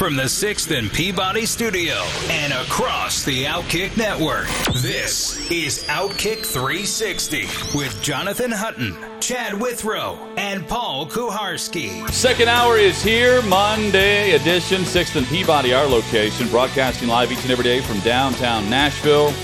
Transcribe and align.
from 0.00 0.16
the 0.16 0.22
6th 0.22 0.74
and 0.74 0.90
Peabody 0.90 1.44
studio 1.44 1.92
and 2.30 2.54
across 2.54 3.22
the 3.22 3.44
Outkick 3.44 3.98
network. 3.98 4.46
This 4.76 5.50
is 5.50 5.84
Outkick 5.88 6.46
360 6.46 7.42
with 7.76 8.00
Jonathan 8.00 8.50
Hutton, 8.50 8.96
Chad 9.20 9.60
Withrow, 9.60 10.16
and 10.38 10.66
Paul 10.66 11.04
Kuharsky. 11.06 12.10
Second 12.10 12.48
hour 12.48 12.78
is 12.78 13.02
here, 13.02 13.42
Monday 13.42 14.30
edition, 14.30 14.84
6th 14.84 15.16
and 15.16 15.26
Peabody, 15.26 15.74
our 15.74 15.84
location, 15.84 16.48
broadcasting 16.48 17.10
live 17.10 17.30
each 17.30 17.42
and 17.42 17.50
every 17.50 17.64
day 17.64 17.82
from 17.82 18.00
downtown 18.00 18.70
Nashville. 18.70 19.34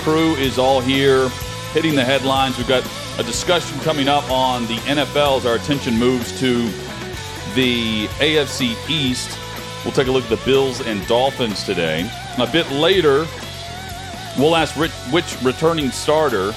Crew 0.00 0.36
is 0.36 0.58
all 0.58 0.80
here, 0.80 1.28
hitting 1.74 1.94
the 1.94 2.04
headlines. 2.04 2.56
We've 2.56 2.66
got 2.66 2.82
a 3.18 3.22
discussion 3.22 3.78
coming 3.80 4.08
up 4.08 4.30
on 4.30 4.62
the 4.68 4.76
NFL 4.86 5.36
as 5.36 5.44
our 5.44 5.56
attention 5.56 5.98
moves 5.98 6.40
to 6.40 6.66
the 7.54 8.06
AFC 8.20 8.74
East. 8.88 9.38
We'll 9.86 9.94
take 9.94 10.08
a 10.08 10.10
look 10.10 10.24
at 10.24 10.30
the 10.30 10.44
Bills 10.44 10.80
and 10.80 11.06
Dolphins 11.06 11.62
today. 11.62 12.10
A 12.38 12.46
bit 12.50 12.68
later, 12.72 13.24
we'll 14.36 14.56
ask 14.56 14.74
which 14.76 15.42
returning 15.44 15.92
starter 15.92 16.52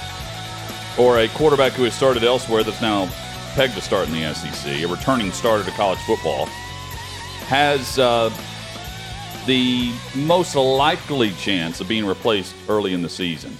or 0.98 1.20
a 1.20 1.28
quarterback 1.28 1.74
who 1.74 1.84
has 1.84 1.94
started 1.94 2.24
elsewhere 2.24 2.64
that's 2.64 2.82
now 2.82 3.06
pegged 3.54 3.76
to 3.76 3.82
start 3.82 4.08
in 4.08 4.16
the 4.16 4.34
SEC, 4.34 4.82
a 4.82 4.88
returning 4.88 5.32
starter 5.32 5.64
to 5.64 5.70
college 5.74 6.00
football, 6.08 6.48
has 7.46 8.00
uh, 8.00 8.36
the 9.46 9.94
most 10.16 10.56
likely 10.56 11.30
chance 11.34 11.80
of 11.82 11.88
being 11.88 12.08
replaced 12.08 12.56
early 12.68 12.96
in 12.96 13.04
the 13.04 13.10
season. 13.10 13.56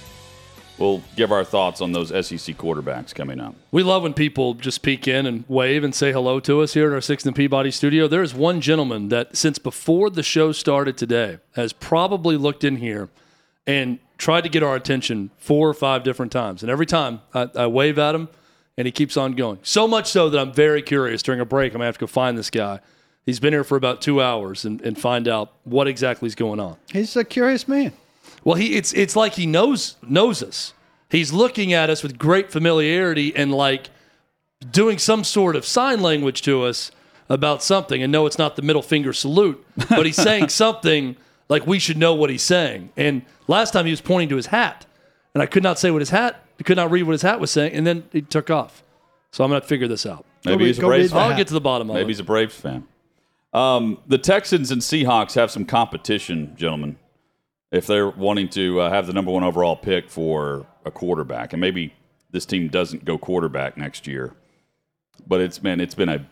We'll 0.80 1.02
give 1.14 1.30
our 1.30 1.44
thoughts 1.44 1.82
on 1.82 1.92
those 1.92 2.08
SEC 2.08 2.56
quarterbacks 2.56 3.14
coming 3.14 3.38
up. 3.38 3.54
We 3.70 3.82
love 3.82 4.02
when 4.02 4.14
people 4.14 4.54
just 4.54 4.82
peek 4.82 5.06
in 5.06 5.26
and 5.26 5.44
wave 5.46 5.84
and 5.84 5.94
say 5.94 6.10
hello 6.10 6.40
to 6.40 6.62
us 6.62 6.72
here 6.72 6.88
at 6.88 6.94
our 6.94 7.02
Sixth 7.02 7.26
and 7.26 7.36
Peabody 7.36 7.70
studio. 7.70 8.08
There 8.08 8.22
is 8.22 8.32
one 8.32 8.62
gentleman 8.62 9.10
that, 9.10 9.36
since 9.36 9.58
before 9.58 10.08
the 10.08 10.22
show 10.22 10.52
started 10.52 10.96
today, 10.96 11.38
has 11.52 11.74
probably 11.74 12.38
looked 12.38 12.64
in 12.64 12.76
here 12.76 13.10
and 13.66 13.98
tried 14.16 14.42
to 14.44 14.48
get 14.48 14.62
our 14.62 14.74
attention 14.74 15.30
four 15.36 15.68
or 15.68 15.74
five 15.74 16.02
different 16.02 16.32
times. 16.32 16.62
And 16.62 16.70
every 16.70 16.86
time 16.86 17.20
I, 17.34 17.50
I 17.54 17.66
wave 17.66 17.98
at 17.98 18.14
him, 18.14 18.28
and 18.78 18.86
he 18.86 18.92
keeps 18.92 19.18
on 19.18 19.32
going. 19.32 19.58
So 19.62 19.86
much 19.86 20.10
so 20.10 20.30
that 20.30 20.38
I'm 20.40 20.54
very 20.54 20.80
curious 20.80 21.22
during 21.22 21.38
a 21.38 21.44
break. 21.44 21.72
I'm 21.72 21.78
going 21.78 21.80
to 21.80 21.86
have 21.86 21.96
to 21.96 22.00
go 22.00 22.06
find 22.06 22.38
this 22.38 22.48
guy. 22.48 22.80
He's 23.26 23.38
been 23.38 23.52
here 23.52 23.64
for 23.64 23.76
about 23.76 24.00
two 24.00 24.22
hours 24.22 24.64
and, 24.64 24.80
and 24.80 24.98
find 24.98 25.28
out 25.28 25.52
what 25.64 25.86
exactly 25.86 26.26
is 26.28 26.34
going 26.34 26.58
on. 26.58 26.76
He's 26.90 27.14
a 27.14 27.24
curious 27.24 27.68
man. 27.68 27.92
Well, 28.44 28.56
he 28.56 28.76
it's 28.76 28.92
it's 28.92 29.16
like 29.16 29.34
he 29.34 29.46
knows 29.46 29.96
knows 30.06 30.42
us. 30.42 30.74
He's 31.10 31.32
looking 31.32 31.72
at 31.72 31.90
us 31.90 32.02
with 32.02 32.18
great 32.18 32.50
familiarity 32.52 33.34
and 33.34 33.52
like 33.52 33.90
doing 34.70 34.98
some 34.98 35.24
sort 35.24 35.56
of 35.56 35.64
sign 35.64 36.00
language 36.00 36.42
to 36.42 36.62
us 36.64 36.92
about 37.28 37.62
something. 37.62 38.02
And 38.02 38.12
no, 38.12 38.26
it's 38.26 38.38
not 38.38 38.56
the 38.56 38.62
middle 38.62 38.82
finger 38.82 39.12
salute, 39.12 39.64
but 39.88 40.06
he's 40.06 40.16
saying 40.16 40.48
something 40.50 41.16
like 41.48 41.66
we 41.66 41.78
should 41.78 41.96
know 41.98 42.14
what 42.14 42.30
he's 42.30 42.42
saying. 42.42 42.90
And 42.96 43.22
last 43.48 43.72
time 43.72 43.86
he 43.86 43.90
was 43.90 44.00
pointing 44.00 44.28
to 44.30 44.36
his 44.36 44.46
hat, 44.46 44.86
and 45.34 45.42
I 45.42 45.46
could 45.46 45.62
not 45.62 45.78
say 45.78 45.90
what 45.90 46.00
his 46.00 46.10
hat. 46.10 46.44
I 46.58 46.62
could 46.62 46.76
not 46.76 46.90
read 46.90 47.04
what 47.04 47.12
his 47.12 47.22
hat 47.22 47.40
was 47.40 47.50
saying, 47.50 47.72
and 47.72 47.86
then 47.86 48.04
he 48.12 48.20
took 48.20 48.50
off. 48.50 48.82
So 49.32 49.42
I'm 49.44 49.50
going 49.50 49.62
to 49.62 49.66
figure 49.66 49.88
this 49.88 50.04
out. 50.04 50.26
Maybe 50.44 50.66
he's 50.66 50.78
a 50.78 50.82
Braves 50.82 51.12
fan. 51.12 51.30
I'll 51.30 51.36
get 51.36 51.46
to 51.48 51.54
the 51.54 51.60
bottom 51.60 51.88
of 51.88 51.94
Maybe 51.94 52.00
it. 52.00 52.04
Maybe 52.04 52.12
he's 52.12 52.20
a 52.20 52.24
Braves 52.24 52.54
fan. 52.54 52.86
Um, 53.52 53.98
the 54.06 54.18
Texans 54.18 54.70
and 54.70 54.80
Seahawks 54.82 55.34
have 55.34 55.50
some 55.50 55.64
competition, 55.64 56.54
gentlemen. 56.56 56.98
If 57.72 57.86
they're 57.86 58.08
wanting 58.08 58.48
to 58.50 58.80
uh, 58.80 58.90
have 58.90 59.06
the 59.06 59.12
number 59.12 59.30
one 59.30 59.44
overall 59.44 59.76
pick 59.76 60.10
for 60.10 60.66
a 60.84 60.90
quarterback, 60.90 61.52
and 61.52 61.60
maybe 61.60 61.94
this 62.30 62.44
team 62.44 62.68
doesn't 62.68 63.04
go 63.04 63.16
quarterback 63.16 63.76
next 63.76 64.06
year, 64.06 64.34
but 65.26 65.40
it's 65.40 65.62
man, 65.62 65.80
it's 65.80 65.94
been 65.94 66.08
a 66.08 66.26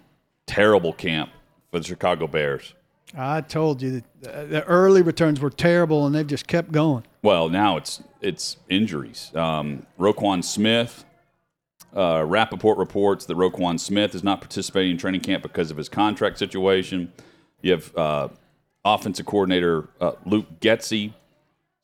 terrible 0.47 0.93
camp 0.93 1.31
for 1.71 1.79
the 1.79 1.85
Chicago 1.85 2.27
Bears. 2.27 2.75
I 3.17 3.41
told 3.41 3.81
you 3.81 4.03
that 4.21 4.51
the 4.51 4.65
early 4.65 5.03
returns 5.03 5.41
were 5.41 5.51
terrible, 5.51 6.07
and 6.07 6.15
they've 6.15 6.27
just 6.27 6.47
kept 6.47 6.73
going. 6.73 7.05
Well, 7.23 7.49
now 7.49 7.77
it's 7.77 8.03
it's 8.21 8.57
injuries. 8.69 9.31
Um, 9.35 9.87
Roquan 9.99 10.45
Smith, 10.45 11.05
uh, 11.97 12.25
Rapoport 12.27 12.79
reports 12.79 13.27
that 13.27 13.37
Roquan 13.37 13.79
Smith 13.79 14.15
is 14.15 14.25
not 14.25 14.41
participating 14.41 14.93
in 14.93 14.99
training 14.99 15.21
camp 15.21 15.43
because 15.43 15.71
of 15.71 15.77
his 15.77 15.89
contract 15.89 16.39
situation. 16.39 17.13
You 17.63 17.73
have 17.73 17.97
uh, 17.97 18.29
offensive 18.85 19.27
coordinator 19.27 19.89
uh, 20.01 20.13
Luke 20.25 20.61
Getsy 20.61 21.15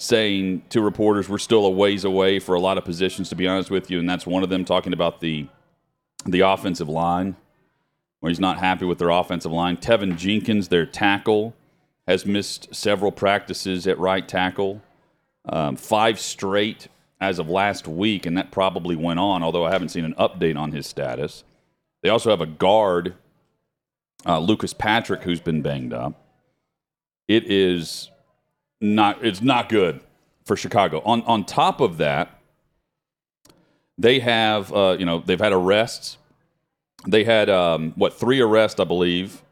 saying 0.05 0.63
to 0.69 0.81
reporters, 0.81 1.29
"We're 1.29 1.39
still 1.39 1.67
a 1.67 1.71
ways 1.71 2.05
away 2.05 2.39
for 2.39 2.55
a 2.55 2.61
lot 2.61 2.79
of 2.79 2.85
positions, 2.85 3.29
to 3.31 3.37
be 3.37 3.49
honest 3.49 3.71
with 3.71 3.91
you," 3.91 3.99
and 3.99 4.09
that's 4.09 4.27
one 4.27 4.43
of 4.43 4.51
them 4.51 4.65
talking 4.65 4.93
about 4.93 5.21
the 5.21 5.47
the 6.27 6.41
offensive 6.41 6.89
line, 6.89 7.37
where 8.21 8.31
he's 8.31 8.41
not 8.41 8.59
happy 8.59 8.85
with 8.85 8.99
their 8.99 9.11
offensive 9.11 9.53
line. 9.53 9.77
Teven 9.77 10.17
Jenkins, 10.17 10.69
their 10.69 10.87
tackle, 10.87 11.55
has 12.07 12.25
missed 12.25 12.75
several 12.75 13.13
practices 13.13 13.87
at 13.87 13.99
right 13.99 14.27
tackle, 14.27 14.83
um, 15.47 15.77
five 15.77 16.19
straight 16.19 16.89
as 17.21 17.39
of 17.39 17.49
last 17.49 17.87
week, 17.87 18.27
and 18.27 18.37
that 18.37 18.51
probably 18.51 18.97
went 18.97 19.19
on. 19.19 19.43
Although 19.43 19.65
I 19.65 19.71
haven't 19.71 19.91
seen 19.91 20.05
an 20.05 20.15
update 20.15 20.57
on 20.57 20.73
his 20.73 20.87
status. 20.87 21.45
They 22.03 22.11
also 22.11 22.31
have 22.31 22.43
a 22.43 22.47
guard, 22.47 23.15
uh, 24.27 24.39
Lucas 24.39 24.75
Patrick, 24.75 25.23
who's 25.23 25.41
been 25.41 25.63
banged 25.63 25.95
up. 25.95 26.21
It 27.29 27.51
is 27.51 28.11
not 28.85 29.25
it's 29.25 29.41
not 29.41 29.69
good 29.69 30.01
for 30.45 30.57
Chicago. 30.57 31.01
On 31.05 31.23
on 31.23 31.45
top 31.45 31.81
of 31.81 31.97
that, 31.99 32.39
they 33.99 34.21
have 34.21 34.73
uh, 34.73 34.97
you 34.99 35.07
know 35.07 35.21
they've 35.25 35.41
had 35.41 35.53
arrests. 35.53 36.19
They 37.07 37.25
had 37.25 37.51
um, 37.51 37.93
what 37.97 38.15
three 38.15 38.41
arrests, 38.41 38.79
I 38.79 38.85
believe, 38.85 39.43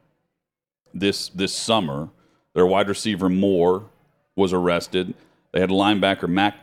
this 0.95 1.29
this 1.31 1.55
summer. 1.55 2.11
Their 2.55 2.67
wide 2.67 2.89
receiver 2.89 3.31
Moore 3.31 3.87
was 4.37 4.53
arrested. 4.53 5.15
They 5.53 5.61
had 5.61 5.71
linebacker 5.71 6.29
Matt 6.29 6.57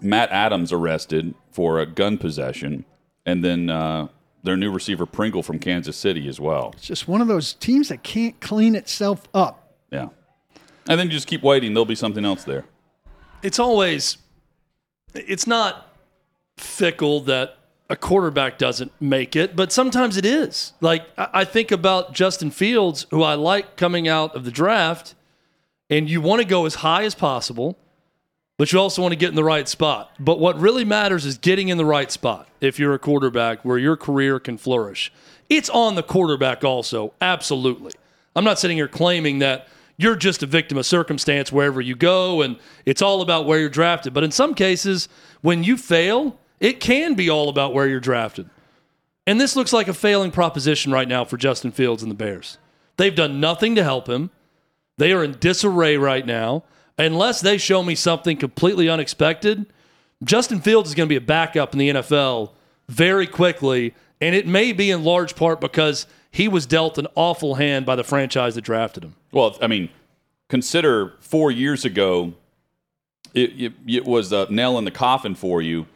Matt 0.00 0.30
Adams 0.30 0.72
arrested 0.72 1.34
for 1.50 1.78
a 1.78 1.86
gun 1.86 2.16
possession, 2.16 2.86
and 3.26 3.44
then 3.44 3.68
uh, 3.68 4.08
their 4.42 4.56
new 4.56 4.70
receiver 4.70 5.04
Pringle 5.04 5.42
from 5.42 5.58
Kansas 5.58 5.96
City 5.96 6.28
as 6.28 6.40
well. 6.40 6.70
It's 6.74 6.86
just 6.86 7.06
one 7.06 7.20
of 7.20 7.28
those 7.28 7.52
teams 7.54 7.90
that 7.90 8.02
can't 8.02 8.40
clean 8.40 8.74
itself 8.74 9.28
up. 9.34 9.74
Yeah. 9.90 10.08
And 10.88 10.98
then 10.98 11.06
you 11.06 11.12
just 11.12 11.26
keep 11.26 11.42
waiting. 11.42 11.72
There'll 11.74 11.86
be 11.86 11.94
something 11.94 12.24
else 12.24 12.44
there. 12.44 12.64
it's 13.42 13.58
always 13.58 14.18
it's 15.14 15.46
not 15.46 15.88
fickle 16.56 17.20
that 17.20 17.56
a 17.90 17.96
quarterback 17.96 18.58
doesn't 18.58 18.90
make 19.00 19.36
it, 19.36 19.54
but 19.54 19.70
sometimes 19.70 20.16
it 20.16 20.24
is. 20.24 20.72
Like 20.80 21.06
I 21.18 21.28
I 21.34 21.44
think 21.44 21.70
about 21.70 22.12
Justin 22.14 22.50
Fields, 22.50 23.06
who 23.10 23.22
I 23.22 23.34
like 23.34 23.76
coming 23.76 24.08
out 24.08 24.34
of 24.34 24.44
the 24.44 24.50
draft, 24.50 25.14
and 25.90 26.08
you 26.08 26.20
want 26.20 26.40
to 26.42 26.48
go 26.48 26.64
as 26.66 26.76
high 26.76 27.04
as 27.04 27.14
possible, 27.14 27.76
but 28.56 28.72
you 28.72 28.78
also 28.80 29.02
want 29.02 29.12
to 29.12 29.16
get 29.16 29.28
in 29.28 29.34
the 29.34 29.44
right 29.44 29.68
spot. 29.68 30.12
But 30.18 30.40
what 30.40 30.58
really 30.58 30.84
matters 30.84 31.24
is 31.26 31.36
getting 31.38 31.68
in 31.68 31.76
the 31.76 31.84
right 31.84 32.10
spot 32.10 32.48
if 32.60 32.78
you're 32.78 32.94
a 32.94 32.98
quarterback 32.98 33.64
where 33.64 33.78
your 33.78 33.96
career 33.96 34.40
can 34.40 34.56
flourish. 34.58 35.12
It's 35.50 35.68
on 35.70 35.94
the 35.94 36.02
quarterback 36.02 36.64
also, 36.64 37.12
absolutely. 37.20 37.92
I'm 38.34 38.44
not 38.44 38.58
sitting 38.58 38.78
here 38.78 38.88
claiming 38.88 39.40
that 39.40 39.68
you're 39.96 40.16
just 40.16 40.42
a 40.42 40.46
victim 40.46 40.78
of 40.78 40.86
circumstance 40.86 41.52
wherever 41.52 41.80
you 41.80 41.94
go 41.94 42.42
and 42.42 42.56
it's 42.84 43.02
all 43.02 43.22
about 43.22 43.46
where 43.46 43.58
you're 43.58 43.68
drafted. 43.68 44.12
But 44.12 44.24
in 44.24 44.30
some 44.30 44.54
cases, 44.54 45.08
when 45.40 45.62
you 45.62 45.76
fail, 45.76 46.38
it 46.60 46.80
can 46.80 47.14
be 47.14 47.30
all 47.30 47.48
about 47.48 47.74
where 47.74 47.86
you're 47.86 48.00
drafted. 48.00 48.48
And 49.26 49.40
this 49.40 49.56
looks 49.56 49.72
like 49.72 49.88
a 49.88 49.94
failing 49.94 50.30
proposition 50.30 50.92
right 50.92 51.08
now 51.08 51.24
for 51.24 51.36
Justin 51.36 51.70
Fields 51.70 52.02
and 52.02 52.10
the 52.10 52.16
Bears. 52.16 52.58
They've 52.96 53.14
done 53.14 53.40
nothing 53.40 53.74
to 53.76 53.82
help 53.82 54.08
him. 54.08 54.30
They 54.98 55.12
are 55.12 55.24
in 55.24 55.38
disarray 55.38 55.96
right 55.96 56.26
now. 56.26 56.64
Unless 56.98 57.40
they 57.40 57.58
show 57.58 57.82
me 57.82 57.94
something 57.94 58.36
completely 58.36 58.88
unexpected, 58.88 59.66
Justin 60.22 60.60
Fields 60.60 60.90
is 60.90 60.94
going 60.94 61.08
to 61.08 61.12
be 61.12 61.16
a 61.16 61.20
backup 61.20 61.72
in 61.72 61.78
the 61.78 61.90
NFL 61.90 62.52
very 62.88 63.26
quickly. 63.26 63.94
And 64.20 64.34
it 64.34 64.46
may 64.46 64.72
be 64.72 64.90
in 64.90 65.02
large 65.02 65.34
part 65.34 65.60
because 65.60 66.06
he 66.34 66.48
was 66.48 66.66
dealt 66.66 66.98
an 66.98 67.06
awful 67.14 67.54
hand 67.54 67.86
by 67.86 67.94
the 67.94 68.02
franchise 68.02 68.56
that 68.56 68.62
drafted 68.62 69.04
him. 69.04 69.14
Well, 69.30 69.56
I 69.62 69.68
mean, 69.68 69.88
consider 70.48 71.12
four 71.20 71.52
years 71.52 71.84
ago, 71.84 72.34
it, 73.34 73.50
it, 73.52 73.72
it 73.86 74.04
was 74.04 74.32
a 74.32 74.50
nail 74.50 74.76
in 74.76 74.84
the 74.84 74.90
coffin 74.90 75.36
for 75.36 75.62
you 75.62 75.86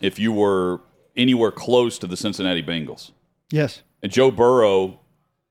if 0.00 0.18
you 0.18 0.32
were 0.32 0.80
anywhere 1.16 1.52
close 1.52 2.00
to 2.00 2.08
the 2.08 2.16
Cincinnati 2.16 2.64
Bengals. 2.64 3.12
Yes. 3.52 3.82
And 4.02 4.10
Joe 4.10 4.32
Burrow, 4.32 4.98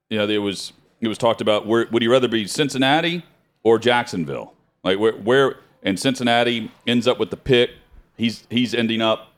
you 0.09 0.17
know, 0.17 0.27
it 0.27 0.39
was 0.39 0.73
it 0.99 1.07
was 1.07 1.17
talked 1.17 1.39
about 1.39 1.65
where 1.65 1.87
would 1.89 2.01
he 2.01 2.09
rather 2.09 2.27
be 2.27 2.45
Cincinnati 2.45 3.23
or 3.63 3.79
Jacksonville? 3.79 4.53
Like 4.83 4.99
where, 4.99 5.13
where 5.13 5.59
and 5.81 5.97
Cincinnati 5.97 6.71
ends 6.85 7.07
up 7.07 7.19
with 7.19 7.29
the 7.29 7.37
pick. 7.37 7.69
He's 8.17 8.45
he's 8.49 8.73
ending 8.73 9.01
up 9.01 9.31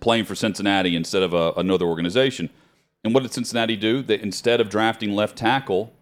playing 0.00 0.24
for 0.24 0.36
Cincinnati 0.36 0.94
instead 0.94 1.24
of 1.24 1.34
a, 1.34 1.52
another 1.56 1.86
organization. 1.86 2.48
And 3.04 3.14
what 3.14 3.22
did 3.22 3.32
Cincinnati 3.32 3.76
do? 3.76 4.02
They 4.02 4.20
instead 4.20 4.60
of 4.60 4.68
drafting 4.68 5.12
left 5.12 5.36
tackle 5.36 5.92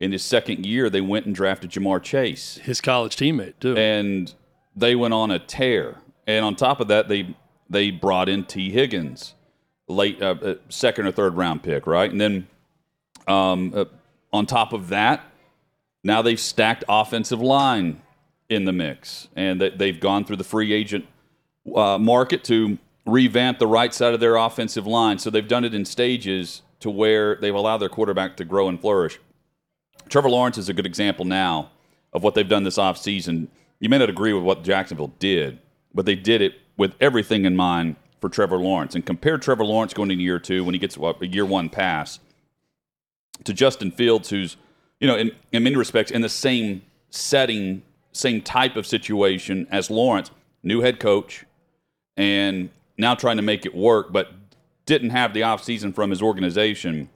in 0.00 0.12
his 0.12 0.22
second 0.22 0.66
year, 0.66 0.90
they 0.90 1.00
went 1.00 1.26
and 1.26 1.34
drafted 1.34 1.70
Ja'Marr 1.70 2.02
Chase, 2.02 2.58
His 2.62 2.80
college 2.80 3.16
teammate 3.16 3.54
too. 3.60 3.76
and 3.76 4.34
they 4.74 4.94
went 4.94 5.14
on 5.14 5.30
a 5.30 5.38
tear. 5.38 5.96
And 6.26 6.44
on 6.44 6.54
top 6.56 6.80
of 6.80 6.88
that, 6.88 7.08
they 7.08 7.34
they 7.70 7.90
brought 7.90 8.28
in 8.28 8.44
Tee 8.44 8.70
Higgins, 8.70 9.34
late 9.88 10.20
uh, 10.22 10.34
uh, 10.42 10.54
second 10.68 11.06
or 11.06 11.12
third 11.12 11.34
round 11.36 11.62
pick, 11.62 11.86
right? 11.86 12.10
And 12.10 12.20
then 12.20 12.46
um, 13.26 13.72
uh, 13.74 13.84
on 14.32 14.46
top 14.46 14.72
of 14.72 14.88
that, 14.88 15.24
now 16.04 16.22
they've 16.22 16.38
stacked 16.38 16.84
offensive 16.88 17.40
line 17.40 18.02
in 18.48 18.64
the 18.64 18.72
mix, 18.72 19.28
and 19.34 19.60
they, 19.60 19.70
they've 19.70 19.98
gone 19.98 20.24
through 20.24 20.36
the 20.36 20.44
free 20.44 20.72
agent 20.72 21.06
uh, 21.74 21.98
market 21.98 22.44
to 22.44 22.78
revamp 23.06 23.58
the 23.58 23.66
right 23.66 23.94
side 23.94 24.14
of 24.14 24.20
their 24.20 24.36
offensive 24.36 24.86
line. 24.86 25.18
So 25.18 25.30
they've 25.30 25.46
done 25.46 25.64
it 25.64 25.74
in 25.74 25.84
stages 25.84 26.62
to 26.80 26.90
where 26.90 27.36
they've 27.36 27.54
allowed 27.54 27.78
their 27.78 27.88
quarterback 27.88 28.36
to 28.36 28.44
grow 28.44 28.68
and 28.68 28.80
flourish. 28.80 29.18
Trevor 30.08 30.28
Lawrence 30.28 30.58
is 30.58 30.68
a 30.68 30.74
good 30.74 30.86
example 30.86 31.24
now 31.24 31.70
of 32.12 32.22
what 32.22 32.34
they've 32.34 32.48
done 32.48 32.64
this 32.64 32.78
offseason. 32.78 33.48
You 33.80 33.88
may 33.88 33.98
not 33.98 34.10
agree 34.10 34.32
with 34.32 34.42
what 34.42 34.62
Jacksonville 34.62 35.12
did, 35.18 35.58
but 35.94 36.06
they 36.06 36.14
did 36.14 36.42
it 36.42 36.54
with 36.76 36.94
everything 37.00 37.44
in 37.44 37.56
mind 37.56 37.96
for 38.20 38.28
Trevor 38.28 38.58
Lawrence. 38.58 38.94
And 38.94 39.04
compare 39.06 39.38
Trevor 39.38 39.64
Lawrence 39.64 39.94
going 39.94 40.10
into 40.10 40.22
year 40.22 40.38
two 40.38 40.64
when 40.64 40.74
he 40.74 40.78
gets 40.78 40.96
a 40.96 41.26
year 41.26 41.46
one 41.46 41.68
pass 41.68 42.18
to 43.44 43.52
Justin 43.52 43.90
Fields, 43.90 44.30
who's, 44.30 44.56
you 45.00 45.06
know, 45.06 45.16
in, 45.16 45.30
in 45.52 45.62
many 45.62 45.76
respects 45.76 46.10
in 46.10 46.22
the 46.22 46.28
same 46.28 46.82
setting, 47.10 47.82
same 48.12 48.40
type 48.40 48.76
of 48.76 48.86
situation 48.86 49.66
as 49.70 49.90
Lawrence, 49.90 50.30
new 50.62 50.80
head 50.80 50.98
coach, 50.98 51.44
and 52.16 52.70
now 52.98 53.14
trying 53.14 53.36
to 53.36 53.42
make 53.42 53.66
it 53.66 53.74
work, 53.74 54.12
but 54.12 54.32
didn't 54.86 55.10
have 55.10 55.34
the 55.34 55.40
offseason 55.40 55.94
from 55.94 56.10
his 56.10 56.22
organization 56.22 57.08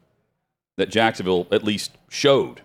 that 0.77 0.91
Jacksonville 0.91 1.47
at 1.51 1.63
least 1.63 1.93
showed. 2.09 2.63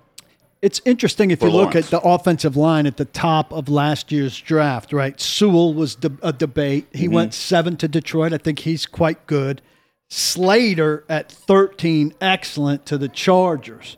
It's 0.61 0.81
interesting 0.83 1.29
if 1.29 1.41
you 1.41 1.49
look 1.49 1.73
Lawrence. 1.73 1.85
at 1.87 1.91
the 1.91 1.99
offensive 1.99 2.57
line 2.57 2.87
at 2.87 2.97
the 2.97 3.05
top 3.05 3.53
of 3.53 3.69
last 3.69 4.11
year's 4.11 4.39
draft, 4.39 4.93
right? 4.93 5.19
Sewell 5.21 5.73
was 5.73 5.95
de- 5.95 6.17
a 6.23 6.33
debate. 6.33 6.87
He 6.91 7.05
mm-hmm. 7.05 7.13
went 7.13 7.33
seven 7.33 7.77
to 7.77 7.87
Detroit. 7.87 8.33
I 8.33 8.39
think 8.39 8.59
he's 8.59 8.87
quite 8.87 9.27
good. 9.27 9.61
Slater 10.09 11.03
at 11.07 11.31
13, 11.31 12.15
excellent 12.19 12.85
to 12.87 12.97
the 12.97 13.09
Chargers. 13.09 13.97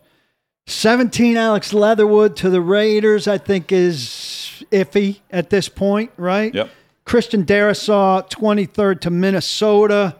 17, 0.66 1.38
Alex 1.38 1.74
Leatherwood 1.74 2.36
to 2.38 2.50
the 2.50 2.60
Raiders, 2.60 3.28
I 3.28 3.38
think 3.38 3.72
is 3.72 4.64
iffy 4.72 5.20
at 5.32 5.50
this 5.50 5.70
point, 5.70 6.12
right? 6.18 6.54
Yep. 6.54 6.70
Christian 7.08 7.46
Darrisaw, 7.46 8.30
23rd 8.30 9.00
to 9.00 9.10
Minnesota. 9.10 10.18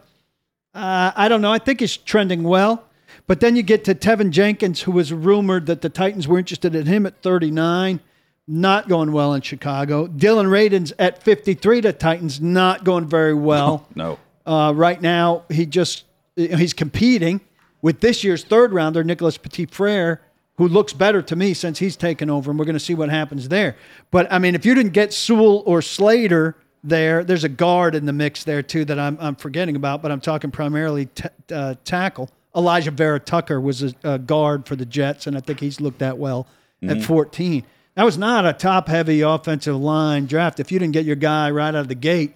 Uh, 0.74 1.12
I 1.14 1.28
don't 1.28 1.42
know. 1.42 1.52
I 1.52 1.58
think 1.58 1.80
he's 1.80 1.98
trending 1.98 2.44
well. 2.44 2.82
But 3.26 3.40
then 3.40 3.56
you 3.56 3.62
get 3.62 3.84
to 3.84 3.94
Teven 3.94 4.30
Jenkins, 4.30 4.80
who 4.80 4.92
was 4.92 5.12
rumored 5.12 5.66
that 5.66 5.82
the 5.82 5.90
Titans 5.90 6.26
were 6.26 6.38
interested 6.38 6.74
in 6.74 6.86
him 6.86 7.04
at 7.04 7.20
39. 7.20 8.00
Not 8.46 8.88
going 8.88 9.12
well 9.12 9.34
in 9.34 9.42
Chicago. 9.42 10.06
Dillon 10.06 10.46
Radunz 10.46 10.94
at 10.98 11.22
53 11.22 11.82
to 11.82 11.92
Titans, 11.92 12.40
not 12.40 12.84
going 12.84 13.06
very 13.06 13.34
well. 13.34 13.86
No. 13.94 14.18
Uh, 14.46 14.72
right 14.74 15.02
now, 15.02 15.42
he 15.50 15.66
just 15.66 16.04
he's 16.36 16.72
competing 16.72 17.42
with 17.82 18.00
this 18.00 18.24
year's 18.24 18.44
third 18.44 18.72
rounder, 18.72 19.04
Nicholas 19.04 19.36
Petit 19.36 19.66
Frere, 19.66 20.22
who 20.56 20.66
looks 20.66 20.94
better 20.94 21.20
to 21.20 21.36
me 21.36 21.52
since 21.52 21.80
he's 21.80 21.98
taken 21.98 22.30
over, 22.30 22.50
and 22.50 22.58
we're 22.58 22.64
going 22.64 22.72
to 22.72 22.80
see 22.80 22.94
what 22.94 23.10
happens 23.10 23.48
there. 23.48 23.76
But 24.10 24.32
I 24.32 24.38
mean, 24.38 24.54
if 24.54 24.64
you 24.64 24.74
didn't 24.74 24.94
get 24.94 25.12
Sewell 25.12 25.62
or 25.66 25.82
Slater 25.82 26.56
there, 26.84 27.24
there's 27.24 27.44
a 27.44 27.48
guard 27.48 27.94
in 27.94 28.06
the 28.06 28.12
mix 28.12 28.44
there 28.44 28.62
too 28.62 28.84
that 28.86 28.98
I'm, 28.98 29.16
I'm 29.20 29.34
forgetting 29.34 29.76
about, 29.76 30.02
but 30.02 30.10
I'm 30.10 30.20
talking 30.20 30.50
primarily 30.50 31.06
t- 31.06 31.24
uh, 31.52 31.74
tackle. 31.84 32.30
Alijah 32.54 32.92
Vera-Tucker 32.92 33.60
was 33.60 33.82
a, 33.82 33.94
a 34.04 34.18
guard 34.18 34.66
for 34.66 34.74
the 34.76 34.86
Jets, 34.86 35.26
and 35.26 35.36
I 35.36 35.40
think 35.40 35.60
he's 35.60 35.80
looked 35.80 35.98
that 35.98 36.18
well 36.18 36.46
at 36.82 37.02
14. 37.02 37.64
That 37.94 38.04
was 38.04 38.16
not 38.16 38.46
a 38.46 38.52
top 38.52 38.86
heavy 38.88 39.20
offensive 39.22 39.76
line 39.76 40.26
draft. 40.26 40.60
If 40.60 40.70
you 40.70 40.78
didn't 40.78 40.92
get 40.92 41.04
your 41.04 41.16
guy 41.16 41.50
right 41.50 41.68
out 41.68 41.74
of 41.76 41.88
the 41.88 41.94
gate, 41.96 42.34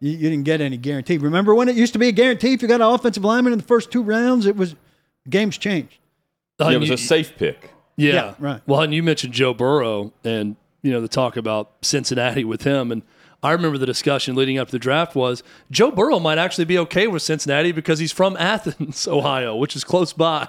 you, 0.00 0.10
you 0.12 0.30
didn't 0.30 0.44
get 0.44 0.60
any 0.60 0.76
guarantee. 0.76 1.16
Remember 1.16 1.54
when 1.54 1.68
it 1.68 1.76
used 1.76 1.94
to 1.94 1.98
be 1.98 2.08
a 2.08 2.12
guarantee 2.12 2.52
if 2.52 2.60
you 2.62 2.68
got 2.68 2.80
an 2.82 2.86
offensive 2.86 3.24
lineman 3.24 3.52
in 3.54 3.58
the 3.58 3.64
first 3.64 3.90
two 3.90 4.02
rounds? 4.02 4.44
It 4.46 4.56
was 4.56 4.74
games 5.28 5.56
changed. 5.56 5.98
Yeah, 6.60 6.70
it 6.70 6.78
was 6.78 6.90
a 6.90 6.98
safe 6.98 7.36
pick. 7.36 7.70
Yeah. 7.96 8.12
Yeah, 8.12 8.34
right. 8.38 8.60
Well, 8.66 8.80
and 8.82 8.92
you 8.94 9.02
mentioned 9.02 9.32
Joe 9.32 9.54
Burrow 9.54 10.12
and, 10.24 10.56
you 10.82 10.92
know, 10.92 11.00
the 11.00 11.08
talk 11.08 11.36
about 11.36 11.72
Cincinnati 11.82 12.44
with 12.44 12.62
him. 12.62 12.92
And 12.92 13.02
I 13.42 13.52
remember 13.52 13.76
the 13.76 13.86
discussion 13.86 14.36
leading 14.36 14.58
up 14.58 14.68
to 14.68 14.72
the 14.72 14.78
draft 14.78 15.16
was 15.16 15.42
Joe 15.70 15.90
Burrow 15.90 16.20
might 16.20 16.38
actually 16.38 16.64
be 16.64 16.78
okay 16.78 17.08
with 17.08 17.22
Cincinnati 17.22 17.72
because 17.72 17.98
he's 17.98 18.12
from 18.12 18.36
Athens, 18.40 19.08
Ohio, 19.08 19.56
which 19.56 19.74
is 19.74 19.84
close 19.84 20.12
by. 20.12 20.48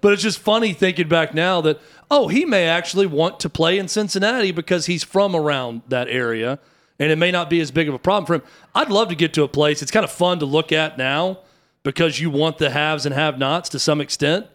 But 0.00 0.12
it's 0.12 0.22
just 0.22 0.38
funny 0.38 0.72
thinking 0.72 1.08
back 1.08 1.34
now 1.34 1.60
that, 1.62 1.80
oh, 2.10 2.28
he 2.28 2.44
may 2.44 2.66
actually 2.66 3.06
want 3.06 3.40
to 3.40 3.50
play 3.50 3.78
in 3.78 3.88
Cincinnati 3.88 4.52
because 4.52 4.86
he's 4.86 5.02
from 5.02 5.34
around 5.34 5.82
that 5.88 6.08
area 6.08 6.58
and 6.98 7.10
it 7.10 7.16
may 7.16 7.32
not 7.32 7.50
be 7.50 7.60
as 7.60 7.72
big 7.72 7.88
of 7.88 7.94
a 7.94 7.98
problem 7.98 8.26
for 8.26 8.34
him. 8.34 8.42
I'd 8.74 8.90
love 8.90 9.08
to 9.08 9.16
get 9.16 9.34
to 9.34 9.42
a 9.42 9.48
place. 9.48 9.82
It's 9.82 9.90
kind 9.90 10.04
of 10.04 10.12
fun 10.12 10.38
to 10.38 10.46
look 10.46 10.70
at 10.70 10.98
now 10.98 11.40
because 11.82 12.20
you 12.20 12.30
want 12.30 12.58
the 12.58 12.70
haves 12.70 13.06
and 13.06 13.14
have 13.14 13.38
nots 13.38 13.68
to 13.70 13.78
some 13.78 14.00
extent. 14.00 14.46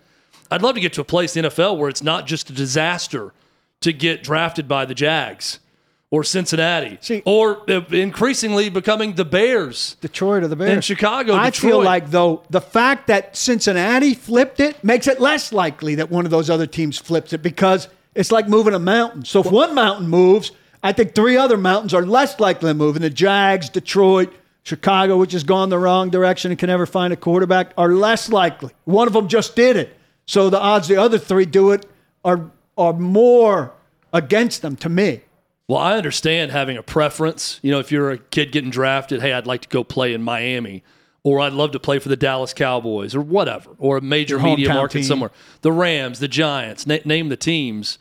I'd 0.49 0.61
love 0.61 0.75
to 0.75 0.81
get 0.81 0.93
to 0.93 1.01
a 1.01 1.05
place 1.05 1.35
in 1.35 1.43
the 1.43 1.49
NFL 1.49 1.77
where 1.77 1.89
it's 1.89 2.03
not 2.03 2.25
just 2.25 2.49
a 2.49 2.53
disaster 2.53 3.33
to 3.81 3.91
get 3.91 4.23
drafted 4.23 4.67
by 4.67 4.85
the 4.85 4.95
Jags 4.95 5.59
or 6.09 6.23
Cincinnati 6.23 6.97
See- 7.01 7.21
or 7.25 7.69
uh, 7.69 7.81
increasingly 7.91 8.69
becoming 8.69 9.13
the 9.13 9.25
Bears. 9.25 9.97
Detroit 10.01 10.43
or 10.43 10.47
the 10.47 10.55
Bears. 10.55 10.71
in 10.71 10.81
Chicago, 10.81 11.33
I 11.33 11.49
Detroit. 11.49 11.71
feel 11.71 11.83
like 11.83 12.11
though 12.11 12.43
the 12.49 12.61
fact 12.61 13.07
that 13.07 13.35
Cincinnati 13.35 14.13
flipped 14.13 14.59
it 14.59 14.81
makes 14.83 15.07
it 15.07 15.19
less 15.19 15.51
likely 15.51 15.95
that 15.95 16.09
one 16.09 16.25
of 16.25 16.31
those 16.31 16.49
other 16.49 16.65
teams 16.67 16.97
flips 16.97 17.33
it 17.33 17.41
because 17.43 17.89
it's 18.15 18.31
like 18.31 18.47
moving 18.47 18.73
a 18.73 18.79
mountain. 18.79 19.25
So 19.25 19.41
if 19.41 19.51
one 19.51 19.75
mountain 19.75 20.07
moves, 20.07 20.51
I 20.81 20.93
think 20.93 21.13
three 21.13 21.37
other 21.37 21.57
mountains 21.57 21.93
are 21.93 22.05
less 22.05 22.39
likely 22.39 22.69
to 22.69 22.73
move. 22.73 22.95
And 22.95 23.03
the 23.03 23.09
Jags, 23.09 23.69
Detroit, 23.69 24.33
Chicago, 24.63 25.17
which 25.17 25.33
has 25.33 25.43
gone 25.43 25.69
the 25.69 25.77
wrong 25.77 26.09
direction 26.09 26.51
and 26.51 26.59
can 26.59 26.67
never 26.67 26.85
find 26.85 27.11
a 27.13 27.15
quarterback, 27.17 27.73
are 27.77 27.91
less 27.91 28.29
likely. 28.29 28.71
One 28.85 29.07
of 29.07 29.13
them 29.13 29.27
just 29.27 29.55
did 29.55 29.75
it. 29.75 29.95
So 30.25 30.49
the 30.49 30.59
odds 30.59 30.87
the 30.87 30.97
other 30.97 31.17
three 31.17 31.45
do 31.45 31.71
it 31.71 31.85
are 32.23 32.49
are 32.77 32.93
more 32.93 33.73
against 34.13 34.61
them 34.61 34.75
to 34.77 34.89
me. 34.89 35.21
Well, 35.67 35.79
I 35.79 35.97
understand 35.97 36.51
having 36.51 36.77
a 36.77 36.83
preference. 36.83 37.59
You 37.61 37.71
know, 37.71 37.79
if 37.79 37.91
you're 37.91 38.11
a 38.11 38.17
kid 38.17 38.51
getting 38.51 38.69
drafted, 38.69 39.21
hey, 39.21 39.33
I'd 39.33 39.47
like 39.47 39.61
to 39.63 39.67
go 39.69 39.83
play 39.83 40.13
in 40.13 40.21
Miami, 40.23 40.83
or 41.23 41.41
I'd 41.41 41.51
love 41.53 41.71
to 41.71 41.79
play 41.79 41.99
for 41.99 42.07
the 42.07 42.15
Dallas 42.15 42.53
Cowboys, 42.53 43.13
or 43.13 43.21
whatever, 43.21 43.71
or 43.77 43.97
a 43.97 44.01
major 44.01 44.35
Your 44.37 44.43
media 44.45 44.73
market 44.73 44.99
team. 44.99 45.03
somewhere. 45.03 45.31
The 45.61 45.71
Rams, 45.73 46.19
the 46.19 46.29
Giants, 46.29 46.87
na- 46.87 46.99
name 47.03 47.27
the 47.29 47.35
teams. 47.35 47.97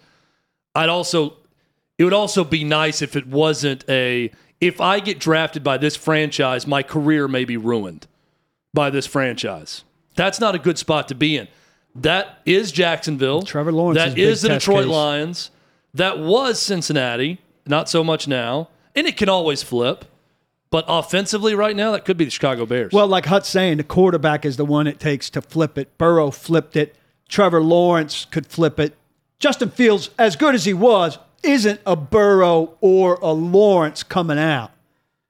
I'd 0.77 0.89
also, 0.89 1.39
it 1.99 2.05
would 2.05 2.13
also 2.13 2.45
be 2.45 2.63
nice 2.63 3.03
if 3.03 3.17
it 3.17 3.27
wasn't 3.27 3.85
a, 3.89 4.31
if 4.61 4.81
I 4.81 5.01
get 5.01 5.19
drafted 5.19 5.65
by 5.65 5.77
this 5.77 5.97
franchise, 5.97 6.67
my 6.69 6.85
career 6.85 7.27
may 7.27 7.45
be 7.45 7.57
ruined 7.57 8.07
by 8.73 8.91
this 8.91 9.07
franchise. 9.07 9.83
That's 10.15 10.39
not 10.39 10.55
a 10.55 10.59
good 10.59 10.79
spot 10.79 11.09
to 11.09 11.15
be 11.17 11.37
in. 11.37 11.49
That 11.97 12.39
is 12.47 12.71
Jacksonville. 12.71 13.43
Trevor 13.43 13.73
Lawrence 13.73 13.99
That 13.99 14.17
is 14.19 14.37
is 14.39 14.43
the 14.43 14.49
Detroit 14.51 14.85
case. 14.85 14.93
Lions. 14.93 15.51
That 15.95 16.19
was 16.19 16.61
Cincinnati. 16.61 17.41
Not 17.67 17.89
so 17.89 18.03
much 18.05 18.27
now. 18.29 18.69
And 18.95 19.07
it 19.07 19.17
can 19.17 19.29
always 19.29 19.63
flip. 19.63 20.05
But 20.71 20.85
offensively, 20.89 21.55
right 21.55 21.77
now, 21.77 21.93
that 21.93 22.05
could 22.05 22.17
be 22.17 22.25
the 22.25 22.31
Chicago 22.31 22.67
Bears. 22.67 22.93
Well, 22.93 23.07
like 23.07 23.27
Hut's 23.27 23.49
saying, 23.49 23.77
the 23.77 23.85
quarterback 23.85 24.45
is 24.45 24.57
the 24.57 24.65
one 24.65 24.87
it 24.87 24.99
takes 24.99 25.31
to 25.31 25.41
flip 25.43 25.79
it. 25.79 25.97
Burrow 25.97 26.31
flipped 26.31 26.77
it. 26.77 26.97
Trevor 27.29 27.63
Lawrence 27.63 28.25
could 28.31 28.47
flip 28.47 28.81
it. 28.81 28.95
Justin 29.39 29.71
Fields, 29.71 30.11
as 30.19 30.35
good 30.35 30.55
as 30.55 30.65
he 30.65 30.75
was, 30.75 31.19
isn't 31.43 31.81
a 31.87 31.95
Burrow 31.95 32.77
or 32.81 33.15
a 33.23 33.31
Lawrence 33.33 34.03
coming 34.03 34.39
out. 34.39 34.73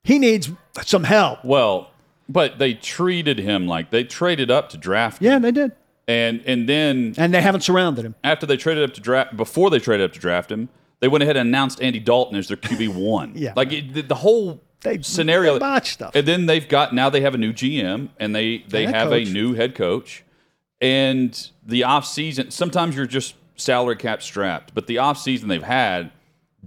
He 0.05 0.19
needs 0.19 0.51
some 0.83 1.05
help. 1.05 1.45
Well, 1.45 1.91
but 2.29 2.59
they 2.59 2.73
treated 2.75 3.39
him 3.39 3.67
like 3.67 3.91
they 3.91 4.05
traded 4.05 4.51
up 4.51 4.71
to 4.71 4.79
draft 4.79 5.21
him. 5.21 5.27
Yeah, 5.27 5.39
they 5.39 5.53
did. 5.53 5.73
And 6.09 6.41
and 6.47 6.69
then 6.69 7.15
And 7.19 7.35
they 7.35 7.43
haven't 7.43 7.63
surrounded 7.63 8.05
him. 8.05 8.15
after 8.25 8.47
they 8.47 8.57
traded 8.57 8.85
up 8.85 8.95
to 8.95 9.01
draft, 9.01 9.37
before 9.37 9.69
they 9.71 9.81
traded 9.81 10.05
up 10.07 10.13
to 10.15 10.21
draft 10.21 10.51
him, 10.51 10.69
they 11.01 11.09
went 11.09 11.23
ahead 11.23 11.37
and 11.37 11.49
announced 11.49 11.81
Andy 11.83 11.99
Dalton 12.01 12.37
as 12.39 12.49
their 12.49 12.57
QB 12.57 12.95
one. 12.95 13.33
Yeah. 13.35 13.53
like 13.57 13.73
it, 13.73 13.93
the, 13.95 14.03
the 14.03 14.15
whole 14.15 14.63
They- 14.81 15.03
scenario. 15.03 15.55
they 15.55 15.59
botched 15.61 15.93
stuff. 15.95 16.15
And 16.15 16.27
then 16.27 16.47
they've 16.47 16.67
got 16.69 16.95
now 16.95 17.11
they 17.11 17.21
have 17.23 17.35
a 17.35 17.39
new 17.39 17.53
GM 17.53 18.09
and 18.19 18.35
they 18.35 18.65
they 18.69 18.85
And 18.87 18.95
have 18.95 19.09
coach. 19.11 19.29
a 19.29 19.33
new 19.33 19.55
head 19.55 19.75
coach. 19.75 20.25
And 20.81 21.51
the 21.65 21.85
off 21.85 22.07
season, 22.07 22.51
sometimes 22.51 22.97
you're 22.97 23.07
just 23.07 23.35
salary 23.57 23.97
cap 23.97 24.23
strapped, 24.23 24.75
but 24.75 24.87
the 24.87 24.99
off 24.99 25.19
season 25.19 25.49
they've 25.49 25.63
had, 25.63 26.11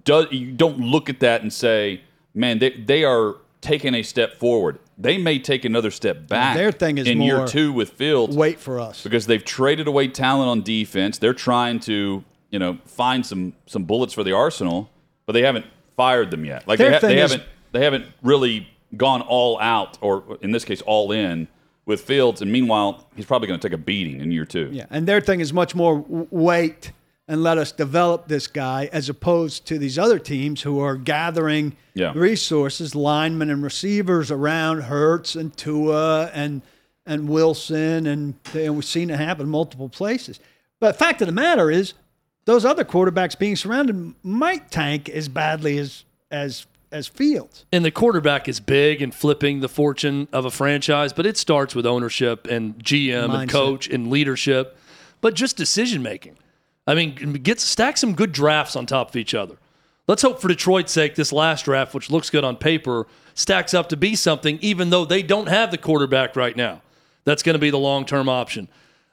does 0.03 0.25
you 0.31 0.51
don't 0.51 0.79
look 0.79 1.09
at 1.09 1.19
that 1.19 1.41
and 1.41 1.53
say, 1.53 2.01
man, 2.33 2.59
they 2.59 2.71
they 2.71 3.03
are 3.03 3.35
taking 3.61 3.93
a 3.93 4.01
step 4.01 4.35
forward. 4.39 4.79
They 4.97 5.17
may 5.17 5.39
take 5.39 5.63
another 5.63 5.91
step 5.91 6.27
back. 6.27 6.55
their 6.57 6.71
thing 6.71 6.97
is 6.97 7.07
in 7.07 7.21
year 7.21 7.45
two 7.45 7.71
with 7.71 7.91
Fields 7.91 8.35
Wait 8.35 8.59
for 8.59 8.79
us. 8.79 9.01
because 9.03 9.27
they've 9.27 9.43
traded 9.45 9.87
away 9.87 10.07
talent 10.07 10.49
on 10.49 10.61
defense. 10.61 11.17
They're 11.19 11.33
trying 11.33 11.79
to 11.81 12.23
you 12.49 12.59
know, 12.59 12.77
find 12.85 13.25
some 13.25 13.53
some 13.65 13.83
bullets 13.83 14.13
for 14.13 14.23
the 14.23 14.33
arsenal, 14.33 14.89
but 15.25 15.33
they 15.33 15.41
haven't 15.43 15.65
fired 15.95 16.31
them 16.31 16.45
yet. 16.45 16.67
Like 16.67 16.79
Their 16.79 16.89
they, 16.91 16.95
ha- 16.95 17.07
they 17.07 17.21
is- 17.21 17.31
haven't 17.31 17.47
they 17.71 17.83
haven't 17.83 18.05
really 18.23 18.67
gone 18.97 19.21
all 19.21 19.59
out, 19.59 19.97
or 20.01 20.37
in 20.41 20.51
this 20.51 20.65
case, 20.65 20.81
all 20.81 21.11
in 21.11 21.47
with 21.85 22.01
Fields. 22.01 22.41
And 22.41 22.51
meanwhile, 22.51 23.07
he's 23.15 23.25
probably 23.25 23.47
going 23.47 23.59
to 23.59 23.67
take 23.67 23.73
a 23.75 23.77
beating 23.81 24.19
in 24.21 24.31
year 24.31 24.45
two. 24.45 24.69
Yeah, 24.71 24.85
and 24.89 25.07
their 25.07 25.21
thing 25.21 25.39
is 25.39 25.53
much 25.53 25.75
more 25.75 26.03
wait 26.31 26.91
and 27.27 27.43
let 27.43 27.59
us 27.59 27.71
develop 27.71 28.27
this 28.27 28.47
guy 28.47 28.89
as 28.91 29.07
opposed 29.07 29.67
to 29.67 29.77
these 29.77 29.99
other 29.99 30.17
teams 30.17 30.63
who 30.63 30.79
are 30.79 30.95
gathering 30.95 31.75
Yeah. 31.93 32.11
resources, 32.15 32.95
linemen 32.95 33.51
and 33.51 33.61
receivers 33.61 34.31
around 34.31 34.81
Hurts 34.81 35.35
and 35.35 35.55
Tua 35.55 36.31
and 36.33 36.63
and 37.05 37.27
Wilson, 37.29 38.05
and, 38.07 38.33
and 38.53 38.75
we've 38.75 38.85
seen 38.85 39.09
it 39.11 39.17
happen 39.19 39.47
multiple 39.49 39.89
places. 39.89 40.39
But 40.79 40.95
fact 40.97 41.21
of 41.21 41.27
the 41.27 41.31
matter 41.33 41.69
is, 41.71 41.93
those 42.49 42.65
other 42.65 42.83
quarterbacks 42.83 43.37
being 43.37 43.55
surrounded 43.55 44.15
might 44.23 44.71
tank 44.71 45.07
as 45.07 45.29
badly 45.29 45.77
as 45.77 46.03
as 46.31 46.65
as 46.91 47.07
Fields. 47.07 47.65
And 47.71 47.85
the 47.85 47.91
quarterback 47.91 48.47
is 48.47 48.59
big 48.59 49.03
in 49.03 49.11
flipping 49.11 49.59
the 49.59 49.69
fortune 49.69 50.27
of 50.33 50.45
a 50.45 50.49
franchise, 50.49 51.13
but 51.13 51.27
it 51.27 51.37
starts 51.37 51.75
with 51.75 51.85
ownership 51.85 52.47
and 52.47 52.83
GM 52.83 53.29
Mindset. 53.29 53.41
and 53.41 53.49
coach 53.51 53.87
and 53.87 54.09
leadership, 54.09 54.75
but 55.21 55.35
just 55.35 55.57
decision 55.57 56.01
making. 56.01 56.37
I 56.87 56.95
mean, 56.95 57.33
get 57.33 57.59
stack 57.59 57.97
some 57.97 58.15
good 58.15 58.31
drafts 58.31 58.75
on 58.75 58.87
top 58.87 59.09
of 59.09 59.15
each 59.15 59.35
other. 59.35 59.57
Let's 60.07 60.23
hope 60.23 60.41
for 60.41 60.47
Detroit's 60.47 60.91
sake 60.91 61.13
this 61.13 61.31
last 61.31 61.65
draft, 61.65 61.93
which 61.93 62.09
looks 62.09 62.31
good 62.31 62.43
on 62.43 62.55
paper, 62.55 63.05
stacks 63.35 63.75
up 63.75 63.89
to 63.89 63.97
be 63.97 64.15
something, 64.15 64.57
even 64.59 64.89
though 64.89 65.05
they 65.05 65.21
don't 65.21 65.49
have 65.49 65.69
the 65.69 65.77
quarterback 65.77 66.35
right 66.35 66.57
now. 66.57 66.81
That's 67.25 67.43
going 67.43 67.53
to 67.53 67.59
be 67.59 67.69
the 67.69 67.77
long 67.77 68.07
term 68.07 68.27
option. 68.27 68.69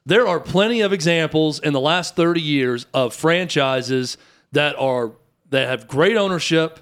There 0.06 0.26
are 0.28 0.38
plenty 0.38 0.82
of 0.82 0.92
examples 0.92 1.58
in 1.58 1.72
the 1.72 1.80
last 1.80 2.14
30 2.14 2.40
years 2.40 2.86
of 2.94 3.12
franchises 3.12 4.16
that 4.52 4.78
are 4.78 5.12
that 5.50 5.68
have 5.68 5.88
great 5.88 6.16
ownership, 6.16 6.80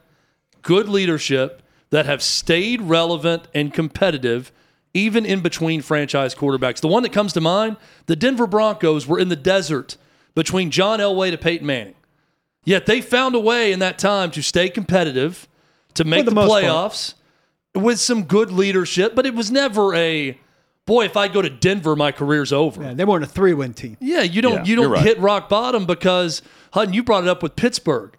good 0.62 0.88
leadership, 0.88 1.62
that 1.90 2.06
have 2.06 2.22
stayed 2.22 2.82
relevant 2.82 3.48
and 3.54 3.72
competitive 3.72 4.52
even 4.94 5.26
in 5.26 5.40
between 5.40 5.82
franchise 5.82 6.34
quarterbacks. 6.34 6.80
The 6.80 6.88
one 6.88 7.02
that 7.02 7.12
comes 7.12 7.32
to 7.32 7.40
mind, 7.40 7.76
the 8.06 8.14
Denver 8.14 8.46
Broncos 8.46 9.06
were 9.06 9.18
in 9.18 9.28
the 9.28 9.36
desert 9.36 9.96
between 10.34 10.70
John 10.70 11.00
Elway 11.00 11.30
to 11.32 11.38
Peyton 11.38 11.66
Manning. 11.66 11.96
Yet 12.64 12.86
they 12.86 13.00
found 13.00 13.34
a 13.34 13.40
way 13.40 13.72
in 13.72 13.80
that 13.80 13.98
time 13.98 14.30
to 14.32 14.42
stay 14.42 14.68
competitive, 14.68 15.48
to 15.94 16.04
make 16.04 16.24
the 16.24 16.30
the, 16.30 16.34
most 16.34 16.50
part. 16.50 16.64
playoffs 16.64 17.14
with 17.74 17.98
some 18.00 18.24
good 18.24 18.50
leadership, 18.50 19.14
but 19.14 19.26
it 19.26 19.34
was 19.34 19.50
never 19.50 19.94
a 19.94 20.38
boy, 20.86 21.04
if 21.04 21.16
I 21.16 21.28
go 21.28 21.42
to 21.42 21.50
Denver, 21.50 21.96
my 21.96 22.12
career's 22.12 22.52
over. 22.52 22.82
Yeah, 22.82 22.94
they 22.94 23.04
weren't 23.04 23.24
a 23.24 23.28
three 23.28 23.54
win 23.54 23.74
team. 23.74 23.96
Yeah, 24.00 24.22
you 24.22 24.42
don't 24.42 24.54
Yeah, 24.54 24.64
you 24.64 24.76
don't 24.76 24.90
right. 24.90 25.02
hit 25.02 25.18
rock 25.18 25.48
bottom 25.48 25.86
because 25.86 26.42
Hutton, 26.72 26.94
you 26.94 27.02
brought 27.02 27.24
it 27.24 27.28
up 27.28 27.42
with 27.42 27.56
Pittsburgh. 27.56 28.16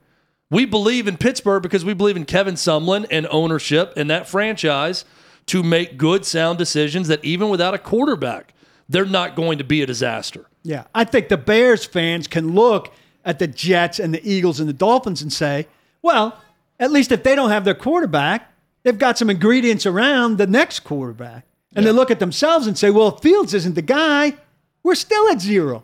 We 0.50 0.66
believe 0.66 1.08
in 1.08 1.18
Pittsburgh 1.18 1.64
because 1.64 1.84
we 1.84 1.94
believe 1.94 2.16
in 2.18 2.26
Kevin 2.26 2.56
Sumlin 2.56 3.06
and 3.10 3.28
ownership 3.32 3.94
and 3.98 4.10
that 4.10 4.28
franchise 4.28 5.04
to 5.48 5.64
make 5.64 5.98
good 5.98 6.26
sound 6.26 6.58
decisions 6.58 7.08
that 7.08 7.24
even 7.24 7.50
without 7.50 7.74
a 7.74 7.78
quarterback, 7.80 8.54
they're 8.88 9.06
not 9.06 9.36
going 9.36 9.58
to 9.58 9.64
be 9.64 9.82
a 9.82 9.86
disaster. 9.86 10.46
Yeah, 10.64 10.86
I 10.94 11.04
think 11.04 11.30
the 11.30 11.38
Bears 11.38 11.86
fans 11.86 12.28
can 12.28 12.54
look 12.54 12.94
at 13.24 13.40
the 13.40 13.48
Jets 13.48 14.00
and 14.00 14.14
the 14.14 14.28
Eagles 14.28 14.60
and 14.60 14.70
the 14.70 14.74
Dolphins 14.74 15.22
and 15.22 15.34
say, 15.34 15.68
well, 16.02 16.40
at 16.80 16.92
least 16.92 17.12
if 17.12 17.24
they 17.24 17.36
don't 17.36 17.50
have 17.50 17.66
their 17.66 17.74
quarterback, 17.76 18.52
they've 18.84 18.98
got 18.98 19.18
some 19.18 19.30
ingredients 19.30 19.86
around 19.86 20.38
the 20.38 20.48
next 20.48 20.82
quarterback. 20.82 21.46
And 21.76 21.86
they 21.86 21.92
look 21.92 22.10
at 22.10 22.20
themselves 22.20 22.68
and 22.68 22.78
say, 22.78 22.90
well, 22.90 23.10
if 23.16 23.22
Fields 23.22 23.54
isn't 23.54 23.76
the 23.76 23.82
guy, 23.82 24.36
we're 24.84 24.96
still 24.96 25.28
at 25.30 25.42
zero 25.42 25.84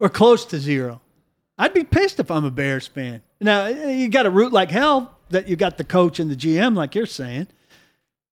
or 0.00 0.08
close 0.08 0.44
to 0.46 0.58
zero. 0.58 1.00
I'd 1.58 1.74
be 1.74 1.84
pissed 1.84 2.18
if 2.20 2.30
I'm 2.30 2.44
a 2.44 2.50
Bears 2.50 2.86
fan. 2.86 3.22
Now, 3.40 3.66
you 3.66 4.08
got 4.08 4.22
to 4.24 4.30
root 4.30 4.52
like 4.52 4.70
hell 4.70 5.16
that 5.30 5.48
you 5.48 5.56
got 5.56 5.76
the 5.76 5.84
coach 5.84 6.18
and 6.18 6.30
the 6.30 6.36
GM, 6.36 6.74
like 6.76 6.94
you're 6.94 7.04
saying, 7.06 7.48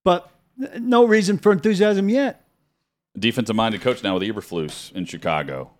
but 0.05 0.31
no 0.79 1.05
reason 1.05 1.37
for 1.39 1.53
enthusiasm 1.53 2.09
yet. 2.09 2.45
defensive 3.19 3.57
minded 3.57 3.81
coach 3.83 4.03
now 4.03 4.15
with 4.19 4.23
Eberflus 4.23 4.93
in 4.93 5.05
Chicago. 5.05 5.71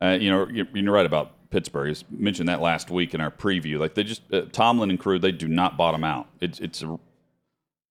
Uh, 0.00 0.16
you 0.20 0.30
know, 0.30 0.46
you're, 0.48 0.66
you're 0.72 0.92
right 0.92 1.04
about 1.06 1.32
Pittsburgh. 1.50 1.96
I 1.96 2.00
mentioned 2.10 2.48
that 2.48 2.60
last 2.60 2.90
week 2.90 3.12
in 3.14 3.20
our 3.20 3.30
preview. 3.30 3.78
Like 3.78 3.94
they 3.94 4.04
just 4.04 4.22
uh, 4.32 4.42
Tomlin 4.52 4.90
and 4.90 4.98
crew, 5.00 5.18
they 5.18 5.32
do 5.32 5.48
not 5.48 5.76
bottom 5.76 6.04
out. 6.04 6.28
It's 6.40 6.60
it's 6.60 6.82
a, 6.82 6.98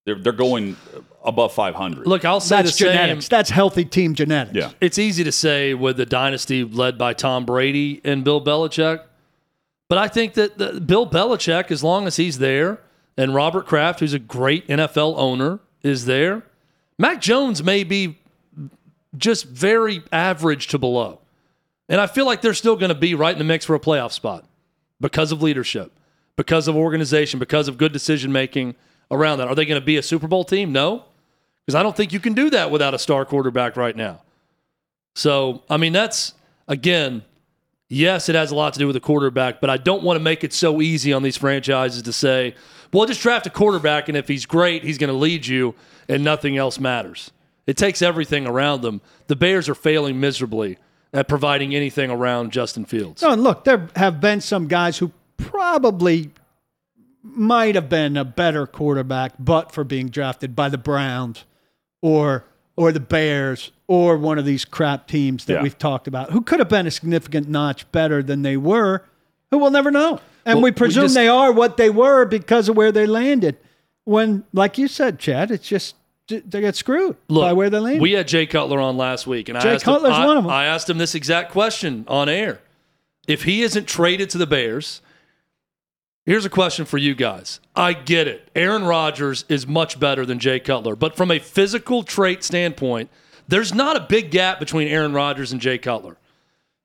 they're 0.10 0.20
they're 0.20 0.34
going 0.34 0.76
above 1.24 1.54
500. 1.54 2.08
Look, 2.08 2.26
I'll 2.26 2.40
say 2.40 2.58
That's 2.58 2.72
the 2.72 2.86
same. 2.86 2.92
genetics. 2.94 3.28
That's 3.28 3.50
healthy 3.50 3.86
team 3.86 4.16
genetics. 4.16 4.56
yeah, 4.56 4.72
it's 4.82 4.98
easy 4.98 5.24
to 5.24 5.32
say 5.32 5.74
with 5.74 5.98
the 5.98 6.06
dynasty 6.06 6.64
led 6.64 6.98
by 6.98 7.14
Tom 7.14 7.46
Brady 7.46 8.02
and 8.04 8.24
Bill 8.24 8.42
Belichick, 8.44 9.04
but 9.88 9.98
I 9.98 10.08
think 10.08 10.34
that 10.36 10.58
the, 10.58 10.80
Bill 10.82 11.08
Belichick, 11.10 11.72
as 11.72 11.84
long 11.84 12.08
as 12.08 12.16
he's 12.16 12.40
there, 12.40 12.80
and 13.18 13.36
Robert 13.36 13.66
Kraft, 13.66 14.00
who's 14.00 14.14
a 14.14 14.20
great 14.20 14.68
NFL 14.68 15.16
owner, 15.18 15.60
is 15.84 16.06
there, 16.06 16.44
Mac 16.98 17.22
Jones 17.22 17.64
may 17.64 17.84
be 17.84 18.18
just 19.18 19.46
very 19.46 20.04
average 20.12 20.68
to 20.68 20.78
below. 20.78 21.20
And 21.90 22.00
I 22.00 22.08
feel 22.08 22.26
like 22.26 22.42
they're 22.42 22.54
still 22.54 22.76
going 22.76 22.90
to 22.90 22.96
be 22.96 23.16
right 23.16 23.32
in 23.34 23.40
the 23.40 23.44
mix 23.44 23.66
for 23.66 23.76
a 23.76 23.80
playoff 23.80 24.12
spot 24.12 24.46
because 25.02 25.32
of 25.32 25.42
leadership, 25.42 25.92
because 26.36 26.68
of 26.68 26.76
organization, 26.76 27.40
because 27.40 27.68
of 27.68 27.78
good 27.78 27.92
decision 27.92 28.32
making 28.32 28.76
around 29.12 29.40
that. 29.40 29.48
Are 29.48 29.56
they 29.56 29.66
going 29.66 29.80
to 29.80 29.86
be 29.86 29.98
a 29.98 30.04
Super 30.04 30.28
Bowl 30.28 30.44
team? 30.44 30.72
No, 30.72 31.06
because 31.66 31.76
I 31.76 31.84
don't 31.84 31.96
think 31.96 32.14
you 32.14 32.20
can 32.20 32.34
do 32.34 32.50
that 32.52 32.72
without 32.72 32.94
a 32.94 33.00
star 33.00 33.26
quarterback 33.26 33.78
right 33.78 33.96
now. 33.96 34.22
So, 35.16 35.64
I 35.70 35.78
mean, 35.78 35.94
that's 35.94 36.34
again, 36.68 37.24
yes, 37.88 38.30
it 38.30 38.36
has 38.36 38.52
a 38.52 38.56
lot 38.56 38.74
to 38.74 38.80
do 38.80 38.88
with 38.88 38.94
the 38.94 39.02
quarterback, 39.02 39.60
but 39.60 39.70
I 39.70 39.78
don't 39.78 40.04
want 40.04 40.18
to 40.18 40.24
make 40.24 40.44
it 40.44 40.54
so 40.54 40.82
easy 40.82 41.12
on 41.12 41.24
these 41.24 41.38
franchises 41.38 42.04
to 42.04 42.14
say, 42.14 42.56
well, 42.94 43.06
just 43.06 43.22
draft 43.22 43.46
a 43.46 43.50
quarterback, 43.50 44.08
and 44.08 44.18
if 44.18 44.28
he's 44.28 44.46
great, 44.46 44.84
he's 44.84 44.98
going 44.98 45.12
to 45.12 45.18
lead 45.18 45.46
you, 45.46 45.76
and 46.08 46.24
nothing 46.24 46.58
else 46.58 46.80
matters. 46.80 47.32
It 47.68 47.78
takes 47.78 48.02
everything 48.02 48.48
around 48.48 48.82
them. 48.82 49.02
The 49.28 49.36
Bears 49.36 49.70
are 49.70 49.76
failing 49.76 50.20
miserably 50.20 50.78
at 51.14 51.28
providing 51.28 51.76
anything 51.76 52.10
around 52.10 52.52
Justin 52.52 52.86
Fields. 52.86 53.22
No, 53.22 53.32
and 53.32 53.44
look, 53.44 53.64
there 53.64 53.90
have 53.96 54.20
been 54.20 54.42
some 54.42 54.68
guys 54.68 54.98
who 54.98 55.12
probably 55.38 56.32
might 57.36 57.76
have 57.76 57.90
been 57.90 58.18
a 58.18 58.26
better 58.26 58.66
quarterback, 58.68 59.34
but 59.40 59.72
for 59.72 59.84
being 59.84 60.08
drafted 60.10 60.56
by 60.56 60.70
the 60.70 60.78
Browns 60.78 61.46
or 62.02 62.46
or 62.76 62.94
the 62.94 63.00
Bears 63.02 63.72
or 63.88 64.18
one 64.18 64.38
of 64.40 64.46
these 64.46 64.64
crap 64.64 65.06
teams 65.08 65.44
that 65.46 65.56
Yeah. 65.56 65.62
we've 65.64 65.78
talked 65.78 66.08
about, 66.08 66.32
who 66.32 66.40
could 66.42 66.60
have 66.60 66.70
been 66.70 66.88
a 66.88 66.92
significant 66.92 67.50
notch 67.50 67.92
better 67.92 68.24
than 68.24 68.42
they 68.42 68.56
were, 68.56 69.04
who 69.52 69.58
we'll 69.58 69.70
never 69.72 69.92
know. 69.92 70.22
And 70.46 70.56
Well, 70.58 70.64
we 70.64 70.70
we 70.70 70.76
presume 70.76 71.04
just- 71.06 71.16
they 71.16 71.28
are 71.28 71.52
what 71.52 71.76
they 71.76 71.90
were 71.90 72.24
because 72.26 72.70
of 72.70 72.78
where 72.78 72.94
they 72.94 73.06
landed. 73.06 73.58
When, 74.06 74.46
like 74.54 74.78
you 74.78 74.88
said, 74.88 75.20
Chad, 75.20 75.52
it's 75.52 75.68
just 75.68 75.96
they 76.30 76.62
get 76.62 76.76
screwed 76.78 77.18
Look, 77.28 77.42
by 77.44 77.52
where 77.54 77.70
they 77.70 77.80
landed. 77.80 78.02
we 78.02 78.14
had 78.14 78.28
Jay 78.30 78.46
Cutler 78.46 78.80
on 78.80 78.96
last 78.96 79.28
week, 79.28 79.50
and 79.50 79.58
I 79.58 79.74
asked 79.74 79.84
Cutler's 79.84 80.16
him, 80.16 80.22
I, 80.22 80.26
one 80.26 80.38
of 80.38 80.46
'em. 80.46 80.50
I 80.52 80.66
asked 80.66 80.90
him 80.90 81.00
this 81.00 81.16
exact 81.16 81.52
question 81.52 82.06
on 82.08 82.30
air. 82.30 82.62
If 83.28 83.44
he 83.44 83.62
isn't 83.64 83.88
traded 83.88 84.30
to 84.32 84.38
the 84.38 84.48
Bears, 84.48 85.02
here's 86.26 86.46
a 86.46 86.50
question 86.50 86.86
for 86.86 86.98
you 86.98 87.16
guys. 87.16 87.60
I 87.76 87.94
get 87.94 88.28
it. 88.28 88.50
Aaron 88.56 88.84
Rodgers 88.84 89.46
is 89.50 89.68
much 89.68 90.00
better 90.00 90.26
than 90.26 90.40
Jay 90.40 90.60
Cutler, 90.60 90.96
but 90.96 91.16
from 91.16 91.32
a 91.32 91.40
physical 91.40 92.04
trait 92.04 92.44
standpoint, 92.44 93.10
there's 93.48 93.74
not 93.74 93.96
a 93.96 94.02
big 94.02 94.32
gap 94.32 94.60
between 94.60 94.88
Aaron 94.88 95.14
Rodgers 95.14 95.52
and 95.52 95.60
Jay 95.60 95.78
Cutler. 95.78 96.18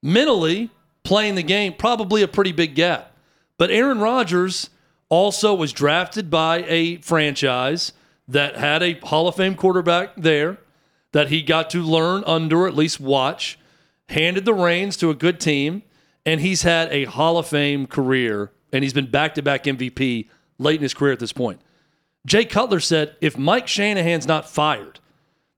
Mentally, 0.03 0.71
playing 1.03 1.35
the 1.35 1.43
game, 1.43 1.75
probably 1.75 2.23
a 2.23 2.29
pretty 2.29 2.53
big 2.53 2.75
gap. 2.75 3.13
But 3.59 3.71
Aaron 3.71 4.01
Rodgers 4.01 4.71
also 5.09 5.55
was 5.55 5.73
drafted 5.73 6.31
by 6.31 6.65
a 6.67 6.97
franchise 6.97 7.93
that 8.27 8.57
had 8.57 8.83
a 8.83 8.99
Hall 9.01 9.29
of 9.29 9.37
Fame 9.37 9.55
quarterback 9.55 10.15
there 10.17 10.59
that 11.13 11.29
he 11.29 11.43
got 11.43 11.71
to 11.71 11.83
learn 11.83 12.25
under, 12.27 12.67
at 12.67 12.75
least 12.75 12.99
watch, 12.99 13.59
handed 14.09 14.45
the 14.45 14.55
reins 14.55 14.97
to 14.97 15.11
a 15.11 15.15
good 15.15 15.39
team, 15.39 15.83
and 16.27 16.41
he's 16.41 16.63
had 16.63 16.91
a 16.91 17.05
Hall 17.05 17.39
of 17.39 17.47
Fame 17.47 17.87
career, 17.87 18.51
and 18.75 18.83
he's 18.83 18.93
been 18.93 19.11
back 19.11 19.35
to 19.35 19.43
back 19.43 19.65
MVP 19.65 20.29
late 20.59 20.77
in 20.77 20.83
his 20.83 20.93
career 20.93 21.13
at 21.13 21.21
this 21.21 21.33
point. 21.33 21.61
Jay 22.27 22.45
Cutler 22.45 22.81
said 22.81 23.17
if 23.21 23.39
Mike 23.39 23.69
Shanahan's 23.69 24.27
not 24.27 24.51
fired, 24.51 24.99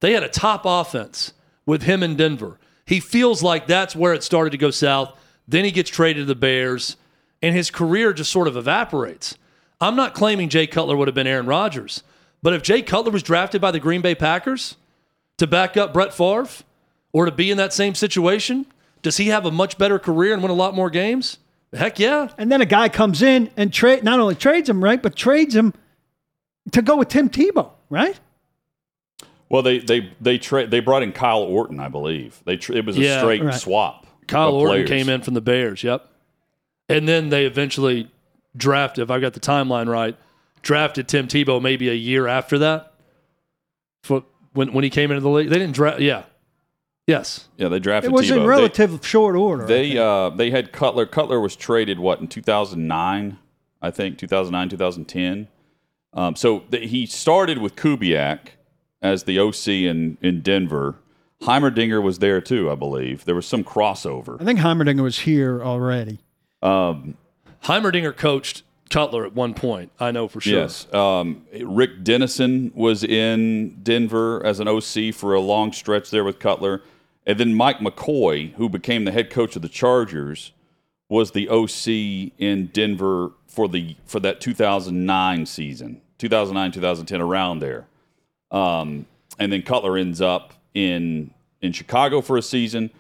they 0.00 0.12
had 0.12 0.23
a 0.23 0.28
top 0.28 0.62
offense 0.64 1.32
with 1.64 1.85
him 1.85 2.02
in 2.02 2.14
Denver. 2.14 2.61
He 2.85 3.00
feels 3.00 3.42
like 3.42 3.66
that's 3.66 3.96
where 3.96 4.12
it 4.12 4.23
started 4.23 4.50
to 4.50 4.58
go 4.58 4.70
south. 4.70 5.18
Then 5.49 5.64
he 5.64 5.70
gets 5.70 5.88
traded 5.88 6.23
to 6.23 6.25
the 6.26 6.35
Bears, 6.35 6.96
and 7.40 7.56
his 7.56 7.70
career 7.70 8.12
just 8.12 8.30
sort 8.30 8.49
of 8.49 8.56
evaporates. 8.56 9.38
I'm 9.80 9.96
not 9.96 10.14
claiming 10.14 10.50
Jay 10.50 10.66
Cutler 10.66 10.96
would 10.96 11.08
have 11.08 11.14
been 11.14 11.26
Aaron 11.26 11.46
Rodgers, 11.46 12.02
but 12.42 12.52
if 12.52 12.62
Jay 12.62 12.82
Cutler 12.82 13.11
was 13.11 13.23
drafted 13.23 13.62
by 13.62 13.70
the 13.70 13.80
Green 13.80 14.02
Bay 14.02 14.14
Packers 14.14 14.76
to 15.38 15.46
back 15.46 15.76
up 15.76 15.94
Brett 15.94 16.12
Favre 16.12 16.64
or 17.12 17.25
to 17.25 17.32
be 17.32 17.50
in 17.50 17.56
that 17.56 17.73
same 17.73 17.94
situation, 17.94 18.66
does 19.00 19.16
he 19.16 19.28
have 19.28 19.46
a 19.46 19.50
much 19.50 19.78
better 19.78 19.99
career 19.99 20.35
and 20.35 20.42
win 20.42 20.50
a 20.50 20.54
lot 20.54 20.75
more 20.75 20.90
games? 20.90 21.38
Heck 21.73 21.99
yeah. 21.99 22.28
And 22.38 22.50
then 22.50 22.61
a 22.61 22.66
guy 22.66 22.88
comes 22.88 23.23
in 23.23 23.50
and 23.56 23.73
trade 23.73 24.02
not 24.04 24.20
only 24.20 24.35
trades 24.35 24.68
him 24.68 24.82
right, 24.82 25.02
but 25.02 25.16
trades 25.16 25.54
him 25.54 25.75
to 26.73 26.82
go 26.82 26.96
with 26.96 27.08
Tim 27.08 27.28
Tebow, 27.28 27.70
right? 27.90 28.18
Well, 29.49 29.62
they 29.62 29.78
they 29.78 30.12
they 30.20 30.38
tra- 30.38 30.66
they 30.66 30.80
brought 30.80 31.02
in 31.02 31.12
Kyle 31.12 31.42
Orton, 31.42 31.78
I 31.80 31.88
believe. 31.88 32.40
They 32.44 32.56
tra- 32.56 32.76
it 32.76 32.85
was 32.87 32.96
a 32.96 33.00
Yeah, 33.00 33.18
straight 33.20 33.42
right. 33.42 33.54
swap. 33.54 34.06
Kyle 34.26 34.54
Orton 34.54 34.87
players. 34.87 34.88
came 34.88 35.08
in 35.08 35.23
from 35.23 35.35
the 35.35 35.40
Bears. 35.40 35.82
Yep. 35.85 36.08
And 36.88 37.08
then 37.08 37.28
they 37.30 37.46
eventually 37.46 38.11
drafted, 38.56 39.02
if 39.02 39.11
I 39.11 39.18
got 39.20 39.35
the 39.35 39.40
timeline 39.40 39.88
right, 39.88 40.16
drafted 40.62 41.06
Tim 41.08 41.28
Tebow 41.28 41.61
maybe 41.62 41.88
a 41.88 41.94
year 41.94 42.26
after 42.26 42.58
that. 42.58 42.92
For 44.02 44.25
when 44.52 44.73
when 44.73 44.82
he 44.85 44.90
came 44.90 45.11
into 45.11 45.20
the 45.20 45.28
league, 45.30 45.49
they 45.49 45.58
didn't 45.58 45.75
draft. 45.75 46.00
Yeah, 46.00 46.25
yes, 47.06 47.48
Yeah, 47.56 47.68
they 47.68 47.78
drafted 47.78 48.10
It 48.12 48.14
was 48.14 48.26
Tebow. 48.26 48.36
in 48.36 48.38
They- 48.42 48.46
relative 48.46 49.06
short 49.06 49.36
order. 49.36 49.66
They 49.66 49.96
uh, 49.98 50.30
they 50.30 50.50
had 50.50 50.72
Cutler. 50.72 51.06
Cutler 51.06 51.40
was 51.40 51.56
traded 51.56 51.98
what 51.98 52.20
in 52.20 52.28
2009, 52.28 53.38
I 53.82 53.90
think 53.90 54.18
2009 54.18 54.68
2010. 54.70 55.48
Um, 56.12 56.34
so 56.36 56.60
th- 56.70 56.88
he 56.90 57.06
started 57.06 57.58
with 57.58 57.76
Kubiak 57.76 58.38
as 59.02 59.25
the 59.25 59.38
OC 59.38 59.68
in 59.68 60.18
in 60.22 60.40
Denver. 60.42 60.96
Heimerdinger 61.42 62.02
was 62.02 62.18
there 62.20 62.40
too, 62.40 62.70
I 62.70 62.75
believe. 62.75 63.26
There 63.26 63.34
was 63.34 63.46
some 63.46 63.62
crossover. 63.62 64.40
I 64.40 64.44
think 64.44 64.58
Heimerdinger 64.60 65.02
was 65.02 65.20
here 65.20 65.62
already. 65.62 66.18
Um, 66.62 67.18
Heimerdinger 67.64 68.16
coached 68.16 68.62
Cutler 68.88 69.26
at 69.26 69.34
one 69.34 69.52
point. 69.52 69.90
I 70.00 70.12
know 70.12 70.28
for 70.28 70.40
sure. 70.40 70.60
Yes. 70.60 70.90
Um, 70.94 71.42
Rick 71.62 72.04
Dennison 72.04 72.72
was 72.75 73.04
in 73.04 73.78
Denver 73.82 74.44
as 74.46 74.60
an 74.60 74.68
OC 74.68 75.12
for 75.12 75.34
a 75.34 75.40
long 75.40 75.72
stretch 75.72 76.10
there 76.10 76.25
with 76.25 76.38
Cutler. 76.38 76.80
And 77.26 77.40
then 77.40 77.54
Mike 77.54 77.78
McCoy, 77.78 78.54
who 78.54 78.68
became 78.68 79.04
the 79.04 79.12
head 79.12 79.30
coach 79.30 79.56
of 79.56 79.62
the 79.62 79.68
Chargers, 79.68 80.52
was 81.09 81.33
the 81.33 81.49
OC 81.49 82.33
in 82.38 82.71
Denver 82.73 83.33
for 83.47 83.68
the 83.68 83.97
for 84.06 84.21
that 84.21 84.40
2009 84.40 85.47
season, 85.47 86.00
2009, 86.18 86.73
2010, 86.73 87.21
around 87.21 87.59
there. 87.59 87.87
Um, 88.50 89.06
and 89.38 89.52
then 89.52 89.62
Cutler 89.62 89.97
ends 89.97 90.21
up 90.21 90.54
in 90.75 91.33
in 91.61 91.73
Chicago 91.73 92.21
for 92.21 92.37
a 92.37 92.42
season. 92.42 92.90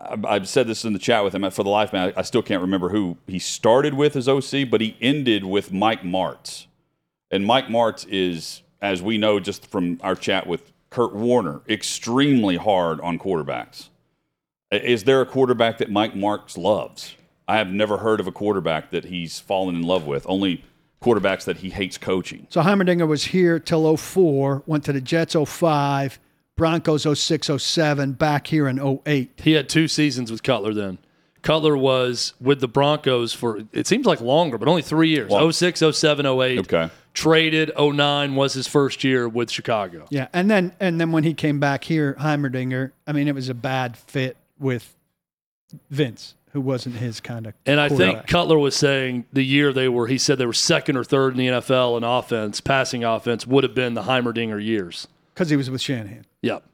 I've 0.00 0.48
said 0.48 0.66
this 0.66 0.86
in 0.86 0.94
the 0.94 0.98
chat 0.98 1.24
with 1.24 1.34
him. 1.34 1.48
For 1.50 1.62
the 1.62 1.68
life 1.68 1.92
man, 1.92 2.14
I 2.16 2.22
still 2.22 2.42
can't 2.42 2.62
remember 2.62 2.88
who 2.88 3.18
he 3.26 3.38
started 3.38 3.92
with 3.92 4.16
as 4.16 4.28
OC, 4.28 4.70
but 4.70 4.80
he 4.80 4.96
ended 5.00 5.44
with 5.44 5.72
Mike 5.72 6.02
Martz. 6.02 6.66
And 7.30 7.44
Mike 7.44 7.66
Martz 7.66 8.06
is, 8.08 8.62
as 8.80 9.02
we 9.02 9.18
know 9.18 9.38
just 9.38 9.66
from 9.66 10.00
our 10.02 10.14
chat 10.14 10.46
with 10.46 10.72
Kurt 10.90 11.14
Warner, 11.14 11.62
extremely 11.68 12.56
hard 12.56 13.00
on 13.00 13.18
quarterbacks. 13.18 13.88
Is 14.72 15.04
there 15.04 15.20
a 15.20 15.26
quarterback 15.26 15.78
that 15.78 15.90
Mike 15.90 16.14
Martz 16.14 16.58
loves? 16.58 17.16
I 17.46 17.58
have 17.58 17.68
never 17.68 17.98
heard 17.98 18.20
of 18.20 18.26
a 18.26 18.32
quarterback 18.32 18.90
that 18.90 19.04
he's 19.06 19.40
fallen 19.40 19.76
in 19.76 19.82
love 19.82 20.06
with. 20.06 20.26
Only 20.28 20.64
quarterbacks 21.02 21.44
that 21.44 21.58
he 21.58 21.70
hates 21.70 21.96
coaching. 21.96 22.46
So 22.50 22.62
Heimerdinger 22.62 23.08
was 23.08 23.24
here 23.26 23.58
till 23.58 23.96
04, 23.96 24.64
went 24.66 24.84
to 24.84 24.92
the 24.92 25.00
Jets 25.00 25.34
05, 25.34 26.20
Broncos 26.56 27.18
06, 27.18 27.50
07, 27.56 28.12
back 28.12 28.48
here 28.48 28.68
in 28.68 29.00
08. 29.06 29.40
He 29.42 29.52
had 29.52 29.68
two 29.68 29.88
seasons 29.88 30.30
with 30.30 30.42
Cutler 30.42 30.74
then. 30.74 30.98
Cutler 31.42 31.76
was 31.76 32.34
with 32.40 32.60
the 32.60 32.68
Broncos 32.68 33.32
for 33.32 33.60
it 33.72 33.86
seems 33.86 34.06
like 34.06 34.20
longer, 34.20 34.58
but 34.58 34.68
only 34.68 34.82
three 34.82 35.08
years. 35.08 35.30
Wow. 35.30 35.50
06, 35.50 35.82
07, 35.92 36.26
08. 36.26 36.58
Okay. 36.60 36.90
Traded 37.12 37.72
09 37.78 38.36
was 38.36 38.52
his 38.54 38.66
first 38.68 39.02
year 39.02 39.28
with 39.28 39.50
Chicago. 39.50 40.06
Yeah, 40.10 40.28
and 40.32 40.50
then 40.50 40.72
and 40.78 41.00
then 41.00 41.10
when 41.12 41.24
he 41.24 41.34
came 41.34 41.58
back 41.58 41.84
here, 41.84 42.14
Heimerdinger, 42.20 42.92
I 43.06 43.12
mean, 43.12 43.26
it 43.26 43.34
was 43.34 43.48
a 43.48 43.54
bad 43.54 43.96
fit 43.96 44.36
with 44.60 44.94
Vince, 45.90 46.34
who 46.52 46.60
wasn't 46.60 46.96
his 46.96 47.20
kind 47.20 47.46
of. 47.46 47.54
And 47.66 47.80
I 47.80 47.88
think. 47.88 48.26
Cutler 48.28 48.58
was 48.58 48.76
saying 48.76 49.24
the 49.32 49.42
year 49.44 49.72
they 49.72 49.88
were, 49.88 50.06
he 50.06 50.18
said 50.18 50.38
they 50.38 50.46
were 50.46 50.52
second 50.52 50.96
or 50.96 51.02
third 51.04 51.32
in 51.32 51.38
the 51.38 51.46
NFL 51.48 51.96
in 51.96 52.04
offense, 52.04 52.60
passing 52.60 53.02
offense 53.02 53.46
would 53.46 53.64
have 53.64 53.74
been 53.74 53.94
the 53.94 54.02
Heimerdinger 54.02 54.64
years. 54.64 55.08
because 55.34 55.50
he 55.50 55.56
was 55.56 55.68
with 55.70 55.80
Shanahan. 55.80 56.26
Yep. 56.42 56.64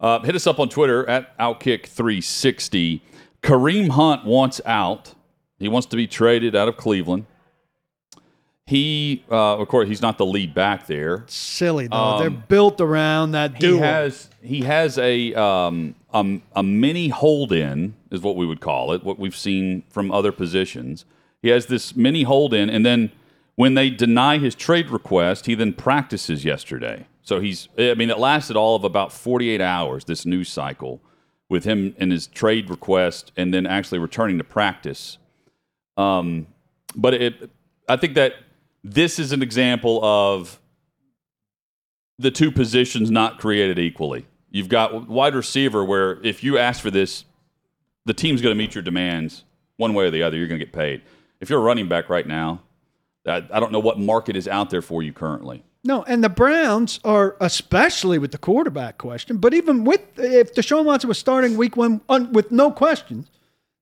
Uh, 0.00 0.18
hit 0.20 0.34
us 0.34 0.46
up 0.46 0.58
on 0.58 0.68
Twitter 0.68 1.08
at 1.08 1.36
Outkick360. 1.38 3.02
Kareem 3.42 3.90
Hunt 3.90 4.24
wants 4.24 4.60
out. 4.64 5.14
He 5.58 5.68
wants 5.68 5.86
to 5.88 5.96
be 5.96 6.06
traded 6.06 6.56
out 6.56 6.68
of 6.68 6.76
Cleveland. 6.76 7.26
He, 8.66 9.24
uh, 9.28 9.56
of 9.58 9.66
course, 9.66 9.88
he's 9.88 10.00
not 10.00 10.16
the 10.16 10.24
lead 10.24 10.54
back 10.54 10.86
there. 10.86 11.24
Silly 11.26 11.88
though, 11.88 12.18
they're 12.20 12.30
built 12.30 12.80
around 12.80 13.32
that 13.32 13.58
dude. 13.58 13.74
He 13.74 13.78
has 13.80 14.30
he 14.42 14.60
has 14.60 14.96
a 14.96 15.34
um, 15.34 15.96
um, 16.12 16.42
a 16.54 16.62
mini 16.62 17.08
hold 17.08 17.52
in 17.52 17.94
is 18.12 18.20
what 18.20 18.36
we 18.36 18.46
would 18.46 18.60
call 18.60 18.92
it. 18.92 19.02
What 19.02 19.18
we've 19.18 19.36
seen 19.36 19.82
from 19.90 20.12
other 20.12 20.30
positions. 20.30 21.04
He 21.42 21.48
has 21.48 21.66
this 21.66 21.96
mini 21.96 22.22
hold 22.22 22.54
in, 22.54 22.70
and 22.70 22.86
then 22.86 23.10
when 23.56 23.74
they 23.74 23.90
deny 23.90 24.38
his 24.38 24.54
trade 24.54 24.88
request, 24.90 25.46
he 25.46 25.56
then 25.56 25.72
practices 25.72 26.44
yesterday. 26.44 27.08
So 27.22 27.40
he's 27.40 27.68
I 27.76 27.94
mean 27.94 28.08
it 28.08 28.18
lasted 28.18 28.54
all 28.56 28.76
of 28.76 28.84
about 28.84 29.12
forty 29.12 29.50
eight 29.50 29.60
hours. 29.60 30.04
This 30.04 30.24
news 30.24 30.48
cycle 30.48 31.02
with 31.50 31.64
him 31.64 31.94
and 31.98 32.12
his 32.12 32.26
trade 32.28 32.70
request, 32.70 33.32
and 33.36 33.52
then 33.52 33.66
actually 33.66 33.98
returning 33.98 34.38
to 34.38 34.44
practice. 34.44 35.18
Um, 35.98 36.46
but 36.96 37.12
it 37.12 37.50
I 37.88 37.96
think 37.96 38.14
that 38.14 38.34
this 38.82 39.18
is 39.18 39.32
an 39.32 39.42
example 39.42 40.02
of 40.02 40.58
the 42.18 42.30
two 42.30 42.50
positions 42.50 43.10
not 43.10 43.38
created 43.38 43.78
equally. 43.78 44.26
You've 44.50 44.68
got 44.68 45.08
wide 45.08 45.34
receiver 45.34 45.84
where 45.84 46.22
if 46.22 46.42
you 46.42 46.56
ask 46.56 46.80
for 46.80 46.90
this, 46.90 47.24
the 48.04 48.14
team's 48.14 48.40
going 48.40 48.54
to 48.54 48.58
meet 48.58 48.74
your 48.74 48.82
demands 48.82 49.44
one 49.76 49.94
way 49.94 50.04
or 50.04 50.10
the 50.10 50.22
other. 50.22 50.36
You're 50.36 50.46
going 50.46 50.58
to 50.58 50.64
get 50.64 50.72
paid. 50.72 51.02
If 51.40 51.50
you're 51.50 51.60
a 51.60 51.62
running 51.62 51.88
back 51.88 52.08
right 52.08 52.26
now, 52.26 52.62
I, 53.26 53.44
I 53.52 53.60
don't 53.60 53.72
know 53.72 53.80
what 53.80 53.98
market 53.98 54.36
is 54.36 54.46
out 54.46 54.70
there 54.70 54.82
for 54.82 55.02
you 55.02 55.12
currently. 55.12 55.64
No, 55.82 56.02
and 56.02 56.22
the 56.22 56.28
Browns 56.28 57.00
are 57.04 57.36
especially 57.40 58.18
with 58.18 58.32
the 58.32 58.38
quarterback 58.38 58.98
question, 58.98 59.38
but 59.38 59.54
even 59.54 59.84
with 59.84 60.02
if 60.18 60.54
Deshaun 60.54 60.84
Watson 60.84 61.08
was 61.08 61.18
starting 61.18 61.56
week 61.56 61.76
one 61.76 62.02
un, 62.08 62.32
with 62.32 62.52
no 62.52 62.70
questions, 62.70 63.30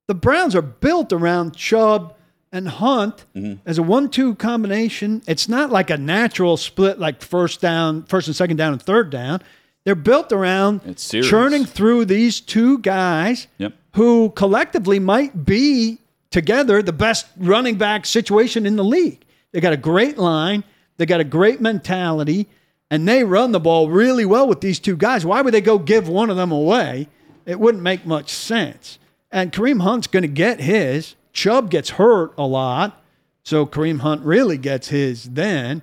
the 0.07 0.15
Browns 0.15 0.55
are 0.55 0.63
built 0.63 1.13
around 1.13 1.57
Chubb 1.57 2.15
and 2.53 2.69
Hunt 2.69 3.27
mm-hmm. 3.35 3.61
as 3.67 3.79
a 3.79 3.83
one-two 3.83 4.37
combination. 4.37 5.23
It's 5.27 5.49
not 5.49 5.71
like 5.71 5.91
a 5.91 5.99
natural 5.99 6.57
split 6.57 6.99
like 6.99 7.21
first 7.21 7.61
down, 7.61 8.05
first 8.05 8.27
and 8.29 8.37
second 8.37 8.57
down 8.57 8.73
and 8.73 8.81
third 8.81 9.11
down. 9.11 9.43
They're 9.85 9.95
built 9.95 10.33
around 10.33 10.97
churning 10.97 11.65
through 11.65 12.05
these 12.05 12.41
two 12.41 12.79
guys 12.79 13.49
Yep. 13.59 13.73
who 13.95 14.31
collectively 14.31 14.99
might 14.99 15.45
be 15.45 15.99
together 16.31 16.83
the 16.83 16.93
best 16.93 17.27
running 17.37 17.77
back 17.77 18.07
situation 18.07 18.67
in 18.67 18.77
the 18.77 18.85
league. 18.85 19.25
They 19.53 19.61
got 19.61 19.73
a 19.73 19.79
great 19.79 20.19
line, 20.19 20.63
they 20.99 21.07
got 21.07 21.21
a 21.21 21.25
great 21.25 21.61
mentality, 21.61 22.49
and 22.91 23.09
they 23.09 23.25
run 23.25 23.53
the 23.53 23.61
ball 23.61 23.89
really 23.89 24.25
well 24.25 24.47
with 24.47 24.61
these 24.61 24.79
two 24.79 24.97
guys. 24.97 25.25
Why 25.25 25.41
would 25.41 25.55
they 25.55 25.61
go 25.61 25.79
give 25.79 26.09
one 26.09 26.29
of 26.29 26.37
them 26.37 26.53
away? 26.53 27.09
It 27.47 27.59
wouldn't 27.59 27.83
make 27.83 28.05
much 28.05 28.31
sense. 28.31 28.99
And 29.31 29.53
Kareem 29.53 29.83
Hunt's 29.83 30.07
going 30.07 30.23
to 30.23 30.29
get 30.29 30.61
his. 30.61 31.15
Chubb 31.33 31.71
gets 31.71 31.91
hurt 31.91 32.35
a 32.37 32.47
lot, 32.47 33.03
so 33.45 33.65
Kareem 33.65 34.01
Hunt 34.01 34.23
really 34.23 34.59
gets 34.59 34.89
his 34.89 35.25
then. 35.25 35.83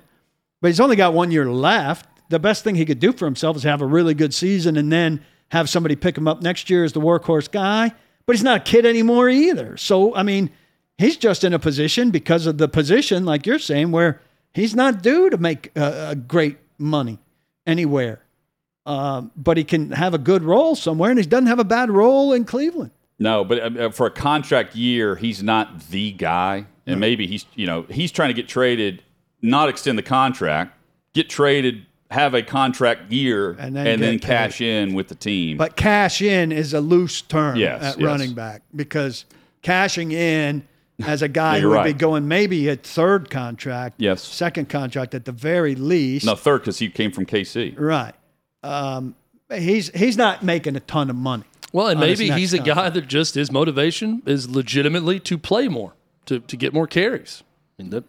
But 0.60 0.68
he's 0.68 0.80
only 0.80 0.96
got 0.96 1.14
one 1.14 1.30
year 1.30 1.50
left. 1.50 2.08
The 2.28 2.38
best 2.38 2.64
thing 2.64 2.74
he 2.74 2.84
could 2.84 3.00
do 3.00 3.12
for 3.12 3.24
himself 3.24 3.56
is 3.56 3.62
have 3.62 3.82
a 3.82 3.86
really 3.86 4.14
good 4.14 4.34
season 4.34 4.76
and 4.76 4.92
then 4.92 5.24
have 5.50 5.68
somebody 5.68 5.96
pick 5.96 6.18
him 6.18 6.26
up 6.26 6.42
next 6.42 6.68
year 6.68 6.84
as 6.84 6.92
the 6.92 7.00
workhorse 7.00 7.50
guy. 7.50 7.92
But 8.26 8.34
he's 8.34 8.42
not 8.42 8.62
a 8.62 8.64
kid 8.64 8.84
anymore 8.84 9.28
either. 9.28 9.76
So, 9.76 10.14
I 10.14 10.24
mean, 10.24 10.50
he's 10.98 11.16
just 11.16 11.44
in 11.44 11.52
a 11.52 11.58
position 11.58 12.10
because 12.10 12.46
of 12.46 12.58
the 12.58 12.68
position, 12.68 13.24
like 13.24 13.46
you're 13.46 13.60
saying, 13.60 13.92
where 13.92 14.20
he's 14.56 14.74
not 14.74 15.02
due 15.02 15.30
to 15.30 15.36
make 15.38 15.70
uh, 15.76 16.14
great 16.14 16.56
money 16.78 17.18
anywhere. 17.66 18.20
Um, 18.86 19.32
but 19.36 19.56
he 19.56 19.64
can 19.64 19.90
have 19.92 20.14
a 20.14 20.18
good 20.18 20.42
role 20.44 20.74
somewhere, 20.76 21.10
and 21.10 21.18
he 21.18 21.26
doesn't 21.26 21.46
have 21.48 21.58
a 21.58 21.64
bad 21.64 21.90
role 21.90 22.32
in 22.32 22.44
Cleveland. 22.44 22.92
No, 23.18 23.44
but 23.44 23.58
uh, 23.78 23.90
for 23.90 24.06
a 24.06 24.10
contract 24.10 24.76
year, 24.76 25.16
he's 25.16 25.42
not 25.42 25.88
the 25.88 26.12
guy, 26.12 26.66
and 26.86 27.00
maybe 27.00 27.26
he's 27.26 27.46
you 27.54 27.66
know 27.66 27.82
he's 27.90 28.12
trying 28.12 28.28
to 28.28 28.34
get 28.34 28.46
traded, 28.48 29.02
not 29.42 29.68
extend 29.68 29.98
the 29.98 30.02
contract, 30.04 30.72
get 31.14 31.28
traded, 31.28 31.84
have 32.12 32.34
a 32.34 32.42
contract 32.42 33.10
year, 33.10 33.50
And 33.58 33.60
and 33.60 33.76
then 33.76 34.00
then, 34.00 34.12
paid. 34.20 34.22
cash 34.22 34.60
in 34.60 34.94
with 34.94 35.08
the 35.08 35.14
team. 35.16 35.56
But 35.56 35.74
cash 35.74 36.22
in 36.22 36.52
is 36.52 36.72
a 36.72 36.80
loose 36.80 37.22
term 37.22 37.56
Yes, 37.56 37.82
at 37.82 37.98
yes. 37.98 38.06
running 38.06 38.34
back 38.34 38.62
because 38.76 39.24
cashing 39.62 40.12
in 40.12 40.64
as 41.06 41.22
a 41.22 41.28
guy 41.28 41.56
Yeah, 41.56 41.60
who 41.62 41.68
you're 41.68 41.76
would 41.78 41.84
be 41.84 41.92
going 41.92 42.26
maybe 42.28 42.68
a 42.68 42.76
third 42.76 43.30
contract, 43.30 43.96
Yes. 43.98 44.22
second 44.22 44.68
contract 44.68 45.14
at 45.14 45.24
the 45.24 45.32
very 45.32 45.74
least. 45.74 46.24
no 46.26 46.34
third 46.34 46.62
because 46.62 46.78
he 46.78 46.88
came 46.88 47.12
from 47.12 47.26
KC. 47.26 47.74
Right. 47.78 48.14
Um, 48.62 49.14
he's 49.54 49.90
he's 49.90 50.16
not 50.16 50.42
making 50.42 50.76
a 50.76 50.80
ton 50.80 51.10
of 51.10 51.16
money. 51.16 51.44
Well, 51.72 51.88
and 51.88 52.00
maybe 52.00 52.28
next 52.28 52.38
he's 52.40 52.52
a 52.54 52.58
guy 52.58 52.88
that 52.88 53.06
just 53.06 53.34
his 53.34 53.50
motivation 53.52 54.22
is 54.24 54.48
legitimately 54.48 55.20
to 55.20 55.36
play 55.36 55.68
more, 55.68 55.92
to, 56.26 56.40
to 56.40 56.56
get 56.56 56.72
more 56.72 56.86
carries. 56.86 57.42
I 57.78 57.82
mean, 57.82 57.90
that, 57.90 58.04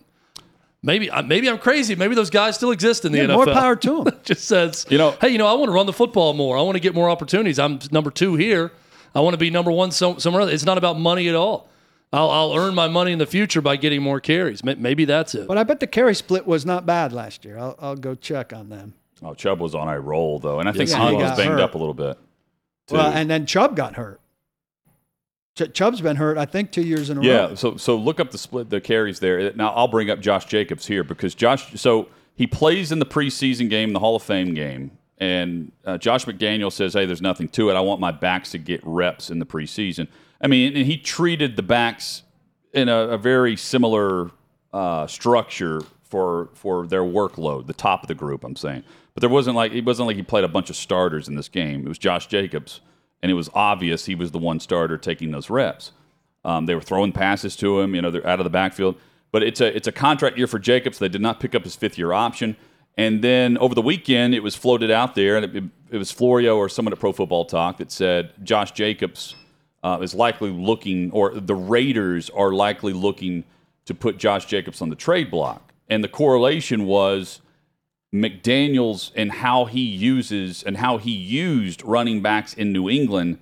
maybe 0.81 1.11
I- 1.11 1.21
maybe 1.23 1.49
I'm 1.49 1.57
crazy. 1.57 1.93
Maybe 1.95 2.15
those 2.15 2.29
guys 2.29 2.55
still 2.55 2.71
exist 2.71 3.03
in 3.03 3.11
the 3.11 3.17
Yeah, 3.17 3.25
NFL. 3.25 3.33
more 3.35 3.45
power 3.47 3.75
to 3.75 4.03
him. 4.03 4.13
just 4.23 4.45
says, 4.45 4.85
You 4.89 4.97
know- 4.97 5.15
hey, 5.19 5.29
you 5.29 5.37
know, 5.37 5.47
I 5.47 5.53
want 5.53 5.65
to 5.67 5.73
run 5.73 5.85
the 5.85 5.93
football 5.93 6.33
more. 6.33 6.57
I 6.57 6.61
want 6.61 6.75
to 6.75 6.79
get 6.79 6.95
more 6.95 7.09
opportunities. 7.09 7.59
I'm 7.59 7.79
number 7.91 8.09
two 8.11 8.35
here. 8.35 8.71
I 9.13 9.19
want 9.19 9.33
to 9.33 9.37
be 9.37 9.49
number 9.49 9.71
one 9.71 9.91
somewhere 9.91 10.41
else. 10.41 10.51
It's 10.51 10.65
not 10.65 10.77
about 10.77 10.97
money 10.99 11.27
at 11.27 11.35
all. 11.35 11.67
I'll, 12.13 12.29
I'll 12.29 12.53
earn 12.57 12.73
my 12.73 12.87
money 12.87 13.11
in 13.11 13.19
the 13.19 13.25
future 13.25 13.61
by 13.61 13.75
getting 13.75 14.01
more 14.01 14.19
carries. 14.21 14.63
Maybe 14.63 15.03
that's 15.05 15.35
it. 15.35 15.47
But 15.47 15.57
I 15.57 15.63
bet 15.63 15.79
the 15.81 15.87
carry 15.87 16.15
split 16.15 16.47
was 16.47 16.65
not 16.65 16.85
bad 16.85 17.11
last 17.11 17.43
year. 17.43 17.57
I'll, 17.57 17.75
I'll 17.79 17.95
go 17.95 18.15
check 18.15 18.53
on 18.53 18.69
them. 18.69 18.93
Oh, 19.21 19.33
Chubb 19.33 19.59
was 19.59 19.75
on 19.75 19.87
a 19.89 19.99
roll 19.99 20.39
though, 20.39 20.59
and 20.59 20.69
I 20.69 20.71
think 20.71 20.89
Yes, 20.89 20.97
Hunt 20.97 21.17
was 21.17 21.31
banged 21.37 21.51
hurt. 21.53 21.59
up 21.61 21.75
a 21.75 21.77
little 21.77 21.93
bit. 21.93 22.17
Too. 22.87 22.95
Well, 22.95 23.11
and 23.11 23.29
then 23.29 23.45
Chubb 23.45 23.75
got 23.75 23.95
hurt. 23.95 24.21
Ch- 25.57 25.73
Chubb's 25.73 26.01
been 26.01 26.15
hurt, 26.17 26.37
I 26.37 26.45
think, 26.45 26.71
two 26.71 26.83
years 26.83 27.09
in 27.09 27.17
a 27.17 27.21
Yeah, 27.23 27.33
row. 27.37 27.49
Yeah. 27.49 27.55
So 27.55 27.77
so 27.77 27.95
look 27.97 28.19
up 28.19 28.31
the 28.31 28.37
split 28.37 28.69
the 28.69 28.79
carries 28.79 29.19
there. 29.19 29.51
Now 29.53 29.71
I'll 29.73 29.87
bring 29.87 30.09
up 30.09 30.19
Josh 30.19 30.45
Jacobs 30.45 30.85
here 30.85 31.03
because 31.03 31.33
Josh. 31.35 31.73
So 31.79 32.07
he 32.35 32.45
plays 32.47 32.91
in 32.91 32.99
the 32.99 33.05
preseason 33.05 33.69
game, 33.69 33.91
the 33.93 33.99
Hall 33.99 34.15
of 34.15 34.23
Fame 34.23 34.53
game, 34.53 34.91
and 35.17 35.71
uh, 35.83 35.97
Josh 35.97 36.25
McDaniel 36.25 36.71
says, 36.71 36.93
"Hey, 36.93 37.05
there's 37.07 37.21
nothing 37.21 37.49
to 37.49 37.69
it. 37.71 37.73
I 37.73 37.81
want 37.81 37.99
my 37.99 38.11
backs 38.11 38.51
to 38.51 38.59
get 38.59 38.79
reps 38.83 39.29
in 39.31 39.39
the 39.39 39.45
preseason." 39.45 40.07
I 40.41 40.47
mean, 40.47 40.75
and 40.75 40.85
he 40.85 40.97
treated 40.97 41.55
the 41.55 41.63
backs 41.63 42.23
in 42.73 42.89
a, 42.89 42.97
a 43.09 43.17
very 43.17 43.55
similar 43.55 44.31
uh, 44.73 45.07
structure 45.07 45.81
for 46.03 46.49
for 46.53 46.87
their 46.87 47.03
workload, 47.03 47.67
the 47.67 47.73
top 47.73 48.03
of 48.03 48.07
the 48.07 48.15
group. 48.15 48.43
I'm 48.43 48.55
saying, 48.55 48.83
but 49.13 49.21
there 49.21 49.29
wasn't 49.29 49.55
like 49.55 49.71
it 49.71 49.85
wasn't 49.85 50.07
like 50.07 50.15
he 50.15 50.23
played 50.23 50.43
a 50.43 50.49
bunch 50.49 50.69
of 50.69 50.75
starters 50.75 51.27
in 51.27 51.35
this 51.35 51.49
game. 51.49 51.85
It 51.85 51.89
was 51.89 51.97
Josh 51.97 52.27
Jacobs, 52.27 52.81
and 53.21 53.31
it 53.31 53.35
was 53.35 53.49
obvious 53.53 54.05
he 54.05 54.15
was 54.15 54.31
the 54.31 54.37
one 54.37 54.59
starter 54.59 54.97
taking 54.97 55.31
those 55.31 55.49
reps. 55.49 55.91
Um, 56.45 56.65
they 56.65 56.75
were 56.75 56.81
throwing 56.81 57.11
passes 57.11 57.55
to 57.57 57.81
him, 57.81 57.93
you 57.93 58.01
know, 58.01 58.09
they're 58.09 58.25
out 58.25 58.39
of 58.39 58.45
the 58.45 58.49
backfield. 58.49 58.95
But 59.31 59.43
it's 59.43 59.59
a 59.59 59.75
it's 59.75 59.87
a 59.87 59.91
contract 59.91 60.37
year 60.37 60.47
for 60.47 60.59
Jacobs. 60.59 60.99
They 60.99 61.09
did 61.09 61.21
not 61.21 61.39
pick 61.39 61.53
up 61.53 61.63
his 61.63 61.75
fifth 61.75 61.97
year 61.97 62.13
option. 62.13 62.55
And 62.97 63.23
then 63.23 63.57
over 63.59 63.75
the 63.75 63.81
weekend, 63.81 64.33
it 64.33 64.39
was 64.39 64.55
floated 64.55 64.89
out 64.89 65.13
there, 65.13 65.37
and 65.37 65.55
it, 65.55 65.63
it 65.91 65.97
was 65.97 66.09
Florio 66.09 66.57
or 66.57 66.67
someone 66.67 66.93
at 66.93 66.99
Pro 66.99 67.11
Football 67.11 67.45
Talk 67.45 67.77
that 67.77 67.91
said 67.91 68.33
Josh 68.43 68.71
Jacobs 68.71 69.35
uh, 69.87 69.99
is 70.01 70.13
likely 70.13 70.49
looking, 70.49 71.11
or 71.11 71.33
the 71.33 71.55
Raiders 71.55 72.29
are 72.31 72.51
likely 72.51 72.91
looking 72.91 73.45
to 73.85 73.93
put 73.93 74.17
Josh 74.17 74.45
Jacobs 74.45 74.81
on 74.81 74.89
the 74.89 74.95
trade 74.95 75.31
block. 75.31 75.73
And 75.89 76.03
the 76.03 76.09
correlation 76.09 76.85
was 76.85 77.41
McDaniels 78.13 79.11
and 79.15 79.31
how 79.31 79.65
he 79.65 79.79
uses 79.81 80.61
and 80.63 80.77
how 80.77 80.97
he 80.97 81.11
used 81.11 81.83
running 81.83 82.21
backs 82.21 82.53
in 82.53 82.73
New 82.73 82.89
England 82.89 83.39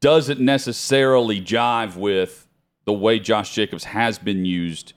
doesn't 0.00 0.38
necessarily 0.38 1.40
jive 1.40 1.96
with 1.96 2.46
the 2.84 2.92
way 2.92 3.18
Josh 3.18 3.52
Jacobs 3.52 3.84
has 3.84 4.18
been 4.18 4.44
used 4.44 4.92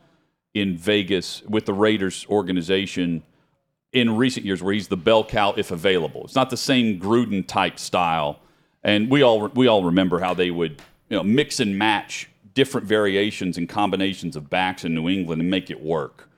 in 0.54 0.78
Vegas 0.78 1.42
with 1.50 1.66
the 1.66 1.74
Raiders 1.74 2.28
organization 2.30 3.24
in 3.92 4.16
recent 4.16 4.46
years, 4.46 4.62
where 4.62 4.74
he's 4.74 4.88
the 4.88 4.98
bell 4.98 5.24
cow 5.24 5.54
if 5.58 5.72
available. 5.72 6.26
It's 6.26 6.36
not 6.36 6.52
the 6.52 6.58
same 6.58 7.00
Gruden 7.00 7.46
type 7.46 7.80
style, 7.80 8.40
and 8.84 9.10
we 9.10 9.24
all 9.24 9.48
we 9.50 9.66
all 9.68 9.84
remember 9.84 10.20
how 10.20 10.36
they 10.36 10.52
would 10.52 10.82
you 11.12 11.18
know 11.18 11.24
mix 11.24 11.60
and 11.60 11.78
match 11.78 12.30
different 12.54 12.88
variations 12.88 13.58
and 13.58 13.70
combinations 13.70 14.36
of 14.36 14.50
backs 14.50 14.84
in 14.86 14.96
New 14.96 15.10
England 15.10 15.42
and 15.42 15.52
make 15.52 15.70
it 15.70 15.82
work. 15.82 16.30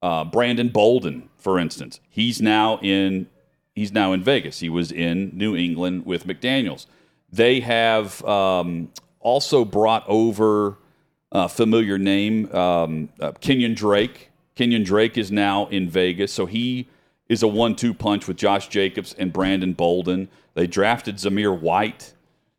Uh, 0.00 0.24
Brandon 0.24 0.68
Bolden, 0.68 1.28
for 1.36 1.58
instance, 1.58 2.00
he's 2.08 2.40
now 2.40 2.78
in 2.80 3.26
he's 3.74 3.92
now 3.92 4.12
in 4.12 4.22
Vegas. 4.22 4.60
He 4.60 4.68
was 4.68 4.92
in 4.92 5.32
New 5.34 5.56
England 5.56 6.06
with 6.06 6.26
McDaniels. 6.26 6.86
They 7.32 7.60
have 7.60 8.24
um, 8.24 8.90
also 9.18 9.64
brought 9.64 10.04
over 10.06 10.78
a 11.32 11.48
familiar 11.48 11.98
name, 11.98 12.54
um, 12.54 13.08
uh, 13.18 13.32
Kenyon 13.40 13.74
Drake. 13.74 14.30
Kenyon 14.54 14.84
Drake 14.84 15.18
is 15.18 15.32
now 15.32 15.66
in 15.66 15.88
Vegas, 15.88 16.32
so 16.32 16.46
he 16.46 16.88
is 17.28 17.42
a 17.42 17.48
one-two 17.48 17.92
punch 17.92 18.28
with 18.28 18.36
Josh 18.36 18.68
Jacobs 18.68 19.14
and 19.14 19.32
Brandon 19.32 19.72
Bolden. 19.72 20.28
They 20.52 20.68
drafted 20.68 21.16
Zamir 21.16 21.58
White, 21.58 22.13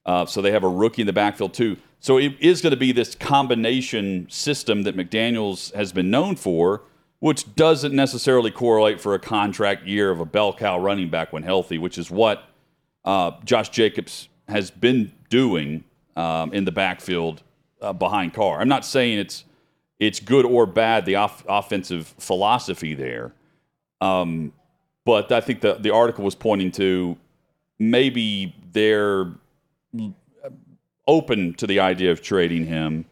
uh, 0.06 0.26
so 0.26 0.41
they 0.41 0.52
have 0.52 0.63
a 0.63 0.70
rookie 0.70 1.02
in 1.02 1.08
the 1.08 1.13
backfield 1.13 1.54
too. 1.54 1.78
So 2.00 2.18
it 2.18 2.36
is 2.39 2.62
going 2.62 2.72
to 2.72 2.78
be 2.78 2.91
this 2.91 3.15
combination 3.15 4.28
system 4.30 4.84
that 4.84 4.96
McDaniels 4.96 5.74
has 5.74 5.91
been 5.91 6.12
known 6.12 6.36
for, 6.36 6.84
which 7.20 7.56
doesn't 7.56 7.94
necessarily 7.94 8.52
correlate 8.52 9.02
for 9.02 9.15
a 9.15 9.20
contract 9.20 9.88
year 9.88 10.12
of 10.12 10.20
a 10.20 10.26
bell 10.26 10.54
cow 10.54 10.80
running 10.80 11.10
back 11.10 11.34
when 11.34 11.41
healthy, 11.44 11.78
which 11.78 11.98
is 11.98 12.12
what 12.12 12.44
uh, 13.06 13.32
Josh 13.44 13.70
Jacobs 13.70 14.30
has 14.48 14.70
been 14.70 15.12
doing 15.30 15.84
um, 16.15 16.54
in 16.54 16.65
the 16.65 16.72
backfield 16.72 17.41
uh, 17.82 17.94
behind 17.94 18.34
Carr. 18.34 18.62
I'm 18.62 18.68
not 18.68 18.86
saying 18.86 19.20
it's 19.20 19.44
it's 20.00 20.20
good 20.20 20.46
or 20.46 20.65
bad 20.65 21.06
the 21.06 21.15
off- 21.15 21.46
offensive 21.48 22.13
philosophy 22.20 22.94
there, 22.94 23.34
um, 24.02 24.54
but 25.06 25.32
I 25.32 25.41
think 25.41 25.62
the 25.62 25.76
the 25.76 25.91
article 25.91 26.24
was 26.24 26.36
pointing 26.36 26.72
to 26.74 27.18
maybe 27.80 28.56
they're 28.72 29.32
open 31.08 31.54
to 31.56 31.68
the 31.68 31.80
idea 31.80 32.12
of 32.12 32.22
trading 32.22 32.66
him 32.66 33.06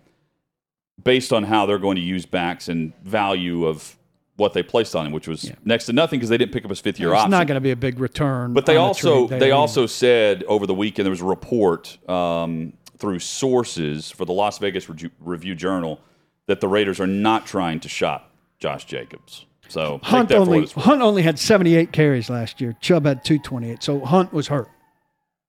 based 1.04 1.32
on 1.34 1.44
how 1.44 1.66
they're 1.66 1.78
going 1.80 1.96
to 1.96 2.02
use 2.02 2.26
backs 2.26 2.68
and 2.70 2.94
value 3.04 3.66
of 3.66 3.98
what 4.36 4.54
they 4.54 4.64
placed 4.64 4.96
on 4.96 5.06
him, 5.06 5.12
which 5.12 5.28
was 5.28 5.52
next 5.64 5.86
to 5.86 5.94
nothing 5.94 6.20
because 6.20 6.30
they 6.30 6.38
didn't 6.38 6.52
pick 6.54 6.64
up 6.64 6.70
his 6.70 6.80
fifth 6.80 7.00
year 7.00 7.10
It's 7.10 7.20
option. 7.20 7.32
not 7.32 7.46
going 7.48 7.56
to 7.56 7.62
be 7.62 7.72
a 7.72 7.76
big 7.76 8.00
return. 8.00 8.54
But 8.54 8.66
they 8.66 8.78
on 8.78 8.82
the 8.84 8.88
also 8.88 9.28
they 9.28 9.52
also 9.52 9.86
said 9.86 10.44
over 10.46 10.66
the 10.66 10.74
weekend 10.74 11.06
there 11.06 11.12
was 11.12 11.22
a 11.22 11.26
report 11.26 11.98
um, 12.10 12.74
through 12.98 13.20
sources 13.20 14.10
for 14.10 14.26
the 14.26 14.34
Las 14.34 14.58
Vegas 14.58 14.90
Reju- 14.90 15.12
Review 15.20 15.54
Journal 15.54 16.00
that 16.48 16.62
the 16.62 16.68
Raiders 16.68 17.00
are 17.00 17.08
not 17.08 17.46
trying 17.46 17.80
to 17.82 17.90
shop 17.90 18.32
Josh 18.60 18.86
Jacobs. 18.86 19.46
So 19.68 20.00
Hunt 20.04 20.30
that 20.30 20.36
for 20.36 20.40
what 20.42 20.48
only 20.50 20.64
it's. 20.64 20.72
Hunt 20.74 21.02
only 21.02 21.22
had 21.22 21.38
78 21.38 21.92
carries 21.92 22.30
last 22.30 22.60
year. 22.60 22.76
Chubb 22.82 23.06
had 23.06 23.24
228. 23.24 23.84
So 23.84 24.00
Hunt 24.02 24.34
was 24.34 24.48
hurt. 24.48 24.70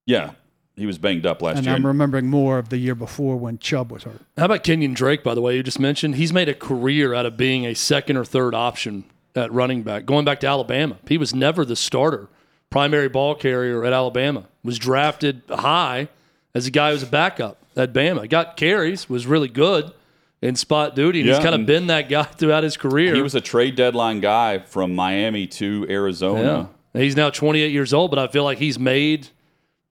yeah, 0.06 0.32
he 0.76 0.86
was 0.86 0.98
banged 0.98 1.24
up 1.26 1.40
last 1.42 1.54
year. 1.54 1.58
And 1.58 1.66
year. 1.66 1.74
I'm 1.76 1.86
remembering 1.86 2.26
more 2.26 2.58
of 2.58 2.68
the 2.68 2.78
year 2.78 2.94
before 2.94 3.36
when 3.36 3.58
Chubb 3.58 3.92
was 3.92 4.02
hurt. 4.04 4.20
How 4.36 4.46
about 4.46 4.64
Kenyon 4.64 4.94
Drake, 4.94 5.22
by 5.22 5.34
the 5.34 5.40
way, 5.40 5.56
you 5.56 5.62
just 5.62 5.78
mentioned? 5.78 6.16
He's 6.16 6.32
made 6.32 6.48
a 6.48 6.54
career 6.54 7.14
out 7.14 7.26
of 7.26 7.36
being 7.36 7.64
a 7.66 7.74
second 7.74 8.16
or 8.16 8.24
third 8.24 8.54
option 8.54 9.04
at 9.36 9.52
running 9.52 9.82
back, 9.82 10.04
going 10.06 10.24
back 10.24 10.40
to 10.40 10.46
Alabama. 10.46 10.96
He 11.08 11.18
was 11.18 11.34
never 11.34 11.64
the 11.64 11.76
starter, 11.76 12.28
primary 12.70 13.08
ball 13.08 13.34
carrier 13.34 13.84
at 13.84 13.92
Alabama. 13.92 14.44
Was 14.62 14.78
drafted 14.78 15.42
high 15.48 16.08
as 16.54 16.66
a 16.66 16.70
guy 16.70 16.88
who 16.88 16.94
was 16.94 17.02
a 17.02 17.06
backup 17.06 17.58
at 17.76 17.92
Bama. 17.92 18.28
Got 18.28 18.56
carries, 18.56 19.08
was 19.08 19.26
really 19.26 19.48
good 19.48 19.92
in 20.40 20.56
spot 20.56 20.94
duty, 20.94 21.20
and 21.20 21.28
Yeah, 21.28 21.36
he's 21.36 21.42
kind 21.44 21.54
of 21.54 21.66
been 21.66 21.86
that 21.88 22.08
guy 22.08 22.22
throughout 22.38 22.64
his 22.64 22.76
career. 22.76 23.14
he 23.14 23.22
was 23.22 23.34
a 23.34 23.40
trade 23.40 23.76
deadline 23.76 24.20
guy 24.20 24.58
from 24.58 24.94
Miami 24.94 25.46
to 25.46 25.86
Arizona. 25.88 26.68
Yeah. 26.94 27.00
He's 27.00 27.16
now 27.16 27.30
28 27.30 27.72
years 27.72 27.92
old, 27.92 28.10
but 28.10 28.18
I 28.18 28.28
feel 28.28 28.44
like 28.44 28.58
he's 28.58 28.78
made 28.78 29.28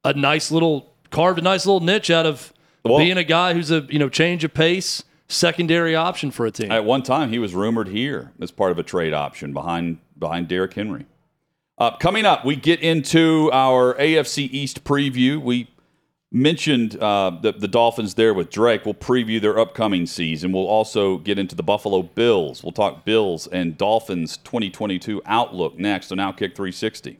a 0.04 0.13
nice 0.13 0.52
little 0.52 0.94
carved 1.10 1.39
a 1.39 1.42
nice 1.42 1.66
little 1.66 1.80
niche 1.80 2.10
out 2.10 2.26
of 2.26 2.54
Well- 2.84 2.98
being 2.98 3.18
a 3.18 3.24
guy 3.24 3.54
who's 3.54 3.72
a 3.72 3.82
you 3.89 4.00
know 4.00 4.10
change 4.10 4.44
of 4.44 4.54
pace 4.54 5.04
secondary 5.28 5.96
option 5.96 6.32
for 6.32 6.46
a 6.46 6.52
team. 6.52 6.72
At 6.72 6.86
one 6.86 7.02
time, 7.02 7.32
he 7.32 7.39
was 7.39 7.56
rumored 7.56 7.88
here 7.88 8.32
as 8.39 8.52
part 8.52 8.72
of 8.72 8.80
a 8.80 8.84
trade 8.84 9.13
option 9.13 9.54
behind 9.54 9.98
behind 10.18 10.48
Derrick 10.48 10.74
Henry. 10.74 11.06
Uh, 11.78 11.98
coming 11.98 12.26
up, 12.26 12.46
we 12.46 12.56
get 12.56 12.80
into 12.82 13.50
our 13.52 13.96
AFC 13.96 14.48
East 14.52 14.84
preview. 14.84 15.42
We 15.42 15.70
mentioned 16.32 16.96
uh, 16.98 17.32
the, 17.42 17.52
the 17.52 17.68
Dolphins 17.68 18.13
there 18.16 18.34
with 18.34 18.50
Drake. 18.50 18.86
We'll 18.86 18.94
preview 18.94 19.42
their 19.42 19.58
upcoming 19.58 20.06
season. 20.06 20.52
We'll 20.52 20.68
also 20.68 21.18
get 21.18 21.39
into 21.39 21.56
the 21.56 21.63
Buffalo 21.63 22.04
Bills. 22.04 22.63
We'll 22.63 22.72
talk 22.72 23.06
Bills 23.06 23.48
and 23.48 23.78
Dolphins 23.78 24.38
2022 24.38 25.22
outlook 25.26 25.78
next 25.78 26.12
on 26.12 26.20
Outkick 26.20 26.56
360. 26.56 27.20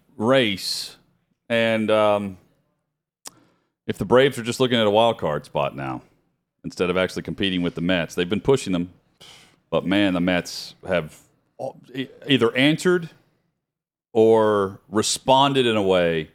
race 0.17 0.97
and 1.49 1.91
um, 1.91 2.37
if 3.87 3.97
the 3.97 4.05
Braves 4.05 4.37
are 4.39 4.43
just 4.43 4.59
looking 4.59 4.79
at 4.79 4.87
a 4.87 4.91
wild 4.91 5.17
card 5.17 5.45
spot 5.45 5.75
now 5.75 6.01
instead 6.63 6.89
of 6.89 6.97
actually 6.97 7.23
competing 7.23 7.61
with 7.61 7.75
the 7.75 7.81
Mets. 7.81 8.15
They've 8.15 8.29
been 8.29 8.41
pushing 8.41 8.71
them, 8.73 8.93
but 9.69 9.85
man, 9.85 10.13
the 10.13 10.21
Mets 10.21 10.75
have 10.87 11.17
either 12.25 12.55
answered 12.55 13.09
or 14.13 14.79
responded 14.89 15.65
in 15.65 15.75
a 15.75 15.81
way 15.81 16.29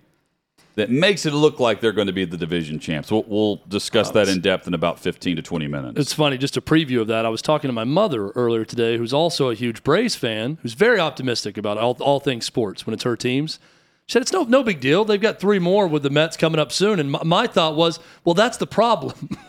that 0.76 0.90
makes 0.90 1.24
it 1.24 1.32
look 1.32 1.58
like 1.58 1.80
they're 1.80 1.92
going 1.92 2.06
to 2.06 2.12
be 2.12 2.26
the 2.26 2.36
division 2.36 2.78
champs. 2.78 3.10
We'll, 3.10 3.24
we'll 3.26 3.56
discuss 3.66 4.10
that 4.10 4.28
in 4.28 4.42
depth 4.42 4.66
in 4.66 4.74
about 4.74 5.00
15 5.00 5.36
to 5.36 5.42
20 5.42 5.66
minutes. 5.66 5.98
It's 5.98 6.12
funny, 6.12 6.36
just 6.36 6.56
a 6.58 6.60
preview 6.60 7.00
of 7.00 7.06
that. 7.08 7.24
I 7.24 7.30
was 7.30 7.40
talking 7.40 7.68
to 7.68 7.72
my 7.72 7.84
mother 7.84 8.28
earlier 8.30 8.64
today, 8.64 8.98
who's 8.98 9.12
also 9.12 9.48
a 9.48 9.54
huge 9.54 9.82
Braves 9.82 10.16
fan, 10.16 10.58
who's 10.62 10.74
very 10.74 11.00
optimistic 11.00 11.56
about 11.56 11.78
all, 11.78 11.96
all 12.00 12.20
things 12.20 12.44
sports 12.44 12.86
when 12.86 12.92
it's 12.92 13.04
her 13.04 13.16
teams. 13.16 13.58
She 14.04 14.12
said, 14.12 14.22
it's 14.22 14.32
no, 14.32 14.44
no 14.44 14.62
big 14.62 14.80
deal. 14.80 15.04
They've 15.06 15.20
got 15.20 15.40
three 15.40 15.58
more 15.58 15.88
with 15.88 16.02
the 16.02 16.10
Mets 16.10 16.36
coming 16.36 16.60
up 16.60 16.70
soon. 16.70 17.00
And 17.00 17.10
my, 17.10 17.24
my 17.24 17.46
thought 17.46 17.74
was, 17.74 17.98
well, 18.24 18.34
that's 18.34 18.58
the 18.58 18.66
problem. 18.66 19.30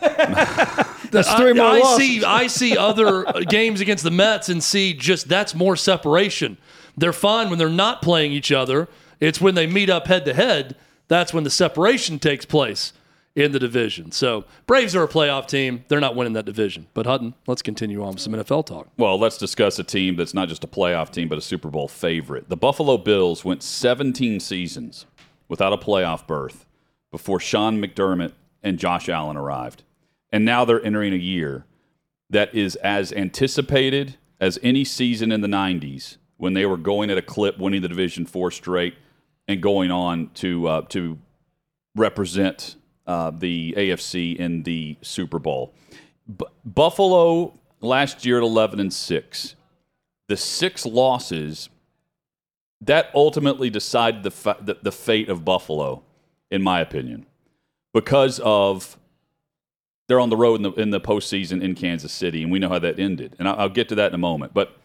That's 1.10 1.32
three 1.36 1.52
I, 1.52 1.54
more 1.54 1.64
I 1.64 1.78
losses. 1.78 2.06
see 2.06 2.22
I 2.24 2.46
see 2.48 2.76
other 2.76 3.26
uh, 3.26 3.40
games 3.48 3.80
against 3.80 4.04
the 4.04 4.10
Mets 4.10 4.50
and 4.50 4.62
see 4.62 4.92
just 4.92 5.26
that's 5.26 5.54
more 5.54 5.74
separation. 5.74 6.58
They're 6.98 7.14
fine 7.14 7.48
when 7.48 7.58
they're 7.58 7.70
not 7.70 8.02
playing 8.02 8.32
each 8.32 8.52
other. 8.52 8.88
It's 9.18 9.40
when 9.40 9.54
they 9.54 9.66
meet 9.66 9.88
up 9.88 10.06
head 10.06 10.26
to 10.26 10.34
head 10.34 10.76
that's 11.08 11.34
when 11.34 11.44
the 11.44 11.50
separation 11.50 12.18
takes 12.18 12.44
place 12.44 12.92
in 13.34 13.52
the 13.52 13.58
division. 13.58 14.10
So 14.10 14.44
Braves 14.66 14.96
are 14.96 15.04
a 15.04 15.08
playoff 15.08 15.46
team. 15.46 15.84
They're 15.88 16.00
not 16.00 16.16
winning 16.16 16.32
that 16.34 16.44
division. 16.44 16.86
But 16.92 17.06
Hutton, 17.06 17.34
let's 17.46 17.62
continue 17.62 18.02
on 18.02 18.12
with 18.14 18.20
some 18.20 18.32
NFL 18.32 18.66
talk. 18.66 18.88
Well, 18.96 19.18
let's 19.18 19.38
discuss 19.38 19.78
a 19.78 19.84
team 19.84 20.16
that's 20.16 20.34
not 20.34 20.48
just 20.48 20.64
a 20.64 20.66
playoff 20.66 21.10
team, 21.10 21.28
but 21.28 21.38
a 21.38 21.42
Super 21.42 21.70
Bowl 21.70 21.88
favorite. 21.88 22.48
The 22.48 22.56
Buffalo 22.56 22.98
Bills 22.98 23.44
went 23.44 23.62
17 23.62 24.40
seasons 24.40 25.06
without 25.48 25.72
a 25.72 25.78
playoff 25.78 26.26
berth 26.26 26.66
before 27.10 27.40
Sean 27.40 27.80
McDermott 27.80 28.32
and 28.62 28.78
Josh 28.78 29.08
Allen 29.08 29.36
arrived. 29.36 29.84
And 30.30 30.44
now 30.44 30.64
they're 30.64 30.84
entering 30.84 31.14
a 31.14 31.16
year 31.16 31.64
that 32.28 32.54
is 32.54 32.76
as 32.76 33.12
anticipated 33.12 34.16
as 34.40 34.58
any 34.62 34.84
season 34.84 35.32
in 35.32 35.40
the 35.40 35.48
90s 35.48 36.16
when 36.36 36.54
they 36.54 36.66
were 36.66 36.76
going 36.76 37.10
at 37.10 37.18
a 37.18 37.22
clip, 37.22 37.58
winning 37.58 37.82
the 37.82 37.88
division 37.88 38.26
four 38.26 38.50
straight, 38.50 38.94
and 39.48 39.62
going 39.62 39.90
on 39.90 40.30
to, 40.34 40.68
uh, 40.68 40.82
to 40.82 41.18
represent 41.96 42.76
uh, 43.06 43.30
the 43.30 43.74
AFC 43.76 44.36
in 44.36 44.62
the 44.62 44.96
Super 45.00 45.38
Bowl. 45.38 45.72
B- 46.36 46.44
Buffalo 46.64 47.58
last 47.80 48.26
year 48.26 48.36
at 48.36 48.42
11 48.42 48.78
and 48.78 48.92
6. 48.92 49.56
The 50.28 50.36
six 50.36 50.84
losses 50.84 51.70
that 52.82 53.10
ultimately 53.14 53.70
decided 53.70 54.22
the, 54.22 54.30
fa- 54.30 54.58
the, 54.60 54.76
the 54.82 54.92
fate 54.92 55.30
of 55.30 55.44
Buffalo, 55.44 56.02
in 56.50 56.62
my 56.62 56.80
opinion, 56.80 57.26
because 57.94 58.38
of 58.40 58.98
they're 60.06 60.20
on 60.20 60.30
the 60.30 60.36
road 60.36 60.56
in 60.56 60.62
the, 60.62 60.72
in 60.72 60.90
the 60.90 61.00
postseason 61.00 61.62
in 61.62 61.74
Kansas 61.74 62.12
City, 62.12 62.42
and 62.42 62.52
we 62.52 62.58
know 62.58 62.68
how 62.68 62.78
that 62.78 62.98
ended. 62.98 63.34
And 63.38 63.48
I'll, 63.48 63.60
I'll 63.60 63.68
get 63.68 63.88
to 63.88 63.94
that 63.96 64.08
in 64.08 64.14
a 64.14 64.18
moment. 64.18 64.54
But 64.54 64.76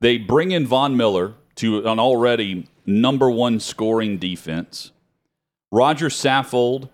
they 0.00 0.16
bring 0.16 0.52
in 0.52 0.66
Von 0.66 0.96
Miller 0.96 1.34
to 1.56 1.86
an 1.86 1.98
already 1.98 2.68
number 2.86 3.30
one 3.30 3.60
scoring 3.60 4.18
defense. 4.18 4.92
Roger 5.70 6.08
Saffold, 6.08 6.88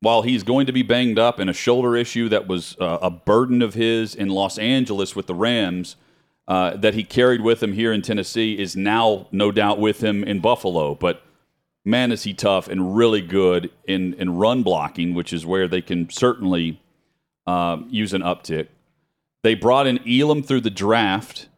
while 0.00 0.22
he's 0.22 0.42
going 0.42 0.66
to 0.66 0.72
be 0.72 0.82
banged 0.82 1.18
up 1.18 1.38
in 1.40 1.48
a 1.48 1.52
shoulder 1.52 1.96
issue 1.96 2.28
that 2.28 2.46
was 2.46 2.76
uh, 2.80 2.98
a 3.00 3.10
burden 3.10 3.62
of 3.62 3.74
his 3.74 4.14
in 4.14 4.28
Los 4.28 4.58
Angeles 4.58 5.14
with 5.14 5.26
the 5.26 5.34
Rams, 5.34 5.96
uh, 6.46 6.76
that 6.76 6.94
he 6.94 7.04
carried 7.04 7.40
with 7.40 7.62
him 7.62 7.72
here 7.72 7.92
in 7.92 8.02
Tennessee, 8.02 8.58
is 8.58 8.76
now 8.76 9.28
no 9.32 9.50
doubt 9.50 9.78
with 9.78 10.02
him 10.02 10.22
in 10.24 10.40
Buffalo. 10.40 10.94
But 10.94 11.22
man, 11.84 12.12
is 12.12 12.24
he 12.24 12.34
tough 12.34 12.68
and 12.68 12.96
really 12.96 13.20
good 13.20 13.70
in, 13.86 14.14
in 14.14 14.36
run 14.36 14.62
blocking, 14.62 15.14
which 15.14 15.32
is 15.32 15.46
where 15.46 15.68
they 15.68 15.80
can 15.80 16.10
certainly 16.10 16.80
um, 17.46 17.86
use 17.90 18.12
an 18.12 18.22
uptick. 18.22 18.68
They 19.42 19.54
brought 19.54 19.86
in 19.86 20.00
Elam 20.08 20.42
through 20.42 20.62
the 20.62 20.70
draft, 20.70 21.48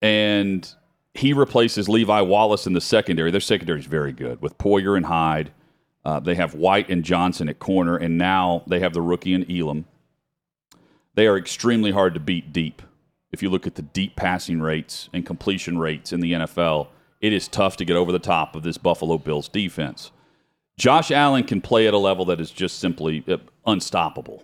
and 0.00 0.74
he 1.14 1.32
replaces 1.32 1.88
Levi 1.88 2.20
Wallace 2.22 2.66
in 2.66 2.72
the 2.72 2.80
secondary. 2.80 3.30
Their 3.30 3.40
secondary 3.40 3.80
is 3.80 3.86
very 3.86 4.12
good 4.12 4.40
with 4.40 4.58
Poyer 4.58 4.96
and 4.96 5.06
Hyde. 5.06 5.52
Uh, 6.04 6.20
they 6.20 6.34
have 6.34 6.54
White 6.54 6.88
and 6.88 7.04
Johnson 7.04 7.48
at 7.48 7.58
corner, 7.58 7.96
and 7.96 8.18
now 8.18 8.62
they 8.66 8.80
have 8.80 8.92
the 8.92 9.02
rookie 9.02 9.34
in 9.34 9.50
Elam. 9.50 9.84
They 11.14 11.26
are 11.26 11.36
extremely 11.36 11.90
hard 11.90 12.14
to 12.14 12.20
beat 12.20 12.52
deep. 12.52 12.82
If 13.30 13.42
you 13.42 13.50
look 13.50 13.66
at 13.66 13.76
the 13.76 13.82
deep 13.82 14.16
passing 14.16 14.60
rates 14.60 15.08
and 15.12 15.24
completion 15.24 15.78
rates 15.78 16.12
in 16.12 16.20
the 16.20 16.32
NFL, 16.32 16.88
it 17.20 17.32
is 17.32 17.46
tough 17.46 17.76
to 17.76 17.84
get 17.84 17.96
over 17.96 18.10
the 18.10 18.18
top 18.18 18.56
of 18.56 18.62
this 18.62 18.78
Buffalo 18.78 19.18
Bills 19.18 19.48
defense. 19.48 20.10
Josh 20.76 21.10
Allen 21.10 21.44
can 21.44 21.60
play 21.60 21.86
at 21.86 21.94
a 21.94 21.98
level 21.98 22.24
that 22.26 22.40
is 22.40 22.50
just 22.50 22.78
simply 22.78 23.22
uh, 23.28 23.36
unstoppable. 23.66 24.42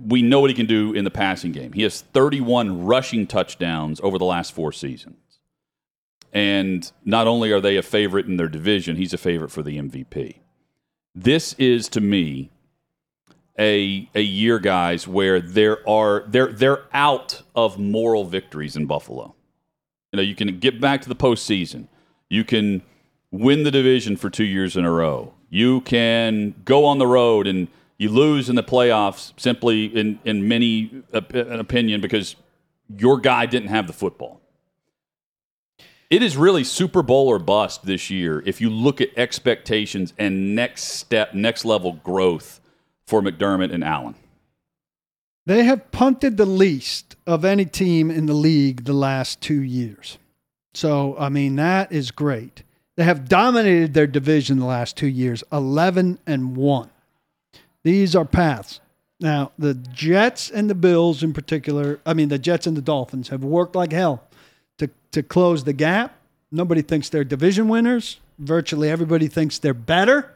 We 0.00 0.22
know 0.22 0.40
what 0.40 0.50
he 0.50 0.54
can 0.54 0.66
do 0.66 0.92
in 0.92 1.04
the 1.04 1.10
passing 1.10 1.52
game. 1.52 1.72
He 1.72 1.82
has 1.82 2.02
31 2.02 2.84
rushing 2.84 3.26
touchdowns 3.26 4.00
over 4.02 4.18
the 4.18 4.24
last 4.24 4.52
four 4.52 4.72
seasons. 4.72 5.16
And 6.36 6.92
not 7.02 7.26
only 7.26 7.50
are 7.50 7.62
they 7.62 7.78
a 7.78 7.82
favorite 7.82 8.26
in 8.26 8.36
their 8.36 8.46
division, 8.46 8.96
he's 8.96 9.14
a 9.14 9.18
favorite 9.18 9.50
for 9.50 9.62
the 9.62 9.78
MVP. 9.78 10.40
This 11.14 11.54
is 11.54 11.88
to 11.88 12.00
me 12.02 12.50
a 13.58 14.10
a 14.14 14.20
year, 14.20 14.58
guys, 14.58 15.08
where 15.08 15.40
there 15.40 15.78
are 15.88 16.24
they're 16.28 16.52
they're 16.52 16.82
out 16.92 17.40
of 17.54 17.78
moral 17.78 18.26
victories 18.26 18.76
in 18.76 18.84
Buffalo. 18.84 19.34
You 20.12 20.18
know, 20.18 20.22
you 20.22 20.34
can 20.34 20.58
get 20.58 20.78
back 20.78 21.00
to 21.00 21.08
the 21.08 21.16
postseason. 21.16 21.88
You 22.28 22.44
can 22.44 22.82
win 23.30 23.62
the 23.62 23.70
division 23.70 24.18
for 24.18 24.28
two 24.28 24.44
years 24.44 24.76
in 24.76 24.84
a 24.84 24.90
row. 24.90 25.32
You 25.48 25.80
can 25.80 26.54
go 26.66 26.84
on 26.84 26.98
the 26.98 27.06
road 27.06 27.46
and 27.46 27.68
you 27.96 28.10
lose 28.10 28.50
in 28.50 28.56
the 28.56 28.62
playoffs 28.62 29.32
simply 29.38 29.86
in 29.86 30.18
in 30.26 30.46
many 30.46 31.02
op- 31.14 31.32
an 31.32 31.60
opinion 31.60 32.02
because 32.02 32.36
your 32.94 33.18
guy 33.18 33.46
didn't 33.46 33.70
have 33.70 33.86
the 33.86 33.94
football. 33.94 34.35
It 36.08 36.22
is 36.22 36.36
really 36.36 36.62
Super 36.62 37.02
Bowl 37.02 37.26
or 37.26 37.40
bust 37.40 37.84
this 37.84 38.10
year 38.10 38.40
if 38.46 38.60
you 38.60 38.70
look 38.70 39.00
at 39.00 39.08
expectations 39.16 40.12
and 40.18 40.54
next 40.54 40.84
step, 40.84 41.34
next 41.34 41.64
level 41.64 41.94
growth 42.04 42.60
for 43.06 43.20
McDermott 43.20 43.74
and 43.74 43.82
Allen. 43.82 44.14
They 45.46 45.64
have 45.64 45.90
punted 45.90 46.36
the 46.36 46.46
least 46.46 47.16
of 47.26 47.44
any 47.44 47.64
team 47.64 48.10
in 48.10 48.26
the 48.26 48.34
league 48.34 48.84
the 48.84 48.92
last 48.92 49.40
two 49.40 49.60
years. 49.60 50.18
So, 50.74 51.16
I 51.18 51.28
mean, 51.28 51.56
that 51.56 51.90
is 51.90 52.12
great. 52.12 52.62
They 52.96 53.04
have 53.04 53.28
dominated 53.28 53.94
their 53.94 54.06
division 54.06 54.58
the 54.58 54.66
last 54.66 54.96
two 54.96 55.06
years, 55.08 55.42
11 55.52 56.20
and 56.26 56.56
1. 56.56 56.90
These 57.82 58.14
are 58.14 58.24
paths. 58.24 58.80
Now, 59.18 59.52
the 59.58 59.74
Jets 59.74 60.50
and 60.50 60.68
the 60.70 60.74
Bills 60.74 61.22
in 61.22 61.32
particular, 61.32 62.00
I 62.06 62.14
mean, 62.14 62.28
the 62.28 62.38
Jets 62.38 62.66
and 62.66 62.76
the 62.76 62.82
Dolphins 62.82 63.28
have 63.28 63.42
worked 63.42 63.74
like 63.74 63.92
hell 63.92 64.25
to, 64.78 64.90
to 65.12 65.22
close 65.22 65.64
the 65.64 65.72
gap. 65.72 66.16
Nobody 66.50 66.82
thinks 66.82 67.08
they're 67.08 67.24
division 67.24 67.68
winners. 67.68 68.20
Virtually 68.38 68.90
everybody 68.90 69.28
thinks 69.28 69.58
they're 69.58 69.74
better. 69.74 70.32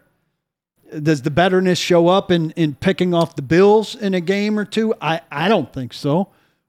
Does 1.02 1.22
the 1.22 1.30
betterness 1.30 1.78
show 1.78 2.08
up 2.08 2.30
in, 2.30 2.50
in 2.52 2.74
picking 2.74 3.14
off 3.14 3.36
the 3.36 3.42
Bills 3.42 3.94
in 3.94 4.14
a 4.14 4.20
game 4.20 4.58
or 4.58 4.64
two? 4.64 4.94
I, 5.00 5.20
I 5.30 5.48
don't 5.48 5.72
think 5.72 5.92
so. 5.92 6.28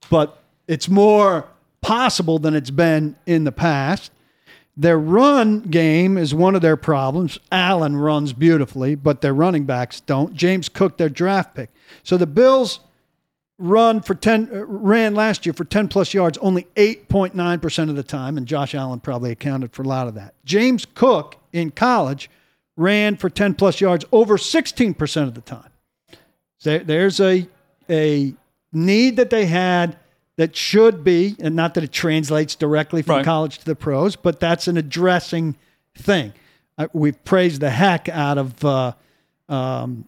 But 0.09 0.37
it's 0.67 0.87
more 0.87 1.47
possible 1.81 2.37
than 2.37 2.53
it's 2.53 2.69
been 2.69 3.15
in 3.25 3.43
the 3.43 3.51
past. 3.51 4.11
Their 4.77 4.97
run 4.97 5.61
game 5.61 6.17
is 6.17 6.33
one 6.33 6.55
of 6.55 6.61
their 6.61 6.77
problems. 6.77 7.39
Allen 7.51 7.97
runs 7.97 8.31
beautifully, 8.33 8.95
but 8.95 9.21
their 9.21 9.33
running 9.33 9.65
backs 9.65 9.99
don't. 9.99 10.33
James 10.33 10.69
Cook, 10.69 10.97
their 10.97 11.09
draft 11.09 11.55
pick. 11.55 11.69
So 12.03 12.15
the 12.17 12.27
Bills 12.27 12.79
run 13.61 14.01
for 14.01 14.15
10 14.15 14.49
uh, 14.51 14.65
ran 14.65 15.13
last 15.15 15.45
year 15.45 15.53
for 15.53 15.63
10 15.63 15.87
plus 15.87 16.13
yards 16.13 16.37
only 16.39 16.63
8.9% 16.75 17.89
of 17.89 17.95
the 17.95 18.03
time 18.03 18.37
and 18.37 18.45
Josh 18.47 18.73
Allen 18.75 18.99
probably 18.99 19.31
accounted 19.31 19.71
for 19.73 19.83
a 19.83 19.87
lot 19.87 20.07
of 20.07 20.15
that. 20.15 20.33
James 20.43 20.85
Cook 20.95 21.37
in 21.53 21.71
college 21.71 22.29
ran 22.75 23.15
for 23.17 23.29
10 23.29 23.53
plus 23.53 23.79
yards 23.79 24.03
over 24.11 24.37
16% 24.37 25.23
of 25.23 25.35
the 25.35 25.41
time. 25.41 25.69
There, 26.63 26.79
there's 26.79 27.19
a 27.19 27.47
a 27.89 28.33
need 28.73 29.17
that 29.17 29.29
they 29.29 29.45
had 29.45 29.97
that 30.37 30.55
should 30.55 31.03
be 31.03 31.35
and 31.39 31.55
not 31.55 31.73
that 31.73 31.83
it 31.83 31.91
translates 31.91 32.55
directly 32.55 33.01
from 33.01 33.17
Right. 33.17 33.25
college 33.25 33.57
to 33.59 33.65
the 33.65 33.75
pros, 33.75 34.15
but 34.15 34.39
that's 34.39 34.67
an 34.67 34.77
addressing 34.77 35.55
thing. 35.95 36.33
Uh, 36.77 36.87
we've 36.93 37.21
praised 37.25 37.61
the 37.61 37.69
heck 37.69 38.07
out 38.09 38.37
of 38.37 38.63
uh, 38.63 38.93
um, 39.49 40.05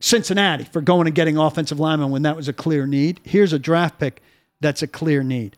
Cincinnati 0.00 0.64
for 0.64 0.80
going 0.80 1.06
and 1.06 1.14
getting 1.14 1.36
offensive 1.36 1.80
linemen 1.80 2.10
when 2.10 2.22
that 2.22 2.36
was 2.36 2.48
a 2.48 2.52
clear 2.52 2.86
need. 2.86 3.20
Here's 3.24 3.52
a 3.52 3.58
draft 3.58 3.98
pick 3.98 4.20
that's 4.60 4.82
a 4.82 4.86
clear 4.86 5.22
need. 5.22 5.56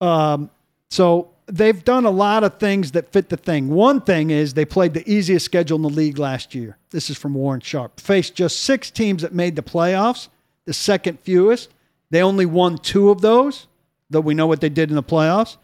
Um, 0.00 0.50
so 0.90 1.30
they've 1.46 1.84
done 1.84 2.04
a 2.04 2.10
lot 2.10 2.44
of 2.44 2.58
things 2.58 2.92
that 2.92 3.12
fit 3.12 3.28
the 3.28 3.36
thing. 3.36 3.68
One 3.68 4.00
thing 4.00 4.30
is 4.30 4.54
they 4.54 4.64
played 4.64 4.94
the 4.94 5.08
easiest 5.10 5.44
schedule 5.44 5.76
in 5.76 5.82
the 5.82 5.88
league 5.88 6.18
last 6.18 6.54
year. 6.54 6.76
This 6.90 7.10
is 7.10 7.16
from 7.16 7.34
Warren 7.34 7.60
Sharp. 7.60 8.00
Faced 8.00 8.34
just 8.34 8.60
six 8.60 8.90
teams 8.90 9.22
that 9.22 9.32
made 9.32 9.56
the 9.56 9.62
playoffs, 9.62 10.28
the 10.64 10.72
second 10.72 11.20
fewest. 11.20 11.70
They 12.10 12.22
only 12.22 12.46
won 12.46 12.78
two 12.78 13.10
of 13.10 13.20
those, 13.20 13.66
though 14.10 14.20
we 14.20 14.34
know 14.34 14.46
what 14.46 14.60
they 14.60 14.68
did 14.68 14.90
in 14.90 14.96
the 14.96 15.02
playoffs. 15.02 15.56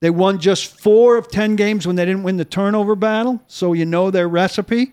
They 0.00 0.10
won 0.10 0.38
just 0.38 0.78
four 0.78 1.16
of 1.16 1.30
10 1.30 1.56
games 1.56 1.86
when 1.86 1.96
they 1.96 2.04
didn't 2.04 2.22
win 2.22 2.36
the 2.36 2.44
turnover 2.44 2.94
battle, 2.94 3.40
so 3.46 3.72
you 3.72 3.86
know 3.86 4.10
their 4.10 4.28
recipe. 4.28 4.92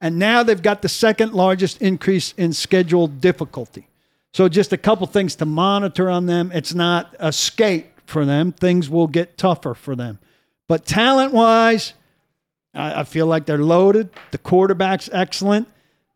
And 0.00 0.18
now 0.18 0.42
they've 0.42 0.60
got 0.60 0.82
the 0.82 0.88
second 0.88 1.32
largest 1.32 1.80
increase 1.80 2.32
in 2.36 2.52
scheduled 2.52 3.20
difficulty. 3.20 3.88
So 4.32 4.48
just 4.48 4.72
a 4.72 4.76
couple 4.76 5.06
things 5.06 5.36
to 5.36 5.46
monitor 5.46 6.10
on 6.10 6.26
them. 6.26 6.50
It's 6.52 6.74
not 6.74 7.14
a 7.18 7.32
skate 7.32 7.86
for 8.04 8.24
them. 8.26 8.52
Things 8.52 8.90
will 8.90 9.06
get 9.06 9.38
tougher 9.38 9.74
for 9.74 9.96
them. 9.96 10.18
But 10.68 10.84
talent 10.84 11.32
wise, 11.32 11.94
I, 12.74 13.04
feel 13.04 13.26
like 13.26 13.46
they're 13.46 13.58
loaded. 13.58 14.10
The 14.32 14.38
quarterback's 14.38 15.08
excellent. 15.12 15.68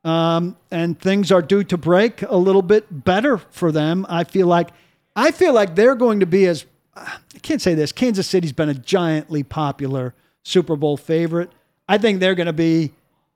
Um, 0.04 0.56
and 0.70 0.98
things 0.98 1.32
are 1.32 1.42
due 1.42 1.64
to 1.64 1.78
break 1.78 2.22
a 2.22 2.36
little 2.36 2.62
bit 2.62 3.04
better 3.04 3.38
for 3.38 3.72
them. 3.72 4.04
I 4.08 4.24
feel 4.24 4.46
like 4.46 4.70
I 5.16 5.30
feel 5.30 5.52
like 5.52 5.74
they're 5.74 5.94
going 5.94 6.20
to 6.20 6.26
be 6.26 6.46
as 6.46 6.64
I 6.96 7.18
can't 7.42 7.60
say 7.60 7.74
this. 7.74 7.92
Kansas 7.92 8.26
City's 8.26 8.52
been 8.52 8.68
a 8.68 8.74
giantly 8.74 9.42
popular 9.42 10.14
Super 10.42 10.76
Bowl 10.76 10.96
favorite. 10.96 11.50
I 11.88 11.98
think 11.98 12.20
they're 12.20 12.34
going 12.34 12.46
to 12.46 12.52
be 12.52 12.92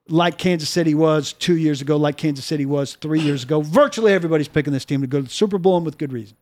like 0.08 0.38
Kansas 0.38 0.68
City 0.68 0.94
was 0.94 1.32
two 1.32 1.56
years 1.56 1.80
ago, 1.80 1.96
like 1.96 2.16
Kansas 2.16 2.44
City 2.44 2.66
was 2.66 2.94
three 2.96 3.20
years 3.20 3.44
ago. 3.44 3.62
Virtually 3.62 4.12
everybody's 4.12 4.48
picking 4.48 4.72
this 4.72 4.84
team 4.84 5.00
to 5.00 5.06
go 5.06 5.18
to 5.18 5.24
the 5.24 5.30
Super 5.30 5.58
Bowl 5.58 5.76
and 5.76 5.86
with 5.86 5.98
good 5.98 6.12
reason. 6.12 6.36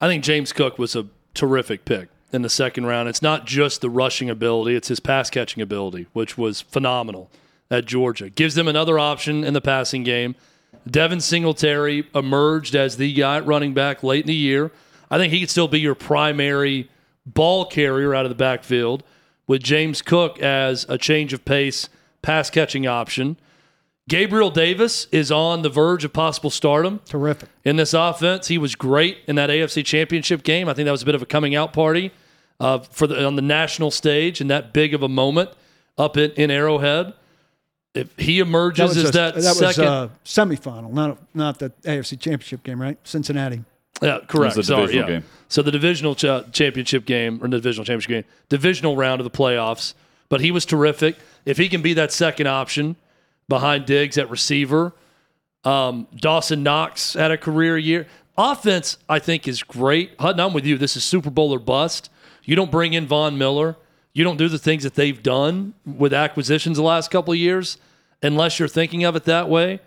I 0.00 0.08
think 0.08 0.24
James 0.24 0.52
Cook 0.52 0.78
was 0.78 0.96
a 0.96 1.06
terrific 1.34 1.84
pick 1.84 2.08
in 2.32 2.42
the 2.42 2.50
second 2.50 2.86
round. 2.86 3.08
It's 3.08 3.22
not 3.22 3.44
just 3.44 3.80
the 3.80 3.90
rushing 3.90 4.30
ability, 4.30 4.76
it's 4.76 4.88
his 4.88 5.00
pass 5.00 5.30
catching 5.30 5.62
ability, 5.62 6.06
which 6.12 6.38
was 6.38 6.60
phenomenal 6.60 7.30
at 7.70 7.86
Georgia. 7.86 8.30
Gives 8.30 8.54
them 8.54 8.68
another 8.68 8.98
option 8.98 9.44
in 9.44 9.52
the 9.52 9.60
passing 9.60 10.04
game. 10.04 10.36
Devin 10.88 11.20
Singletary 11.20 12.06
emerged 12.14 12.74
as 12.74 12.96
the 12.96 13.12
guy 13.12 13.40
running 13.40 13.74
back 13.74 14.02
late 14.02 14.22
in 14.24 14.28
the 14.28 14.34
year. 14.34 14.70
I 15.10 15.18
think 15.18 15.32
he 15.32 15.40
could 15.40 15.50
still 15.50 15.68
be 15.68 15.80
your 15.80 15.94
primary 15.94 16.88
ball 17.26 17.66
carrier 17.66 18.14
out 18.14 18.24
of 18.24 18.30
the 18.30 18.36
backfield 18.36 19.02
with 19.46 19.62
James 19.62 20.00
Cook 20.00 20.38
as 20.40 20.86
a 20.88 20.96
change 20.96 21.32
of 21.32 21.44
pace 21.44 21.88
pass 22.22 22.50
catching 22.50 22.86
option. 22.86 23.36
Gabriel 24.08 24.50
Davis 24.50 25.06
is 25.12 25.30
on 25.30 25.62
the 25.62 25.68
verge 25.68 26.04
of 26.04 26.12
possible 26.12 26.50
stardom 26.50 27.00
Terrific. 27.06 27.48
in 27.64 27.76
this 27.76 27.94
offense. 27.94 28.48
He 28.48 28.58
was 28.58 28.74
great 28.74 29.18
in 29.28 29.36
that 29.36 29.50
AFC 29.50 29.84
Championship 29.84 30.42
game. 30.42 30.68
I 30.68 30.74
think 30.74 30.86
that 30.86 30.90
was 30.92 31.02
a 31.02 31.06
bit 31.06 31.14
of 31.14 31.22
a 31.22 31.26
coming 31.26 31.54
out 31.54 31.72
party 31.72 32.10
uh, 32.58 32.80
for 32.80 33.06
the, 33.06 33.24
on 33.24 33.36
the 33.36 33.42
national 33.42 33.90
stage 33.92 34.40
and 34.40 34.50
that 34.50 34.72
big 34.72 34.94
of 34.94 35.02
a 35.04 35.08
moment 35.08 35.50
up 35.96 36.16
in, 36.16 36.32
in 36.32 36.50
Arrowhead. 36.50 37.12
If 37.94 38.16
he 38.18 38.38
emerges 38.40 38.96
as 38.96 39.08
a- 39.10 39.12
that, 39.12 39.34
that 39.34 39.42
was 39.42 39.58
second, 39.58 39.84
uh, 39.84 40.08
semifinal, 40.24 40.92
not 40.92 41.18
not 41.34 41.58
the 41.58 41.70
AFC 41.82 42.18
Championship 42.18 42.62
game, 42.62 42.80
right? 42.80 42.96
Cincinnati. 43.04 43.64
yeah, 44.00 44.18
correct. 44.28 44.54
It 44.54 44.56
the 44.58 44.64
Sorry, 44.64 44.82
divisional 44.86 45.10
yeah. 45.10 45.18
game. 45.20 45.28
So 45.48 45.62
the 45.62 45.72
divisional 45.72 46.14
cha- 46.14 46.42
championship 46.50 47.04
game 47.04 47.38
or 47.42 47.48
the 47.48 47.56
divisional 47.58 47.84
championship 47.84 48.08
game, 48.08 48.24
divisional 48.48 48.96
round 48.96 49.20
of 49.20 49.24
the 49.24 49.36
playoffs. 49.36 49.94
But 50.30 50.40
he 50.40 50.50
was 50.50 50.64
terrific. 50.64 51.18
If 51.44 51.58
he 51.58 51.68
can 51.68 51.82
be 51.82 51.92
that 51.94 52.12
second 52.12 52.46
option 52.46 52.96
behind 53.48 53.84
Diggs 53.84 54.16
at 54.16 54.30
receiver, 54.30 54.94
um, 55.64 56.06
Dawson 56.16 56.62
Knox 56.62 57.12
had 57.12 57.30
a 57.30 57.36
career 57.36 57.76
year. 57.76 58.06
Offense, 58.38 58.96
I 59.06 59.18
think, 59.18 59.46
is 59.46 59.62
great. 59.62 60.12
Hutton, 60.18 60.40
I'm 60.40 60.54
with 60.54 60.64
you. 60.64 60.78
This 60.78 60.96
is 60.96 61.04
Super 61.04 61.28
Bowl 61.28 61.52
or 61.52 61.58
bust. 61.58 62.10
You 62.44 62.56
don't 62.56 62.70
bring 62.70 62.94
in 62.94 63.06
Von 63.06 63.36
Miller. 63.36 63.76
You 64.14 64.24
don't 64.24 64.38
do 64.38 64.48
the 64.48 64.58
things 64.58 64.82
that 64.84 64.94
they've 64.94 65.22
done 65.22 65.74
with 65.84 66.14
acquisitions 66.14 66.78
the 66.78 66.82
last 66.82 67.10
couple 67.10 67.32
of 67.32 67.38
years 67.38 67.76
unless 68.22 68.58
you're 68.58 68.68
thinking 68.68 69.04
of 69.04 69.16
it 69.16 69.24
that 69.24 69.48
way. 69.48 69.80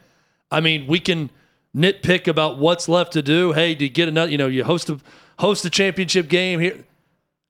I 0.51 0.59
mean, 0.59 0.87
we 0.87 0.99
can 0.99 1.29
nitpick 1.75 2.27
about 2.27 2.57
what's 2.57 2.87
left 2.87 3.13
to 3.13 3.21
do. 3.21 3.53
Hey, 3.53 3.75
do 3.75 3.85
you 3.85 3.89
get 3.89 4.07
another? 4.07 4.31
You 4.31 4.37
know, 4.37 4.47
you 4.47 4.63
host 4.63 4.89
a 4.89 4.99
host 5.39 5.65
a 5.65 5.69
championship 5.69 6.27
game 6.27 6.59
here. 6.59 6.83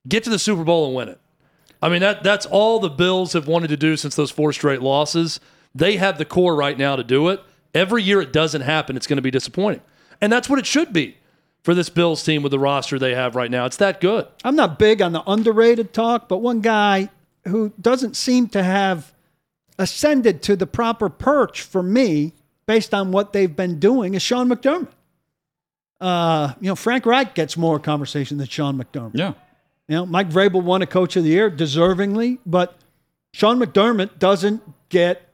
Get 0.07 0.23
to 0.23 0.29
the 0.29 0.39
Super 0.39 0.63
Bowl 0.63 0.87
and 0.87 0.95
win 0.95 1.09
it. 1.09 1.19
I 1.83 1.89
mean, 1.89 1.99
that 1.99 2.23
that's 2.23 2.45
all 2.45 2.79
the 2.79 2.89
Bills 2.89 3.33
have 3.33 3.45
wanted 3.45 3.67
to 3.67 3.77
do 3.77 3.97
since 3.97 4.15
those 4.15 4.31
four 4.31 4.53
straight 4.53 4.81
losses. 4.81 5.41
They 5.75 5.97
have 5.97 6.17
the 6.17 6.23
core 6.23 6.55
right 6.55 6.77
now 6.77 6.95
to 6.95 7.03
do 7.03 7.27
it. 7.27 7.41
Every 7.73 8.01
year 8.01 8.21
it 8.21 8.31
doesn't 8.31 8.61
happen, 8.61 8.95
it's 8.95 9.05
going 9.05 9.17
to 9.17 9.21
be 9.21 9.31
disappointing, 9.31 9.81
and 10.21 10.31
that's 10.31 10.47
what 10.47 10.59
it 10.59 10.65
should 10.65 10.93
be 10.93 11.17
for 11.63 11.73
this 11.73 11.89
Bills 11.89 12.23
team 12.23 12.41
with 12.41 12.51
the 12.51 12.59
roster 12.59 12.97
they 12.97 13.13
have 13.13 13.35
right 13.35 13.51
now. 13.51 13.65
It's 13.65 13.77
that 13.77 13.99
good. 13.99 14.27
I'm 14.45 14.55
not 14.55 14.79
big 14.79 15.01
on 15.01 15.11
the 15.11 15.23
underrated 15.27 15.93
talk, 15.93 16.29
but 16.29 16.37
one 16.37 16.61
guy 16.61 17.09
who 17.47 17.73
doesn't 17.81 18.15
seem 18.15 18.47
to 18.49 18.63
have 18.63 19.13
ascended 19.77 20.41
to 20.43 20.55
the 20.55 20.67
proper 20.67 21.09
perch 21.09 21.61
for 21.61 21.83
me 21.83 22.33
based 22.65 22.93
on 22.93 23.11
what 23.11 23.33
they've 23.33 23.55
been 23.55 23.79
doing 23.79 24.13
is 24.13 24.21
Sean 24.21 24.49
McDermott. 24.49 24.87
Uh, 25.99 26.53
you 26.61 26.67
know, 26.67 26.75
Frank 26.75 27.05
Reich 27.05 27.33
gets 27.33 27.57
more 27.57 27.79
conversation 27.79 28.37
than 28.37 28.47
Sean 28.47 28.77
McDermott. 28.77 29.11
Yeah. 29.15 29.33
You 29.87 29.95
know, 29.97 30.05
Mike 30.05 30.29
Vrabel 30.29 30.63
won 30.63 30.81
a 30.81 30.85
Coach 30.87 31.15
of 31.15 31.23
the 31.23 31.31
Year 31.31 31.51
deservingly, 31.51 32.39
but 32.45 32.77
Sean 33.33 33.59
McDermott 33.59 34.17
doesn't 34.19 34.61
get 34.89 35.29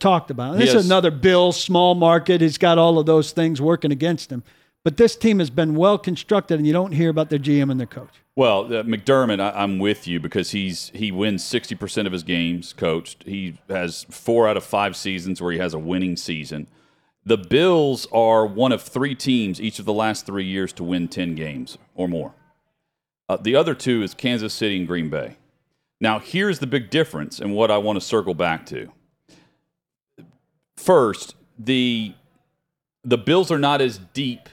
talked 0.00 0.30
about. 0.30 0.56
This 0.58 0.66
Yes. 0.72 0.76
is 0.82 0.86
another 0.86 1.10
Bill 1.10 1.50
small 1.52 1.94
market. 1.94 2.40
He's 2.40 2.58
got 2.58 2.78
all 2.78 2.98
of 2.98 3.06
those 3.06 3.32
things 3.32 3.60
working 3.60 3.90
against 3.92 4.30
him. 4.30 4.42
But 4.84 4.98
this 4.98 5.16
team 5.16 5.38
has 5.38 5.48
been 5.48 5.74
well 5.74 5.96
constructed, 5.96 6.58
and 6.58 6.66
you 6.66 6.72
don't 6.74 6.92
hear 6.92 7.08
about 7.08 7.30
their 7.30 7.38
GM 7.38 7.70
and 7.70 7.80
their 7.80 7.86
coach. 7.86 8.10
Well, 8.36 8.66
uh, 8.66 8.82
McDermott, 8.82 9.40
I, 9.40 9.50
I'm 9.62 9.78
with 9.78 10.06
you 10.06 10.20
because 10.20 10.50
he's 10.50 10.90
he 10.94 11.10
wins 11.10 11.42
60% 11.42 12.06
of 12.06 12.12
his 12.12 12.22
games 12.22 12.74
coached. 12.74 13.22
He 13.24 13.58
has 13.70 14.04
four 14.10 14.46
out 14.46 14.56
of 14.58 14.64
five 14.64 14.94
seasons 14.94 15.40
where 15.40 15.52
he 15.52 15.58
has 15.58 15.72
a 15.72 15.78
winning 15.78 16.16
season. 16.16 16.66
The 17.24 17.38
Bills 17.38 18.06
are 18.12 18.44
one 18.44 18.72
of 18.72 18.82
three 18.82 19.14
teams 19.14 19.58
each 19.58 19.78
of 19.78 19.86
the 19.86 19.92
last 19.94 20.26
three 20.26 20.44
years 20.44 20.72
to 20.74 20.84
win 20.84 21.08
10 21.08 21.34
games 21.34 21.78
or 21.94 22.06
more. 22.06 22.34
Uh, 23.28 23.36
the 23.36 23.56
other 23.56 23.74
two 23.74 24.02
is 24.02 24.14
Kansas 24.14 24.52
City 24.52 24.76
and 24.76 24.86
Green 24.86 25.08
Bay. 25.08 25.36
Now, 26.00 26.18
here's 26.18 26.58
the 26.58 26.66
big 26.66 26.90
difference 26.90 27.38
and 27.40 27.54
what 27.54 27.70
I 27.70 27.78
want 27.78 27.96
to 27.96 28.00
circle 28.00 28.34
back 28.34 28.66
to. 28.66 28.92
First, 30.76 31.34
the 31.58 32.14
the 33.04 33.18
Bills 33.18 33.50
are 33.50 33.58
not 33.58 33.80
as 33.80 33.98
deep 34.12 34.48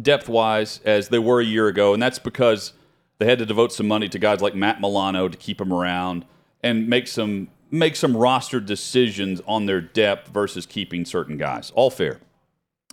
depth 0.00 0.28
wise 0.28 0.80
as 0.84 1.08
they 1.08 1.18
were 1.18 1.40
a 1.40 1.44
year 1.44 1.68
ago, 1.68 1.94
and 1.94 2.02
that's 2.02 2.18
because 2.18 2.72
they 3.18 3.26
had 3.26 3.38
to 3.38 3.46
devote 3.46 3.72
some 3.72 3.86
money 3.86 4.08
to 4.08 4.18
guys 4.18 4.40
like 4.40 4.54
Matt 4.54 4.80
Milano 4.80 5.28
to 5.28 5.36
keep 5.36 5.60
him 5.60 5.72
around 5.72 6.24
and 6.62 6.88
make 6.88 7.08
some 7.08 7.48
make 7.70 7.96
some 7.96 8.16
roster 8.16 8.60
decisions 8.60 9.40
on 9.46 9.66
their 9.66 9.80
depth 9.80 10.28
versus 10.28 10.66
keeping 10.66 11.04
certain 11.04 11.38
guys. 11.38 11.70
All 11.74 11.90
fair 11.90 12.20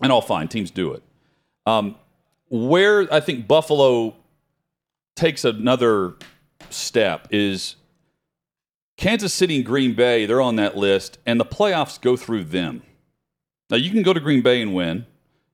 and 0.01 0.11
all 0.11 0.21
fine. 0.21 0.47
Teams 0.47 0.71
do 0.71 0.93
it. 0.93 1.03
Um, 1.65 1.95
where 2.49 3.13
I 3.13 3.19
think 3.19 3.47
Buffalo 3.47 4.15
takes 5.19 5.43
another 5.43 6.15
step 6.69 7.27
is 7.29 7.75
Kansas 8.95 9.33
City 9.33 9.57
and 9.57 9.65
Green 9.65 9.93
Bay. 9.93 10.25
They're 10.25 10.41
on 10.41 10.55
that 10.55 10.77
list, 10.77 11.17
and 11.25 11.39
the 11.39 11.45
playoffs 11.45 11.99
go 11.99 12.15
through 12.15 12.45
them. 12.45 12.83
Now 13.69 13.77
you 13.77 13.91
can 13.91 14.01
go 14.01 14.13
to 14.13 14.19
Green 14.19 14.41
Bay 14.41 14.61
and 14.61 14.73
win. 14.73 15.05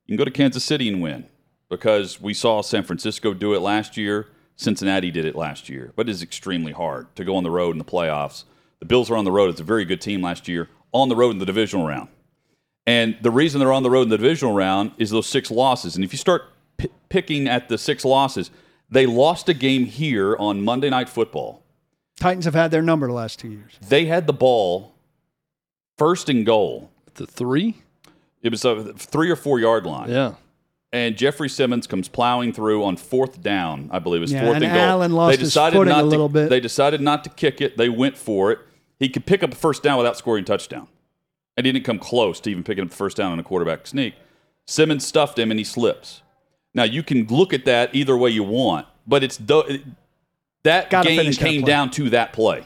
You 0.06 0.15
can 0.15 0.17
go 0.17 0.25
to 0.25 0.32
Kansas 0.32 0.63
City 0.63 0.88
and 0.88 1.01
win 1.01 1.25
because 1.67 2.21
we 2.21 2.34
saw 2.34 2.62
San 2.62 2.84
Francisco 2.84 3.34
do 3.34 3.56
it 3.56 3.60
last 3.60 3.97
year. 3.97 4.28
Cincinnati 4.56 5.10
did 5.10 5.25
it 5.25 5.36
last 5.36 5.67
year, 5.67 5.91
but 5.95 6.08
it 6.08 6.12
is 6.12 6.21
extremely 6.21 6.71
hard 6.71 7.13
to 7.15 7.25
go 7.25 7.36
on 7.36 7.43
the 7.43 7.51
road 7.51 7.71
in 7.71 7.80
the 7.80 7.84
playoffs. 7.84 8.43
The 8.80 8.86
Bills 8.86 9.10
are 9.10 9.17
on 9.17 9.25
the 9.25 9.32
road. 9.32 9.49
It's 9.49 9.60
a 9.60 9.65
very 9.65 9.84
good 9.84 9.99
team 9.99 10.21
last 10.21 10.47
year 10.47 10.69
on 10.93 11.10
the 11.10 11.15
road 11.15 11.32
in 11.32 11.39
the 11.39 11.45
divisional 11.45 11.88
round. 11.88 12.10
And 12.86 13.17
the 13.19 13.32
reason 13.32 13.60
they're 13.60 13.73
on 13.73 13.84
the 13.84 13.89
road 13.89 14.04
in 14.04 14.10
the 14.10 14.17
divisional 14.17 14.54
round 14.54 14.91
is 14.99 15.10
those 15.10 15.28
six 15.28 15.49
losses. 15.49 15.95
And 15.95 16.06
if 16.06 16.13
you 16.13 16.19
start 16.19 16.43
p- 16.78 16.91
picking 17.10 17.47
at 17.47 17.67
the 17.67 17.80
six 17.80 18.06
losses, 18.06 18.51
they 18.89 19.06
lost 19.06 19.50
a 19.50 19.54
game 19.54 19.86
here 19.86 20.36
on 20.38 20.63
Monday 20.63 20.89
Night 20.89 21.10
Football. 21.10 21.62
Titans 22.19 22.45
have 22.45 22.54
had 22.54 22.71
their 22.71 22.82
number 22.82 23.08
the 23.08 23.13
last 23.13 23.39
two 23.39 23.50
years. 23.50 23.74
They 23.88 24.06
had 24.06 24.26
the 24.28 24.34
ball 24.34 24.93
first 25.98 26.30
and 26.30 26.45
goal. 26.45 26.91
The 27.15 27.26
three, 27.28 27.76
It 28.41 28.52
was 28.52 28.63
a 28.65 28.93
three 28.93 29.30
or 29.30 29.36
four 29.36 29.60
yard 29.60 29.86
line. 29.86 30.10
yeah. 30.10 30.36
and 30.93 31.17
Jeffrey 31.17 31.50
Simmons 31.50 31.88
comes 31.88 32.08
plowing 32.08 32.54
through 32.54 32.84
on 32.84 32.95
fourth 32.98 33.41
down. 33.41 33.89
I 33.91 34.00
believe 34.00 34.19
it 34.19 34.24
was 34.24 34.32
Yeah, 34.34 34.43
fourth 34.43 34.56
and 34.58 34.65
and 34.65 34.74
goal. 34.74 34.82
Allen 34.82 35.12
lost 35.13 35.36
they 35.36 35.39
his 35.41 35.50
decided 35.50 35.78
footing 35.78 35.91
not 35.93 36.00
a 36.00 36.04
to, 36.04 36.08
little 36.10 36.30
bit. 36.30 36.50
They 36.50 36.60
decided 36.60 37.02
not 37.02 37.24
to 37.26 37.30
kick 37.30 37.60
it. 37.62 37.78
They 37.78 37.89
went 37.89 38.17
for 38.17 38.52
it. 38.52 38.60
He 39.00 39.10
could 39.10 39.26
pick 39.26 39.43
up 39.43 39.52
a 39.52 39.56
first 39.56 39.84
down 39.84 39.98
without 39.98 40.15
scoring 40.17 40.43
a 40.43 40.45
touchdown, 40.48 40.88
and 41.58 41.65
he 41.65 41.71
didn't 41.74 41.86
come 41.86 42.00
close 42.00 42.39
to 42.41 42.50
even 42.50 42.63
picking 42.63 42.84
up 42.84 42.89
the 42.91 42.95
first 42.95 43.17
down 43.17 43.32
on 43.34 43.39
a 43.39 43.43
quarterback 43.43 43.88
sneak. 43.88 44.13
Simmons 44.67 45.06
stuffed 45.06 45.38
him, 45.38 45.52
and 45.52 45.60
he 45.60 45.63
slips. 45.65 46.21
Now 46.75 46.83
you 46.83 47.01
can 47.01 47.25
look 47.27 47.53
at 47.53 47.65
that 47.65 47.95
either 47.95 48.15
way 48.15 48.29
you 48.29 48.43
want, 48.43 48.85
but 49.07 49.23
it's 49.23 49.38
the, 49.38 49.81
that 50.63 50.89
Gotta 50.91 51.07
game 51.09 51.19
finish 51.19 51.38
that 51.38 51.45
came 51.45 51.61
down 51.63 51.89
to 51.91 52.09
that 52.11 52.33
play. 52.33 52.65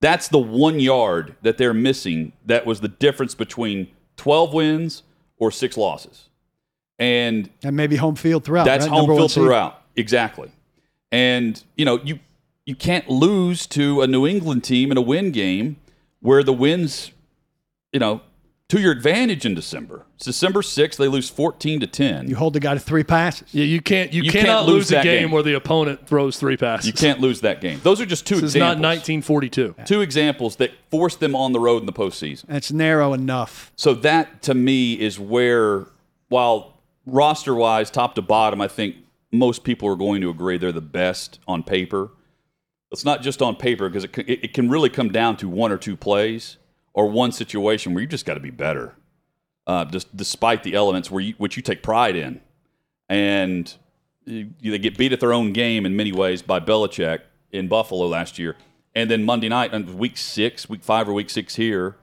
That's 0.00 0.28
the 0.28 0.38
one 0.38 0.78
yard 0.78 1.34
that 1.42 1.58
they're 1.58 1.74
missing. 1.74 2.32
That 2.46 2.66
was 2.66 2.80
the 2.80 2.88
difference 2.88 3.34
between 3.34 3.88
twelve 4.16 4.52
wins 4.54 5.02
or 5.38 5.50
six 5.50 5.76
losses. 5.76 6.28
And 7.00 7.50
And 7.64 7.76
maybe 7.76 7.96
home 7.96 8.14
field 8.16 8.44
throughout. 8.44 8.64
that's 8.64 8.84
right? 8.84 8.90
home 8.92 9.06
Number 9.08 9.16
field 9.16 9.32
throughout. 9.32 9.82
Exactly. 9.96 10.50
And 11.10 11.62
you 11.76 11.84
know, 11.84 11.98
you 12.04 12.20
you 12.66 12.74
can't 12.76 13.08
lose 13.08 13.66
to 13.68 14.02
a 14.02 14.06
New 14.06 14.26
England 14.26 14.62
team 14.62 14.92
in 14.92 14.98
a 14.98 15.00
win 15.02 15.30
game 15.32 15.76
where 16.20 16.42
the 16.42 16.52
wins, 16.52 17.12
you 17.92 17.98
know, 18.00 18.20
to 18.68 18.78
your 18.78 18.92
advantage 18.92 19.46
in 19.46 19.54
December. 19.54 20.04
It's 20.16 20.26
December 20.26 20.60
6th, 20.60 20.96
they 20.96 21.08
lose 21.08 21.30
14 21.30 21.80
to 21.80 21.86
10. 21.86 22.28
You 22.28 22.36
hold 22.36 22.52
the 22.52 22.60
guy 22.60 22.74
to 22.74 22.80
three 22.80 23.02
passes. 23.02 23.48
Yeah, 23.52 23.64
you 23.64 23.80
can't. 23.80 24.12
You, 24.12 24.24
You 24.24 24.30
cannot 24.30 24.46
can't 24.46 24.66
lose 24.66 24.74
lose 24.74 24.90
a 24.90 24.94
that 24.96 25.04
game, 25.04 25.22
game. 25.22 25.30
where 25.30 25.42
the 25.42 25.54
opponent 25.54 26.06
throws 26.06 26.38
three 26.38 26.58
passes. 26.58 26.86
You 26.86 26.92
can't 26.92 27.18
lose 27.20 27.40
that 27.40 27.62
game. 27.62 27.80
Those 27.82 27.98
are 28.00 28.04
just 28.06 28.26
two 28.26 28.34
This 28.36 28.50
is 28.50 28.56
not 28.56 28.76
examples. 28.76 29.08
1942. 29.18 29.74
Two 29.86 30.00
examples 30.02 30.56
that 30.56 30.72
force 30.90 31.16
them 31.16 31.34
on 31.34 31.52
the 31.52 31.60
road 31.60 31.78
in 31.80 31.86
the 31.86 31.92
postseason. 31.94 32.44
It's 32.50 32.70
narrow 32.70 33.14
enough. 33.14 33.72
So 33.74 33.94
that 33.94 34.42
to 34.42 34.54
me 34.54 35.00
is 35.00 35.18
where, 35.18 35.86
while 36.28 36.74
roster 37.06 37.54
wise, 37.54 37.90
top 37.90 38.14
to 38.16 38.22
bottom, 38.22 38.60
I 38.60 38.68
think 38.68 38.96
most 39.32 39.64
people 39.64 39.88
are 39.88 39.96
going 39.96 40.20
to 40.20 40.28
agree 40.28 40.58
they're 40.58 40.72
the 40.72 40.80
best 40.82 41.38
on 41.48 41.62
paper. 41.62 42.10
It's 42.90 43.04
not 43.04 43.22
just 43.22 43.40
on 43.40 43.56
paper 43.56 43.88
because 43.88 44.04
it, 44.04 44.14
c- 44.14 44.24
it, 44.26 44.44
it 44.44 44.52
can 44.54 44.68
really 44.68 44.90
come 44.90 45.10
down 45.10 45.38
to 45.38 45.48
one 45.48 45.72
or 45.72 45.78
two 45.78 45.96
plays 45.96 46.58
or 46.98 47.06
one 47.06 47.30
situation 47.30 47.94
where 47.94 48.00
you 48.00 48.08
just 48.08 48.26
got 48.26 48.34
to 48.34 48.40
be 48.40 48.50
better, 48.50 48.92
uh, 49.68 49.84
just 49.84 50.16
despite 50.16 50.64
the 50.64 50.74
elements 50.74 51.12
where 51.12 51.20
you, 51.20 51.32
which 51.38 51.56
you 51.56 51.62
take 51.62 51.80
pride 51.80 52.16
in, 52.16 52.40
and 53.08 53.72
you, 54.24 54.50
they 54.60 54.80
get 54.80 54.98
beat 54.98 55.12
at 55.12 55.20
their 55.20 55.32
own 55.32 55.52
game 55.52 55.86
in 55.86 55.94
many 55.94 56.10
ways 56.10 56.42
by 56.42 56.58
Belichick. 56.58 57.20
in 57.52 57.68
Buffalo 57.68 58.08
last 58.08 58.36
year, 58.36 58.56
and 58.96 59.08
then 59.08 59.22
Monday 59.22 59.48
night 59.48 59.72
on 59.72 59.96
week 59.96 60.16
six, 60.16 60.68
week 60.68 60.82
five 60.82 61.08
or 61.08 61.12
week 61.12 61.30
six 61.30 61.54
here. 61.54 61.94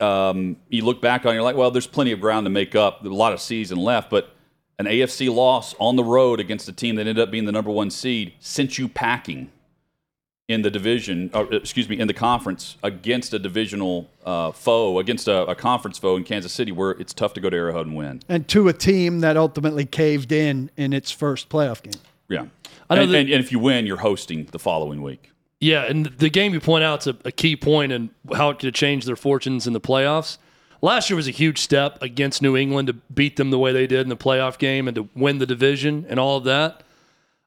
Um, 0.00 0.56
you 0.70 0.82
look 0.86 1.02
back 1.02 1.26
on, 1.26 1.34
you're 1.34 1.42
like, 1.42 1.56
well, 1.56 1.70
there's 1.70 1.86
plenty 1.86 2.10
of 2.12 2.18
ground 2.18 2.46
to 2.46 2.50
make 2.50 2.74
up. 2.74 3.04
A 3.04 3.08
lot 3.08 3.34
of 3.34 3.42
season 3.42 3.76
left, 3.76 4.08
but 4.08 4.34
an 4.78 4.86
AFC 4.86 5.32
loss 5.32 5.74
on 5.78 5.96
the 5.96 6.02
road 6.02 6.40
against 6.40 6.66
a 6.66 6.72
team 6.72 6.94
that 6.94 7.02
ended 7.02 7.18
up 7.18 7.30
being 7.30 7.44
the 7.44 7.52
number 7.52 7.70
one 7.70 7.90
seed 7.90 8.32
sent 8.40 8.78
you 8.78 8.88
packing 8.88 9.52
in 10.48 10.60
the 10.62 10.70
division, 10.70 11.30
or, 11.32 11.50
excuse 11.54 11.88
me, 11.88 11.98
in 11.98 12.06
the 12.06 12.12
conference 12.14 12.76
against 12.82 13.32
a 13.32 13.38
divisional 13.38 14.10
uh, 14.26 14.52
foe, 14.52 14.98
against 14.98 15.26
a, 15.26 15.46
a 15.46 15.54
conference 15.54 15.98
foe 15.98 16.16
in 16.16 16.24
Kansas 16.24 16.52
City, 16.52 16.70
where 16.70 16.90
it's 16.90 17.14
tough 17.14 17.32
to 17.34 17.40
go 17.40 17.48
to 17.48 17.56
Arrowhead 17.56 17.86
and 17.86 17.96
win. 17.96 18.20
and 18.28 18.46
to 18.48 18.68
a 18.68 18.72
team 18.74 19.20
that 19.20 19.36
ultimately 19.36 19.86
caved 19.86 20.32
in 20.32 20.70
in 20.76 20.92
its 20.92 21.10
first 21.10 21.48
playoff 21.48 21.82
game. 21.82 22.00
Yeah, 22.28 22.46
I 22.90 22.96
know 22.96 23.02
and, 23.02 23.12
that- 23.14 23.18
and, 23.20 23.30
and 23.30 23.44
if 23.44 23.52
you 23.52 23.58
win, 23.58 23.86
you're 23.86 23.98
hosting 23.98 24.46
the 24.52 24.58
following 24.58 25.02
week. 25.02 25.30
Yeah, 25.60 25.84
and 25.84 26.06
the 26.06 26.28
game 26.28 26.52
you 26.52 26.60
point 26.60 26.84
out 26.84 27.00
is 27.02 27.06
a, 27.06 27.16
a 27.24 27.32
key 27.32 27.56
point 27.56 27.90
in 27.92 28.10
how 28.34 28.50
it 28.50 28.58
could 28.58 28.74
change 28.74 29.06
their 29.06 29.16
fortunes 29.16 29.66
in 29.66 29.72
the 29.72 29.80
playoffs. 29.80 30.36
Last 30.82 31.08
year 31.08 31.16
was 31.16 31.28
a 31.28 31.30
huge 31.30 31.60
step 31.60 32.02
against 32.02 32.42
New 32.42 32.54
England 32.54 32.88
to 32.88 32.92
beat 32.92 33.36
them 33.36 33.50
the 33.50 33.58
way 33.58 33.72
they 33.72 33.86
did 33.86 34.00
in 34.00 34.10
the 34.10 34.16
playoff 34.16 34.58
game 34.58 34.86
and 34.88 34.94
to 34.96 35.08
win 35.14 35.38
the 35.38 35.46
division 35.46 36.04
and 36.10 36.20
all 36.20 36.36
of 36.36 36.44
that. 36.44 36.82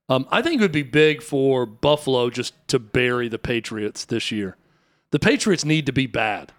Um, 0.09 0.27
I 0.31 0.41
think 0.41 0.59
it 0.59 0.63
would 0.63 0.71
be 0.71 0.83
big 0.83 1.21
for 1.21 1.65
Buffalo 1.65 2.29
just 2.29 2.53
to 2.69 2.79
bury 2.79 3.27
the 3.27 3.39
Patriots 3.39 4.05
this 4.05 4.31
year. 4.31 4.55
The 5.11 5.19
Patriots 5.19 5.65
need 5.65 5.85
to 5.85 5.91
be 5.91 6.07
bad. 6.07 6.51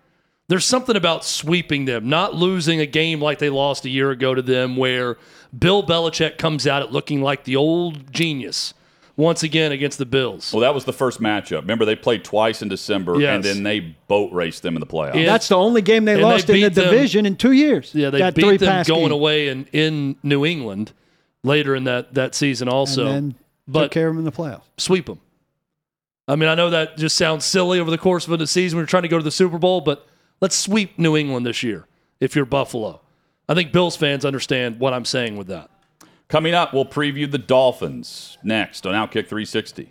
There's 0.48 0.64
something 0.64 0.96
about 0.96 1.24
sweeping 1.24 1.84
them, 1.84 2.08
not 2.08 2.34
losing 2.34 2.80
a 2.80 2.86
game 2.86 3.20
like 3.20 3.38
they 3.38 3.50
lost 3.50 3.84
a 3.84 3.90
year 3.90 4.10
ago 4.10 4.34
to 4.34 4.40
them, 4.42 4.76
where 4.76 5.18
Bill 5.56 5.82
Belichick 5.82 6.38
comes 6.38 6.66
out 6.66 6.82
at 6.82 6.92
looking 6.92 7.20
like 7.22 7.44
the 7.44 7.56
old 7.56 8.10
genius 8.12 8.72
once 9.16 9.42
again 9.42 9.72
against 9.72 9.98
the 9.98 10.06
Bills. 10.06 10.52
Well, 10.52 10.60
that 10.62 10.74
was 10.74 10.84
the 10.84 10.92
first 10.92 11.20
matchup. 11.20 11.62
Remember, 11.62 11.84
they 11.84 11.96
played 11.96 12.24
twice 12.24 12.62
in 12.62 12.68
December, 12.68 13.18
Yes. 13.20 13.34
and 13.34 13.44
then 13.44 13.62
they 13.62 13.80
boat 14.08 14.32
raced 14.32 14.62
them 14.62 14.74
in 14.76 14.80
the 14.80 14.86
playoffs. 14.86 15.16
Yeah. 15.16 15.26
That's 15.26 15.48
the 15.48 15.56
only 15.56 15.82
game 15.82 16.04
they 16.06 16.12
And 16.14 16.20
they 16.20 16.24
lost 16.24 16.48
in 16.48 16.54
the 16.60 16.68
them- 16.70 16.84
division 16.92 17.26
in 17.26 17.36
two 17.36 17.52
years. 17.52 17.90
Yeah, 17.94 18.08
they 18.10 18.18
that 18.18 18.34
beat 18.34 18.60
them 18.60 18.84
going 18.86 19.02
game. 19.04 19.12
away 19.12 19.48
in, 19.48 19.66
in 19.72 20.16
New 20.22 20.46
England 20.46 20.92
later 21.42 21.74
in 21.74 21.84
that, 21.84 22.14
that 22.14 22.34
season 22.34 22.68
also. 22.68 23.06
and 23.06 23.14
then 23.14 23.34
but 23.66 23.82
took 23.84 23.92
care 23.92 24.08
of 24.08 24.14
them 24.14 24.20
in 24.20 24.24
the 24.24 24.32
playoffs. 24.32 24.62
sweep 24.78 25.06
them. 25.06 25.20
I 26.26 26.36
mean, 26.36 26.48
I 26.48 26.54
know 26.54 26.70
that 26.70 26.98
just 26.98 27.16
sounds 27.16 27.44
silly 27.44 27.80
over 27.80 27.90
the 27.90 27.98
course 27.98 28.28
of 28.28 28.38
the 28.38 28.46
season 28.46 28.76
when 28.76 28.82
you're 28.82 28.86
trying 28.88 29.04
to 29.04 29.08
go 29.08 29.18
to 29.18 29.24
the 29.24 29.30
Super 29.30 29.58
Bowl, 29.58 29.80
but 29.80 30.06
let's 30.40 30.56
sweep 30.56 30.98
New 30.98 31.16
England 31.16 31.46
this 31.46 31.62
year 31.62 31.86
if 32.20 32.36
you're 32.36 32.44
Buffalo. 32.44 33.00
I 33.48 33.54
think 33.54 33.72
Bills 33.72 33.96
fans 33.96 34.24
understand 34.26 34.78
what 34.78 34.92
I'm 34.92 35.06
saying 35.06 35.36
with 35.36 35.46
that. 35.46 35.70
Coming 36.28 36.52
up, 36.52 36.74
we'll 36.74 36.84
preview 36.84 37.30
the 37.30 37.38
Dolphins 37.38 38.36
next 38.44 38.86
on 38.86 38.92
Outkick 38.92 39.28
360. 39.28 39.90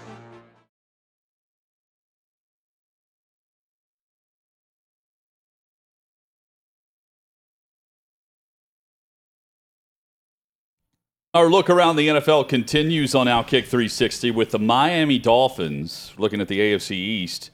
Our 11.33 11.49
look 11.49 11.69
around 11.69 11.95
the 11.95 12.09
NFL 12.09 12.49
continues 12.49 13.15
on 13.15 13.27
Outkick 13.27 13.65
360 13.65 14.31
with 14.31 14.51
the 14.51 14.59
Miami 14.59 15.17
Dolphins 15.17 16.13
looking 16.17 16.41
at 16.41 16.49
the 16.49 16.59
AFC 16.59 16.91
East. 16.91 17.51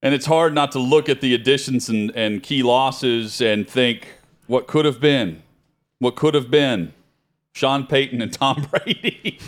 And 0.00 0.14
it's 0.14 0.24
hard 0.24 0.54
not 0.54 0.72
to 0.72 0.78
look 0.78 1.10
at 1.10 1.20
the 1.20 1.34
additions 1.34 1.90
and, 1.90 2.10
and 2.12 2.42
key 2.42 2.62
losses 2.62 3.42
and 3.42 3.68
think 3.68 4.08
what 4.46 4.66
could 4.66 4.86
have 4.86 5.00
been. 5.00 5.42
What 5.98 6.16
could 6.16 6.32
have 6.32 6.50
been. 6.50 6.94
Sean 7.52 7.86
Payton 7.86 8.22
and 8.22 8.32
Tom 8.32 8.66
Brady. 8.70 9.38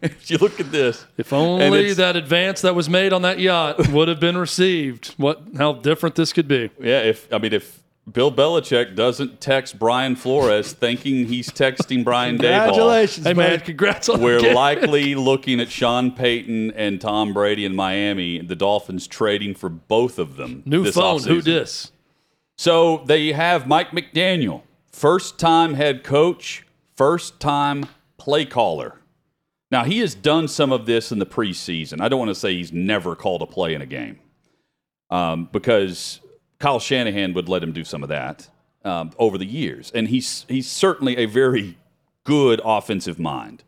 if 0.00 0.30
you 0.30 0.38
look 0.38 0.58
at 0.58 0.72
this. 0.72 1.04
If 1.18 1.34
only 1.34 1.92
that 1.92 2.16
advance 2.16 2.62
that 2.62 2.74
was 2.74 2.88
made 2.88 3.12
on 3.12 3.20
that 3.22 3.38
yacht 3.38 3.88
would 3.88 4.08
have 4.08 4.20
been 4.20 4.38
received. 4.38 5.08
What 5.18 5.42
how 5.58 5.74
different 5.74 6.14
this 6.14 6.32
could 6.32 6.48
be. 6.48 6.70
Yeah, 6.80 7.02
if 7.02 7.30
I 7.30 7.36
mean 7.36 7.52
if 7.52 7.82
Bill 8.10 8.30
Belichick 8.30 8.94
doesn't 8.94 9.40
text 9.40 9.78
Brian 9.78 10.14
Flores 10.14 10.72
thinking 10.72 11.26
he's 11.26 11.50
texting 11.50 12.04
Brian 12.04 12.38
Daboll, 12.38 12.66
Congratulations, 12.66 13.26
Hey 13.26 13.34
man, 13.34 13.50
buddy. 13.50 13.64
congrats 13.64 14.08
on 14.08 14.20
we're 14.20 14.54
likely 14.54 15.16
looking 15.16 15.58
at 15.60 15.70
Sean 15.70 16.12
Payton 16.12 16.70
and 16.72 17.00
Tom 17.00 17.32
Brady 17.32 17.64
in 17.64 17.74
Miami, 17.74 18.40
the 18.40 18.54
Dolphins 18.54 19.08
trading 19.08 19.54
for 19.54 19.68
both 19.68 20.20
of 20.20 20.36
them. 20.36 20.62
New 20.64 20.84
this 20.84 20.94
phone. 20.94 21.20
Who 21.24 21.42
dis? 21.42 21.90
So 22.56 23.02
they 23.06 23.32
have 23.32 23.66
Mike 23.66 23.90
McDaniel, 23.90 24.62
first 24.92 25.38
time 25.38 25.74
head 25.74 26.04
coach, 26.04 26.64
first 26.94 27.40
time 27.40 27.86
play 28.18 28.44
caller. 28.44 29.00
Now, 29.70 29.82
he 29.82 29.98
has 29.98 30.14
done 30.14 30.46
some 30.46 30.70
of 30.70 30.86
this 30.86 31.10
in 31.10 31.18
the 31.18 31.26
preseason. 31.26 32.00
I 32.00 32.08
don't 32.08 32.20
want 32.20 32.28
to 32.28 32.36
say 32.36 32.54
he's 32.54 32.72
never 32.72 33.16
called 33.16 33.42
a 33.42 33.46
play 33.46 33.74
in 33.74 33.82
a 33.82 33.86
game 33.86 34.20
um, 35.10 35.48
because 35.50 36.20
Kyle 36.58 36.80
Shanahan 36.80 37.34
would 37.34 37.48
let 37.48 37.62
him 37.62 37.72
do 37.72 37.84
some 37.84 38.02
of 38.02 38.08
that 38.08 38.48
um, 38.84 39.10
over 39.18 39.36
the 39.36 39.46
years. 39.46 39.90
And 39.94 40.08
he's, 40.08 40.46
he's 40.48 40.70
certainly 40.70 41.16
a 41.16 41.26
very 41.26 41.76
good 42.24 42.60
offensive 42.64 43.18
mind. 43.18 43.62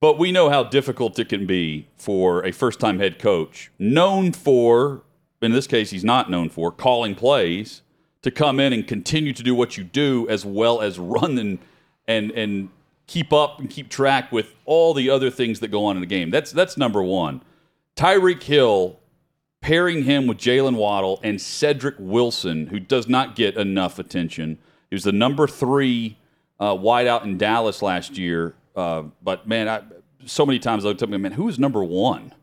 But 0.00 0.18
we 0.18 0.30
know 0.30 0.48
how 0.48 0.62
difficult 0.62 1.18
it 1.18 1.28
can 1.28 1.46
be 1.46 1.88
for 1.96 2.44
a 2.44 2.52
first 2.52 2.78
time 2.78 2.98
head 3.00 3.18
coach, 3.18 3.70
known 3.78 4.32
for, 4.32 5.02
in 5.42 5.52
this 5.52 5.66
case, 5.66 5.90
he's 5.90 6.04
not 6.04 6.30
known 6.30 6.48
for, 6.50 6.70
calling 6.70 7.14
plays, 7.14 7.82
to 8.22 8.30
come 8.30 8.60
in 8.60 8.72
and 8.72 8.86
continue 8.86 9.32
to 9.32 9.42
do 9.42 9.54
what 9.54 9.76
you 9.76 9.84
do 9.84 10.28
as 10.28 10.44
well 10.44 10.80
as 10.80 10.98
run 10.98 11.38
and, 11.38 11.58
and, 12.06 12.30
and 12.32 12.68
keep 13.06 13.32
up 13.32 13.58
and 13.58 13.70
keep 13.70 13.88
track 13.88 14.30
with 14.30 14.54
all 14.64 14.94
the 14.94 15.10
other 15.10 15.30
things 15.30 15.60
that 15.60 15.68
go 15.68 15.84
on 15.84 15.96
in 15.96 16.00
the 16.00 16.06
game. 16.06 16.30
That's, 16.30 16.52
that's 16.52 16.76
number 16.76 17.02
one. 17.02 17.42
Tyreek 17.96 18.42
Hill 18.42 18.98
pairing 19.60 20.04
him 20.04 20.26
with 20.26 20.38
Jaylen 20.38 20.76
Waddle 20.76 21.20
and 21.22 21.40
Cedric 21.40 21.96
Wilson, 21.98 22.68
who 22.68 22.78
does 22.80 23.08
not 23.08 23.36
get 23.36 23.56
enough 23.56 23.98
attention. 23.98 24.58
He 24.90 24.94
was 24.94 25.04
the 25.04 25.12
number 25.12 25.46
three 25.46 26.16
uh, 26.60 26.74
wideout 26.74 27.24
in 27.24 27.38
Dallas 27.38 27.82
last 27.82 28.16
year. 28.16 28.54
Uh, 28.74 29.04
but 29.22 29.46
man, 29.48 29.68
I, 29.68 29.82
so 30.24 30.46
many 30.46 30.58
times 30.58 30.84
I 30.84 30.88
looked 30.88 31.02
up 31.02 31.10
and 31.10 31.22
man, 31.22 31.32
who 31.32 31.48
is 31.48 31.58
number 31.58 31.82
one 31.82 32.34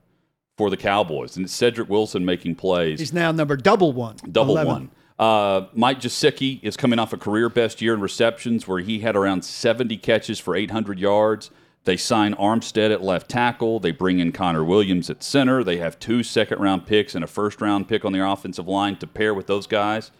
for 0.57 0.69
the 0.69 0.77
Cowboys? 0.77 1.35
And 1.37 1.45
it's 1.45 1.53
Cedric 1.53 1.89
Wilson 1.89 2.25
making 2.25 2.55
plays 2.55 2.99
He's 2.99 3.13
now 3.13 3.31
number 3.31 3.55
double 3.55 3.91
one. 3.93 4.17
double 4.31 4.53
11. 4.57 4.73
one. 4.73 4.91
Uh, 5.17 5.67
Mike 5.73 6.01
Gesicki 6.01 6.61
is 6.61 6.75
coming 6.75 6.99
off 6.99 7.13
a 7.13 7.17
career 7.17 7.47
best 7.47 7.81
year 7.81 7.93
in 7.93 8.01
receptions 8.01 8.67
where 8.67 8.79
he 8.79 8.99
had 8.99 9.15
around 9.15 9.45
70 9.45 9.95
catches 9.97 10.39
for 10.39 10.55
800 10.55 10.99
yards. 10.99 11.51
They 11.85 11.97
sign 11.97 12.33
Armstead 12.33 12.91
at 12.91 13.03
left 13.03 13.29
tackle. 13.29 13.79
They 13.79 13.91
bring 13.91 14.19
in 14.19 14.31
Connor 14.31 14.63
Williams 14.63 15.09
at 15.09 15.23
center. 15.23 15.63
They 15.63 15.77
have 15.77 15.99
two 15.99 16.23
second 16.23 16.59
round 16.59 16.85
picks 16.85 17.15
and 17.15 17.23
a 17.23 17.27
first 17.27 17.61
round 17.61 17.87
pick 17.87 18.03
on 18.03 18.11
their 18.11 18.25
offensive 18.25 18.67
line 18.67 18.97
to 18.97 19.07
pair 19.07 19.33
with 19.33 19.47
those 19.47 19.67
guys. 19.67 20.11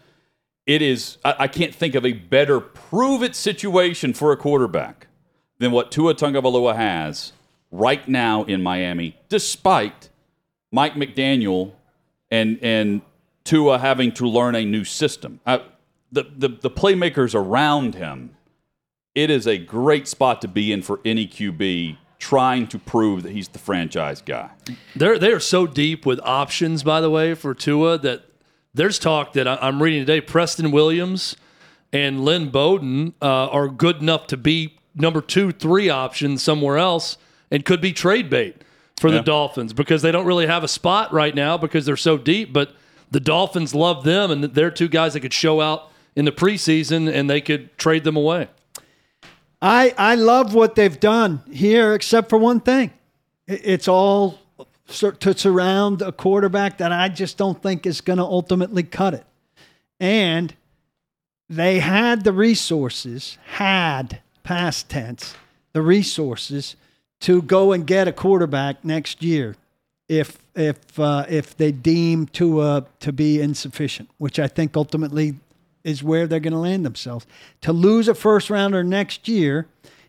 It 0.64 0.80
is, 0.82 1.18
I, 1.24 1.34
I 1.40 1.48
can't 1.48 1.74
think 1.74 1.94
of 1.94 2.06
a 2.06 2.12
better 2.12 2.60
prove 2.60 3.22
it 3.22 3.36
situation 3.36 4.14
for 4.14 4.32
a 4.32 4.36
quarterback 4.36 5.08
than 5.58 5.72
what 5.72 5.90
Tua 5.90 6.14
Tagovailoa 6.14 6.76
has 6.76 7.32
right 7.70 8.06
now 8.08 8.44
in 8.44 8.62
Miami, 8.62 9.16
despite 9.28 10.08
Mike 10.70 10.94
McDaniel 10.94 11.72
and 12.30 12.58
and 12.62 13.02
Tua 13.44 13.78
having 13.78 14.12
to 14.12 14.26
learn 14.26 14.54
a 14.54 14.64
new 14.64 14.84
system. 14.84 15.40
Uh, 15.46 15.58
the, 16.12 16.24
the 16.36 16.48
the 16.48 16.70
playmakers 16.70 17.34
around 17.34 17.94
him, 17.94 18.35
it 19.16 19.30
is 19.30 19.46
a 19.48 19.58
great 19.58 20.06
spot 20.06 20.42
to 20.42 20.48
be 20.48 20.70
in 20.70 20.82
for 20.82 21.00
any 21.04 21.26
QB 21.26 21.96
trying 22.18 22.66
to 22.68 22.78
prove 22.78 23.22
that 23.24 23.32
he's 23.32 23.48
the 23.48 23.58
franchise 23.58 24.22
guy. 24.22 24.50
They're 24.94 25.18
they 25.18 25.32
are 25.32 25.40
so 25.40 25.66
deep 25.66 26.06
with 26.06 26.20
options, 26.22 26.84
by 26.84 27.00
the 27.00 27.10
way, 27.10 27.34
for 27.34 27.54
Tua 27.54 27.98
that 27.98 28.24
there's 28.74 28.98
talk 28.98 29.32
that 29.32 29.48
I'm 29.48 29.82
reading 29.82 30.02
today. 30.02 30.20
Preston 30.20 30.70
Williams 30.70 31.34
and 31.92 32.24
Lynn 32.24 32.50
Bowden 32.50 33.14
uh, 33.22 33.48
are 33.48 33.68
good 33.68 34.02
enough 34.02 34.26
to 34.28 34.36
be 34.36 34.78
number 34.94 35.22
two, 35.22 35.50
three 35.50 35.88
options 35.88 36.42
somewhere 36.42 36.76
else, 36.76 37.16
and 37.50 37.64
could 37.64 37.80
be 37.80 37.92
trade 37.92 38.28
bait 38.28 38.62
for 39.00 39.10
the 39.10 39.20
Dolphins 39.22 39.72
because 39.72 40.02
they 40.02 40.12
don't 40.12 40.26
really 40.26 40.46
have 40.46 40.62
a 40.64 40.68
spot 40.68 41.12
right 41.12 41.34
now 41.34 41.56
because 41.56 41.86
they're 41.86 41.96
so 41.96 42.18
deep. 42.18 42.52
But 42.52 42.74
the 43.10 43.20
Dolphins 43.20 43.74
love 43.74 44.04
them, 44.04 44.30
and 44.30 44.44
they're 44.44 44.70
two 44.70 44.88
guys 44.88 45.14
that 45.14 45.20
could 45.20 45.32
show 45.32 45.62
out 45.62 45.90
in 46.14 46.24
the 46.26 46.32
preseason 46.32 47.12
and 47.12 47.30
they 47.30 47.40
could 47.40 47.76
trade 47.78 48.04
them 48.04 48.16
away. 48.16 48.48
I 49.66 49.94
I 49.98 50.14
love 50.14 50.54
what 50.54 50.76
they've 50.76 50.98
done 51.00 51.42
here, 51.50 51.92
except 51.92 52.30
for 52.30 52.38
one 52.38 52.60
thing. 52.60 52.92
It's 53.48 53.88
all 53.88 54.38
to 54.88 55.36
surround 55.36 56.02
a 56.02 56.12
quarterback 56.12 56.78
that 56.78 56.92
I 56.92 57.08
just 57.08 57.36
don't 57.36 57.60
think 57.60 57.86
is 57.86 58.00
going 58.00 58.18
to 58.18 58.24
ultimately 58.24 58.84
cut 58.84 59.14
it. 59.14 59.24
And 59.98 60.54
they 61.48 61.80
had 61.80 62.22
the 62.22 62.32
resources, 62.32 63.38
had 63.46 64.20
past 64.44 64.88
tense, 64.88 65.34
the 65.72 65.82
resources 65.82 66.76
to 67.20 67.42
go 67.42 67.72
and 67.72 67.86
get 67.86 68.06
a 68.06 68.12
quarterback 68.12 68.84
next 68.84 69.22
year 69.22 69.56
if 70.08 70.38
if 70.54 70.98
uh, 71.00 71.26
if 71.28 71.56
they 71.56 71.72
deem 71.72 72.26
Tua 72.26 72.86
to 73.00 73.12
be 73.12 73.40
insufficient, 73.40 74.10
which 74.18 74.38
I 74.38 74.46
think 74.46 74.76
ultimately 74.76 75.34
is 75.86 76.02
where 76.02 76.26
they're 76.26 76.40
going 76.40 76.52
to 76.52 76.58
land 76.58 76.84
themselves. 76.84 77.26
To 77.62 77.72
lose 77.72 78.08
a 78.08 78.14
first 78.14 78.50
rounder 78.50 78.84
next 78.84 79.28
year 79.28 79.68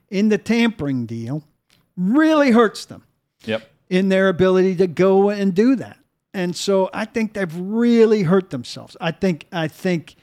in 0.09 0.29
the 0.29 0.37
tampering 0.37 1.05
deal 1.05 1.43
really 1.95 2.51
hurts 2.51 2.83
them 2.85 3.03
Yep. 3.45 3.69
in 3.89 4.09
their 4.09 4.27
ability 4.27 4.75
to 4.77 4.87
go 4.87 5.29
and 5.29 5.53
do 5.53 5.75
that. 5.75 5.97
And 6.33 6.55
so 6.55 6.89
I 6.93 7.05
think 7.05 7.33
they've 7.33 7.55
really 7.55 8.23
hurt 8.23 8.49
themselves. 8.49 8.97
I 8.99 9.11
think 9.11 9.45
I 9.51 9.67
think 9.67 10.15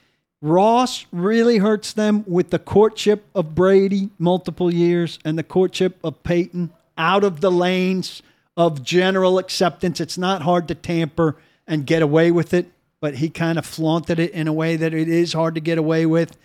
Ross 0.43 1.07
really 1.11 1.59
hurts 1.59 1.93
them 1.93 2.25
with 2.27 2.51
the 2.51 2.59
courtship 2.59 3.25
of 3.35 3.55
Brady 3.55 4.11
multiple 4.19 4.73
years 4.73 5.19
and 5.25 5.39
the 5.39 5.43
courtship 5.43 5.99
of 6.05 6.23
Payton 6.23 6.71
out 6.99 7.25
of 7.25 7.41
the 7.41 7.51
lanes 7.51 8.23
of 8.57 8.83
general 8.83 9.39
acceptance. 9.39 10.01
It's 10.01 10.19
not 10.19 10.43
hard 10.43 10.69
to 10.69 10.75
tamper 10.75 11.37
and 11.67 11.87
get 11.87 12.03
away 12.03 12.31
with 12.31 12.53
it, 12.53 12.71
but 13.05 13.17
he 13.17 13.29
kind 13.29 13.59
of 13.59 13.67
flaunted 13.67 14.19
it 14.19 14.31
in 14.31 14.49
a 14.49 14.53
way 14.53 14.77
that 14.77 14.95
it 14.95 15.11
is 15.11 15.35
hard 15.35 15.55
to 15.55 15.61
get 15.61 15.77
away 15.77 16.07
with 16.07 16.39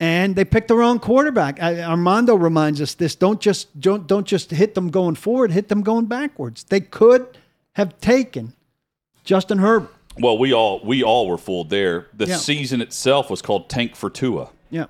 and 0.00 0.34
they 0.34 0.44
picked 0.46 0.68
the 0.68 0.74
wrong 0.74 0.98
quarterback. 0.98 1.62
I, 1.62 1.82
Armando 1.82 2.34
reminds 2.34 2.80
us 2.80 2.94
this: 2.94 3.14
don't 3.14 3.40
just 3.42 3.78
don't 3.78 4.06
don't 4.06 4.26
just 4.26 4.50
hit 4.50 4.74
them 4.74 4.88
going 4.90 5.16
forward, 5.16 5.52
hit 5.52 5.68
them 5.68 5.82
going 5.82 6.06
backwards. 6.06 6.64
They 6.64 6.80
could 6.80 7.36
have 7.74 8.00
taken 8.00 8.54
Justin 9.22 9.58
Herbert. 9.58 9.92
Well, 10.18 10.38
we 10.38 10.54
all 10.54 10.80
we 10.82 11.02
all 11.02 11.28
were 11.28 11.36
fooled 11.36 11.68
there. 11.68 12.06
The 12.14 12.26
Yeah. 12.26 12.36
season 12.38 12.80
itself 12.80 13.28
was 13.28 13.42
called 13.42 13.68
Tank 13.68 13.94
for 13.94 14.08
Tua. 14.08 14.48
Yeah, 14.70 14.86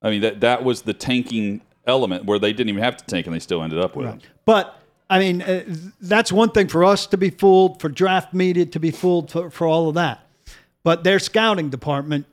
I 0.00 0.10
mean 0.10 0.20
that 0.20 0.40
that 0.42 0.62
was 0.64 0.82
the 0.82 0.94
tanking 0.94 1.60
element 1.86 2.24
where 2.24 2.38
they 2.38 2.52
didn't 2.52 2.68
even 2.70 2.84
have 2.84 2.96
to 2.98 3.04
tank 3.04 3.26
and 3.26 3.34
they 3.34 3.40
still 3.40 3.62
ended 3.64 3.80
up 3.80 3.96
with 3.96 4.06
it. 4.06 4.20
but 4.44 4.79
I 5.10 5.18
mean 5.18 5.42
uh, 5.42 5.64
that's 6.00 6.30
one 6.30 6.50
thing 6.50 6.68
for 6.68 6.84
us 6.84 7.06
to 7.08 7.18
be 7.18 7.28
fooled, 7.30 7.80
for 7.80 7.88
draft 7.88 8.32
media 8.32 8.64
to 8.64 8.80
be 8.80 8.92
fooled, 8.92 9.30
for, 9.30 9.50
for 9.50 9.66
all 9.66 9.88
of 9.88 9.96
that. 9.96 10.26
But 10.84 11.04
their 11.04 11.18
scouting 11.18 11.68
department 11.68 12.26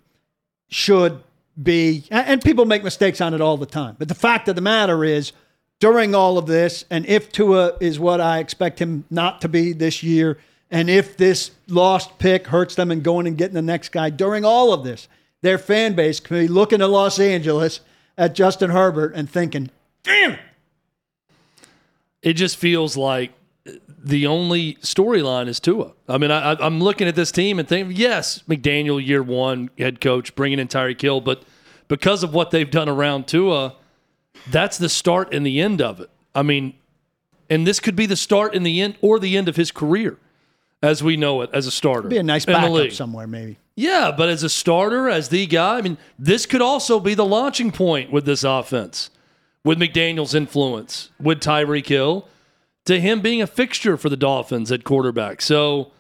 should 0.70 1.22
be, 1.62 2.06
and 2.12 2.42
people 2.42 2.66
make 2.66 2.84
mistakes 2.84 3.20
on 3.20 3.34
it 3.34 3.42
all 3.42 3.58
the 3.58 3.66
time. 3.66 3.96
But 3.98 4.08
the 4.08 4.16
fact 4.16 4.48
of 4.48 4.56
the 4.56 4.62
matter 4.62 5.04
is, 5.04 5.34
during 5.80 6.16
all 6.16 6.38
of 6.38 6.46
this, 6.46 6.86
and 6.90 7.06
if 7.08 7.32
Tua 7.32 7.74
is 7.80 8.00
what 8.00 8.22
I 8.22 8.40
expect 8.40 8.80
him 8.80 9.06
not 9.10 9.42
to 9.42 9.50
be 9.50 9.74
this 9.74 10.04
year, 10.04 10.38
and 10.70 10.90
if 10.90 11.18
this 11.18 11.52
lost 11.68 12.20
pick 12.20 12.48
hurts 12.48 12.76
them 12.76 12.92
in 12.92 13.02
going 13.02 13.28
and 13.28 13.38
getting 13.38 13.56
the 13.56 13.62
next 13.62 13.90
guy, 13.90 14.10
during 14.10 14.46
all 14.46 14.74
of 14.74 14.84
this, 14.84 15.08
their 15.42 15.58
fan 15.58 15.94
base 15.94 16.20
can 16.20 16.38
be 16.38 16.48
looking 16.48 16.82
at 16.82 16.90
Los 16.90 17.20
Angeles 17.20 17.80
at 18.18 18.36
Justin 18.36 18.72
Herbert 18.72 19.14
and 19.16 19.30
thinking, 19.30 19.70
damn 20.04 20.32
it. 20.34 20.40
It 22.28 22.34
just 22.34 22.58
feels 22.58 22.98
like 22.98 23.32
the 24.04 24.28
only 24.28 24.74
storyline 24.82 25.48
is 25.48 25.62
Tua. 25.62 25.94
I 26.10 26.18
mean, 26.18 26.30
I, 26.30 26.58
I'm 26.60 26.82
looking 26.82 27.08
at 27.08 27.16
this 27.16 27.32
team 27.32 27.58
and 27.58 27.66
thinking, 27.66 27.96
yes, 27.96 28.44
McDaniel, 28.50 29.06
year 29.06 29.24
one 29.24 29.70
head 29.78 30.02
coach, 30.02 30.36
bringing 30.36 30.60
in 30.60 30.68
Tyreek 30.68 31.00
Hill, 31.00 31.22
but 31.22 31.44
because 31.88 32.24
of 32.24 32.34
what 32.34 32.52
they've 32.52 32.70
done 32.70 32.90
around 32.90 33.30
Tua, 33.30 33.76
that's 34.52 34.78
the 34.78 34.90
start 34.90 35.34
and 35.34 35.46
the 35.46 35.62
end 35.62 35.82
of 35.82 36.02
it. 36.02 36.10
I 36.36 36.44
mean, 36.44 36.74
and 37.50 37.66
this 37.66 37.80
could 37.80 37.96
be 37.96 38.06
the 38.06 38.18
start 38.18 38.54
and 38.54 38.66
the 38.66 38.82
end 38.82 38.98
or 39.00 39.20
the 39.20 39.38
end 39.38 39.48
of 39.48 39.56
his 39.56 39.72
career 39.72 40.18
as 40.84 41.02
we 41.02 41.16
know 41.16 41.44
it 41.44 41.50
as 41.54 41.66
a 41.66 41.72
starter. 41.72 42.10
Be 42.10 42.18
a 42.18 42.24
nice 42.24 42.46
backup 42.46 42.92
somewhere, 42.92 43.26
maybe. 43.26 43.58
Yeah, 43.78 44.12
but 44.12 44.28
as 44.28 44.44
a 44.44 44.50
starter, 44.50 45.08
as 45.08 45.30
the 45.30 45.46
guy, 45.48 45.78
I 45.78 45.82
mean, 45.82 45.98
this 46.20 46.46
could 46.46 46.62
also 46.62 47.00
be 47.00 47.14
the 47.14 47.24
launching 47.24 47.72
point 47.72 48.12
with 48.12 48.26
this 48.26 48.44
offense, 48.44 49.12
with 49.68 49.78
McDaniel's 49.80 50.34
influence, 50.34 51.10
with 51.20 51.40
Tyreek 51.40 51.88
Hill, 51.88 52.28
to 52.86 53.00
him 53.00 53.22
being 53.22 53.42
a 53.42 53.48
fixture 53.48 53.98
for 53.98 54.10
the 54.10 54.18
Dolphins 54.18 54.72
at 54.72 54.84
quarterback. 54.84 55.42
So, 55.42 55.92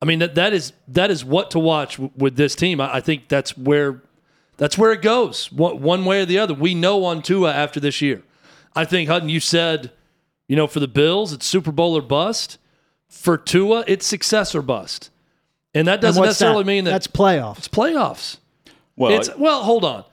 I 0.00 0.04
mean, 0.04 0.18
that 0.18 0.34
that 0.34 0.52
is 0.52 0.72
that 0.88 1.10
is 1.10 1.24
what 1.24 1.50
to 1.52 1.58
watch 1.58 1.92
w- 1.96 2.10
with 2.16 2.36
this 2.36 2.54
team. 2.54 2.80
I, 2.80 2.96
I 2.96 3.00
think 3.00 3.28
that's 3.28 3.56
where 3.56 4.02
that's 4.56 4.76
where 4.76 4.92
it 4.92 5.02
goes, 5.02 5.50
one, 5.52 5.80
one 5.80 6.04
way 6.04 6.20
or 6.22 6.26
the 6.26 6.38
other. 6.38 6.52
We 6.54 6.74
know 6.74 7.04
on 7.04 7.22
Tua 7.22 7.52
after 7.52 7.80
this 7.80 8.02
year. 8.02 8.22
I 8.74 8.84
think 8.84 9.08
Hutton, 9.08 9.28
you 9.28 9.40
said, 9.40 9.92
you 10.48 10.56
know, 10.56 10.66
for 10.66 10.80
the 10.80 10.88
Bills, 10.88 11.32
it's 11.32 11.46
Super 11.46 11.72
Bowl 11.72 11.96
or 11.96 12.02
bust. 12.02 12.58
For 13.08 13.36
Tua, 13.36 13.84
it's 13.86 14.06
success 14.06 14.54
or 14.54 14.62
bust. 14.62 15.10
And 15.74 15.86
that 15.88 16.00
doesn't 16.00 16.22
And 16.22 16.28
necessarily 16.28 16.62
that? 16.64 16.66
mean 16.68 16.84
that 16.84 16.90
that's 16.92 17.06
playoffs. 17.06 17.58
it's 17.58 17.68
playoffs. 17.68 18.38
Well, 18.96 19.12
it's 19.12 19.30
well, 19.36 19.62
hold 19.62 19.84
on. 19.84 20.04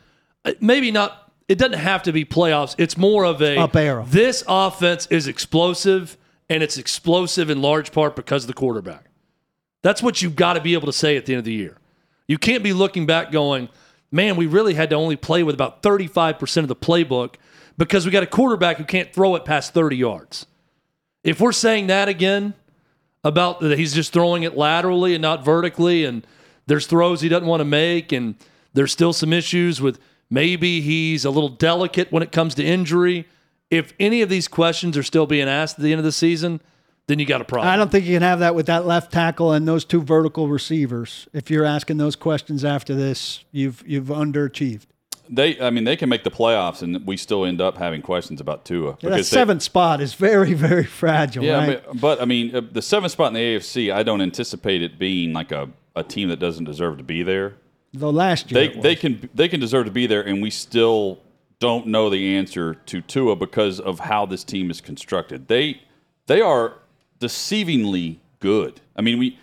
Uh, 0.46 0.54
Maybe 0.62 0.92
not. 0.92 1.29
It 1.50 1.58
doesn't 1.58 1.80
have 1.80 2.04
to 2.04 2.14
be 2.14 2.24
playoffs. 2.24 2.76
It's 2.78 2.96
more 2.96 3.26
of 3.26 3.42
a 3.42 3.58
Up 3.58 3.76
arrow. 3.76 4.06
This 4.06 4.44
offense 4.48 5.08
is 5.08 5.28
explosive, 5.28 6.16
and 6.48 6.62
it's 6.62 6.78
explosive 6.78 7.50
in 7.50 7.60
large 7.62 7.92
part 7.92 8.16
because 8.16 8.44
of 8.44 8.48
the 8.48 8.54
quarterback. 8.54 9.06
That's 9.82 10.04
what 10.04 10.22
you've 10.22 10.36
got 10.36 10.54
to 10.54 10.62
be 10.62 10.74
able 10.76 10.86
to 10.86 10.94
say 10.94 11.18
at 11.18 11.26
the 11.26 11.34
end 11.34 11.40
of 11.40 11.46
the 11.46 11.54
year. 11.54 11.78
You 12.28 12.38
can't 12.38 12.64
be 12.64 12.72
looking 12.72 13.08
back 13.08 13.32
going, 13.32 13.70
man, 14.12 14.36
we 14.36 14.46
really 14.46 14.76
had 14.76 14.92
to 14.92 14.96
only 14.96 15.16
play 15.16 15.42
with 15.42 15.56
about 15.56 15.82
35% 15.82 16.58
of 16.58 16.68
the 16.68 16.76
playbook 16.76 17.36
because 17.78 18.06
we 18.06 18.12
got 18.12 18.22
a 18.22 18.28
quarterback 18.28 18.78
who 18.78 18.84
can't 18.84 19.12
throw 19.12 19.36
it 19.36 19.44
past 19.44 19.74
30 19.74 19.98
yards. 19.98 20.46
If 21.24 21.42
we're 21.42 21.52
saying 21.52 21.88
that 21.88 22.08
again 22.08 22.54
about 23.24 23.60
that 23.62 23.78
he's 23.78 23.94
just 23.94 24.14
throwing 24.14 24.44
it 24.44 24.56
laterally 24.56 25.16
and 25.16 25.22
not 25.22 25.44
vertically, 25.44 26.06
and 26.06 26.26
there's 26.68 26.86
throws 26.86 27.22
he 27.22 27.30
doesn't 27.30 27.48
want 27.48 27.62
to 27.62 27.66
make, 27.66 28.12
and 28.12 28.36
there's 28.74 28.92
still 28.92 29.14
some 29.14 29.34
issues 29.34 29.82
with 29.82 30.00
maybe 30.30 30.82
he's 30.82 31.26
a 31.26 31.30
little 31.30 31.50
delicate 31.50 32.12
when 32.12 32.24
it 32.24 32.32
comes 32.32 32.56
to 32.56 32.64
injury. 32.64 33.28
If 33.70 33.94
any 34.00 34.22
of 34.22 34.30
these 34.30 34.48
questions 34.48 34.98
are 34.98 35.04
still 35.04 35.26
being 35.28 35.48
asked 35.48 35.78
at 35.78 35.84
the 35.84 35.92
end 35.92 36.00
of 36.00 36.06
the 36.06 36.12
season, 36.12 36.60
then 37.08 37.20
you 37.20 37.26
got 37.26 37.42
a 37.42 37.46
problem. 37.46 37.72
I 37.72 37.76
don't 37.76 37.92
think 37.92 38.06
you 38.06 38.16
can 38.16 38.22
have 38.24 38.40
that 38.40 38.56
with 38.56 38.66
that 38.68 38.86
left 38.86 39.12
tackle 39.12 39.52
and 39.52 39.68
those 39.68 39.86
two 39.86 40.02
vertical 40.02 40.48
receivers. 40.48 41.28
If 41.34 41.50
you're 41.52 41.66
asking 41.66 41.98
those 41.98 42.16
questions 42.16 42.64
after 42.66 42.94
this, 42.96 43.44
you've 43.52 43.84
you've 43.86 44.08
underachieved. 44.08 44.84
they 45.28 45.60
I 45.60 45.70
mean 45.72 45.84
they 45.84 45.96
can 45.96 46.10
make 46.10 46.24
the 46.24 46.32
playoffs 46.32 46.82
and 46.84 47.06
we 47.08 47.18
still 47.18 47.46
end 47.46 47.62
up 47.62 47.78
having 47.78 48.02
questions 48.02 48.40
about 48.42 48.66
Tua 48.66 48.98
Yeah, 49.02 49.10
that 49.10 49.16
they- 49.18 49.24
seventh 49.24 49.62
spot 49.64 50.02
is 50.02 50.14
very 50.14 50.54
very 50.54 50.84
fragile. 50.84 51.44
Yeah, 51.44 51.58
right? 51.68 51.84
but, 51.86 52.00
but 52.02 52.22
I 52.22 52.26
mean, 52.26 52.56
uh, 52.56 52.62
the 52.72 52.82
seventh 52.82 53.12
spot 53.12 53.28
in 53.30 53.34
the 53.34 53.40
AFC, 53.58 53.92
I 53.94 54.04
don't 54.04 54.22
anticipate 54.22 54.82
it 54.84 54.98
being 55.00 55.34
like 55.34 55.52
a, 55.52 55.70
a 55.96 56.04
team 56.04 56.30
that 56.30 56.40
doesn't 56.40 56.66
deserve 56.66 56.98
to 56.98 57.04
be 57.04 57.22
there. 57.24 57.56
Though 57.94 58.10
last 58.10 58.52
year 58.52 58.68
They 58.68 58.80
they 58.80 58.96
can 58.96 59.30
they 59.34 59.48
can 59.48 59.60
deserve 59.60 59.86
to 59.86 59.92
be 59.92 60.06
there, 60.08 60.22
and 60.22 60.42
we 60.42 60.50
still 60.50 61.20
don't 61.60 61.88
know 61.88 62.10
the 62.10 62.36
answer 62.36 62.76
to 62.76 63.02
Tua 63.02 63.36
because 63.36 63.80
of 63.80 64.00
how 64.00 64.26
this 64.26 64.44
team 64.44 64.70
is 64.72 64.80
constructed. 64.82 65.48
They 65.48 65.82
they 66.28 66.42
are 66.42 66.76
deceivingly 67.20 68.18
good. 68.40 68.82
I 68.96 69.02
mean, 69.02 69.18
we 69.18 69.38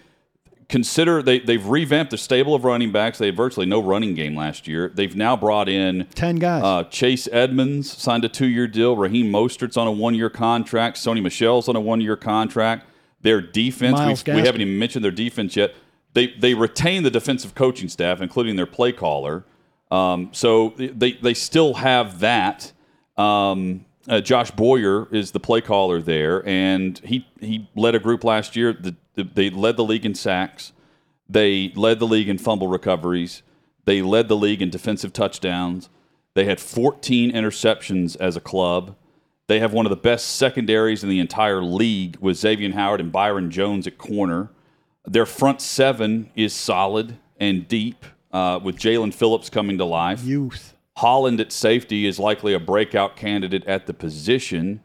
consider 0.68 1.22
they 1.22 1.38
they've 1.40 1.64
revamped 1.66 2.10
the 2.10 2.18
stable 2.18 2.54
of 2.54 2.64
running 2.64 2.92
backs. 2.92 3.18
They 3.18 3.26
had 3.26 3.36
virtually 3.36 3.66
no 3.66 3.80
running 3.82 4.14
game 4.14 4.34
last 4.36 4.66
year. 4.66 4.90
They've 4.94 5.14
now 5.14 5.36
brought 5.36 5.68
in 5.68 6.06
10 6.14 6.36
guys. 6.36 6.62
Uh, 6.62 6.84
Chase 6.84 7.28
Edmonds 7.32 7.90
signed 7.90 8.24
a 8.24 8.28
two 8.28 8.46
year 8.46 8.66
deal. 8.66 8.96
Raheem 8.96 9.30
Mostert's 9.30 9.76
on 9.76 9.86
a 9.86 9.92
one 9.92 10.14
year 10.14 10.30
contract. 10.30 10.96
Sony 10.96 11.22
Michel's 11.22 11.68
on 11.68 11.76
a 11.76 11.80
one 11.80 12.00
year 12.00 12.16
contract. 12.16 12.86
Their 13.22 13.40
defense, 13.40 14.24
we 14.24 14.42
haven't 14.42 14.60
even 14.60 14.78
mentioned 14.78 15.04
their 15.04 15.10
defense 15.10 15.56
yet. 15.56 15.74
They, 16.16 16.28
they 16.28 16.54
retain 16.54 17.02
the 17.02 17.10
defensive 17.10 17.54
coaching 17.54 17.90
staff, 17.90 18.22
including 18.22 18.56
their 18.56 18.64
play 18.64 18.90
caller. 18.90 19.44
Um, 19.90 20.30
so 20.32 20.72
they, 20.78 21.12
they 21.12 21.34
still 21.34 21.74
have 21.74 22.20
that. 22.20 22.72
Um, 23.18 23.84
uh, 24.08 24.22
Josh 24.22 24.50
Boyer 24.50 25.08
is 25.14 25.32
the 25.32 25.40
play 25.40 25.60
caller 25.60 26.00
there, 26.00 26.42
and 26.48 26.98
he, 27.00 27.28
he 27.38 27.68
led 27.76 27.94
a 27.94 27.98
group 27.98 28.24
last 28.24 28.56
year. 28.56 28.72
The, 28.72 28.96
the, 29.12 29.24
they 29.24 29.50
led 29.50 29.76
the 29.76 29.84
league 29.84 30.06
in 30.06 30.14
sacks. 30.14 30.72
They 31.28 31.70
led 31.76 31.98
the 31.98 32.06
league 32.06 32.30
in 32.30 32.38
fumble 32.38 32.68
recoveries. 32.68 33.42
They 33.84 34.00
led 34.00 34.28
the 34.28 34.36
league 34.38 34.62
in 34.62 34.70
defensive 34.70 35.12
touchdowns. 35.12 35.90
They 36.32 36.46
had 36.46 36.60
14 36.60 37.30
interceptions 37.30 38.16
as 38.18 38.36
a 38.36 38.40
club. 38.40 38.96
They 39.48 39.60
have 39.60 39.74
one 39.74 39.84
of 39.84 39.90
the 39.90 39.96
best 39.96 40.36
secondaries 40.36 41.04
in 41.04 41.10
the 41.10 41.20
entire 41.20 41.62
league 41.62 42.16
with 42.20 42.38
Xavier 42.38 42.72
Howard 42.72 43.02
and 43.02 43.12
Byron 43.12 43.50
Jones 43.50 43.86
at 43.86 43.98
corner. 43.98 44.48
Their 45.06 45.26
front 45.26 45.60
seven 45.60 46.30
is 46.34 46.52
solid 46.52 47.18
and 47.38 47.68
deep 47.68 48.04
uh, 48.32 48.58
with 48.62 48.76
Jaelan 48.76 49.14
Phillips 49.14 49.48
coming 49.50 49.78
to 49.78 49.84
life. 49.84 50.24
Youth. 50.24 50.74
Holland 50.96 51.40
at 51.40 51.52
safety 51.52 52.06
is 52.06 52.18
likely 52.18 52.54
a 52.54 52.60
breakout 52.60 53.16
candidate 53.16 53.64
at 53.66 53.86
the 53.86 53.94
position. 53.94 54.80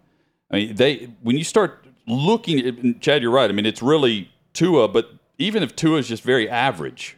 I 0.51 0.55
mean, 0.55 0.75
they 0.75 1.09
when 1.21 1.37
you 1.37 1.43
start 1.43 1.85
looking 2.07 2.59
at 2.59 3.01
Chad, 3.01 3.21
you're 3.21 3.31
right. 3.31 3.49
I 3.49 3.53
mean, 3.53 3.65
it's 3.65 3.81
really 3.81 4.29
Tua, 4.53 4.87
but 4.87 5.11
even 5.37 5.63
if 5.63 5.75
Tua 5.75 5.99
is 5.99 6.07
just 6.07 6.23
very 6.23 6.49
average, 6.49 7.17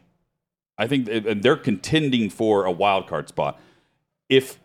I 0.78 0.88
think 0.88 1.08
they're 1.08 1.58
contending 1.58 2.30
for 2.30 2.66
a 2.66 2.72
wild 2.72 3.08
card 3.08 3.28
spot. 3.28 3.60
If 4.30 4.60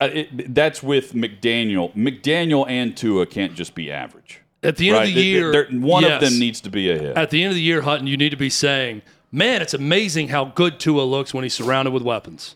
uh, 0.00 0.10
it, 0.12 0.54
that's 0.54 0.82
with 0.82 1.12
McDaniel, 1.12 1.94
McDaniel 1.94 2.68
and 2.68 2.96
Tua 2.96 3.26
can't 3.26 3.54
just 3.54 3.74
be 3.74 3.90
average. 3.90 4.41
At 4.62 4.76
the 4.76 4.88
end 4.88 4.96
right? 4.98 5.08
of 5.08 5.14
the 5.14 5.20
They- 5.20 5.26
year, 5.26 5.52
they're- 5.52 5.68
one 5.70 6.02
yes. 6.04 6.22
of 6.22 6.28
them 6.30 6.38
needs 6.38 6.60
to 6.62 6.70
be 6.70 6.90
a 6.90 6.98
hit. 6.98 7.16
At 7.16 7.30
the 7.30 7.42
end 7.42 7.50
of 7.50 7.56
the 7.56 7.62
year, 7.62 7.82
Hutton, 7.82 8.06
you 8.06 8.16
need 8.16 8.30
to 8.30 8.36
be 8.36 8.50
saying, 8.50 9.02
"Man, 9.32 9.60
it's 9.62 9.74
amazing 9.74 10.28
how 10.28 10.44
good 10.44 10.78
Tua 10.78 11.02
looks 11.02 11.34
when 11.34 11.42
he's 11.42 11.54
surrounded 11.54 11.92
with 11.92 12.02
weapons." 12.02 12.54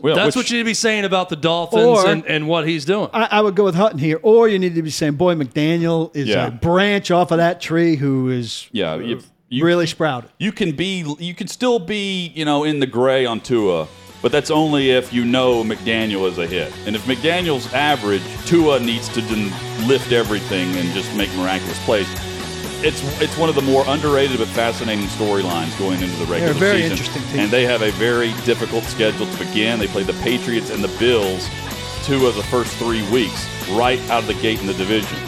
well, 0.00 0.14
That's 0.16 0.34
which- 0.34 0.44
what 0.46 0.50
you 0.50 0.56
need 0.58 0.62
to 0.62 0.70
be 0.70 0.74
saying 0.74 1.04
about 1.04 1.28
the 1.28 1.36
Dolphins 1.36 1.84
Or- 1.84 2.06
and, 2.08 2.24
and 2.26 2.48
what 2.48 2.66
he's 2.66 2.84
doing. 2.86 3.08
I, 3.12 3.28
I 3.32 3.40
would 3.42 3.54
go 3.54 3.64
with 3.64 3.74
Hutton 3.74 3.98
here, 3.98 4.18
or 4.22 4.48
you 4.48 4.58
need 4.58 4.74
to 4.74 4.82
be 4.82 4.88
saying, 4.90 5.14
"Boy, 5.14 5.34
McDaniel 5.34 6.10
is 6.16 6.28
Yeah. 6.28 6.46
a 6.46 6.50
branch 6.50 7.10
off 7.10 7.30
of 7.32 7.36
that 7.38 7.60
tree 7.60 7.96
who 7.96 8.30
is 8.30 8.66
Yeah, 8.72 8.96
if 8.96 9.24
you, 9.50 9.64
really 9.64 9.86
sprouted." 9.86 10.30
you 10.38 10.52
can 10.52 10.72
be 10.72 11.04
you 11.18 11.34
can 11.34 11.48
still 11.48 11.78
be 11.78 12.32
you 12.34 12.44
know 12.46 12.64
in 12.64 12.80
the 12.80 12.86
gray 12.86 13.26
on 13.26 13.40
Tua, 13.40 13.88
but 14.22 14.32
that's 14.32 14.50
only 14.50 14.90
if 14.90 15.12
you 15.12 15.24
know 15.24 15.64
McDaniel 15.64 16.28
is 16.28 16.38
a 16.38 16.46
hit. 16.46 16.72
And 16.86 16.94
if 16.94 17.04
McDaniel's 17.06 17.72
average, 17.72 18.22
Tua 18.46 18.80
needs 18.80 19.08
to 19.10 19.20
lift 19.86 20.12
everything 20.12 20.74
and 20.76 20.88
just 20.92 21.14
make 21.16 21.34
miraculous 21.36 21.82
plays. 21.84 22.08
It's 22.82 23.02
it's 23.20 23.36
one 23.36 23.48
of 23.48 23.54
the 23.54 23.62
more 23.62 23.84
underrated 23.86 24.38
but 24.38 24.48
fascinating 24.48 25.04
storylines 25.06 25.78
going 25.78 26.00
into 26.00 26.16
the 26.16 26.24
regular 26.24 26.52
They're 26.54 26.54
very 26.54 26.82
season. 26.82 26.92
interesting 26.92 27.22
team. 27.30 27.40
And 27.40 27.50
they 27.50 27.64
have 27.66 27.82
a 27.82 27.90
very 27.92 28.32
difficult 28.44 28.84
schedule 28.84 29.26
to 29.26 29.38
begin. 29.38 29.78
They 29.78 29.86
play 29.86 30.02
the 30.02 30.14
Patriots 30.22 30.70
and 30.70 30.82
the 30.82 30.96
Bills 30.98 31.48
two 32.04 32.26
of 32.26 32.34
the 32.34 32.42
first 32.44 32.74
three 32.76 33.08
weeks 33.10 33.46
right 33.70 34.00
out 34.10 34.22
of 34.22 34.26
the 34.26 34.34
gate 34.34 34.60
in 34.60 34.66
the 34.66 34.74
division. 34.74 35.18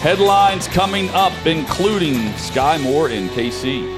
Headlines 0.00 0.68
coming 0.68 1.08
up, 1.10 1.32
including 1.46 2.14
Skyy 2.34 2.80
Moore 2.82 3.08
in 3.10 3.28
KC. 3.30 3.97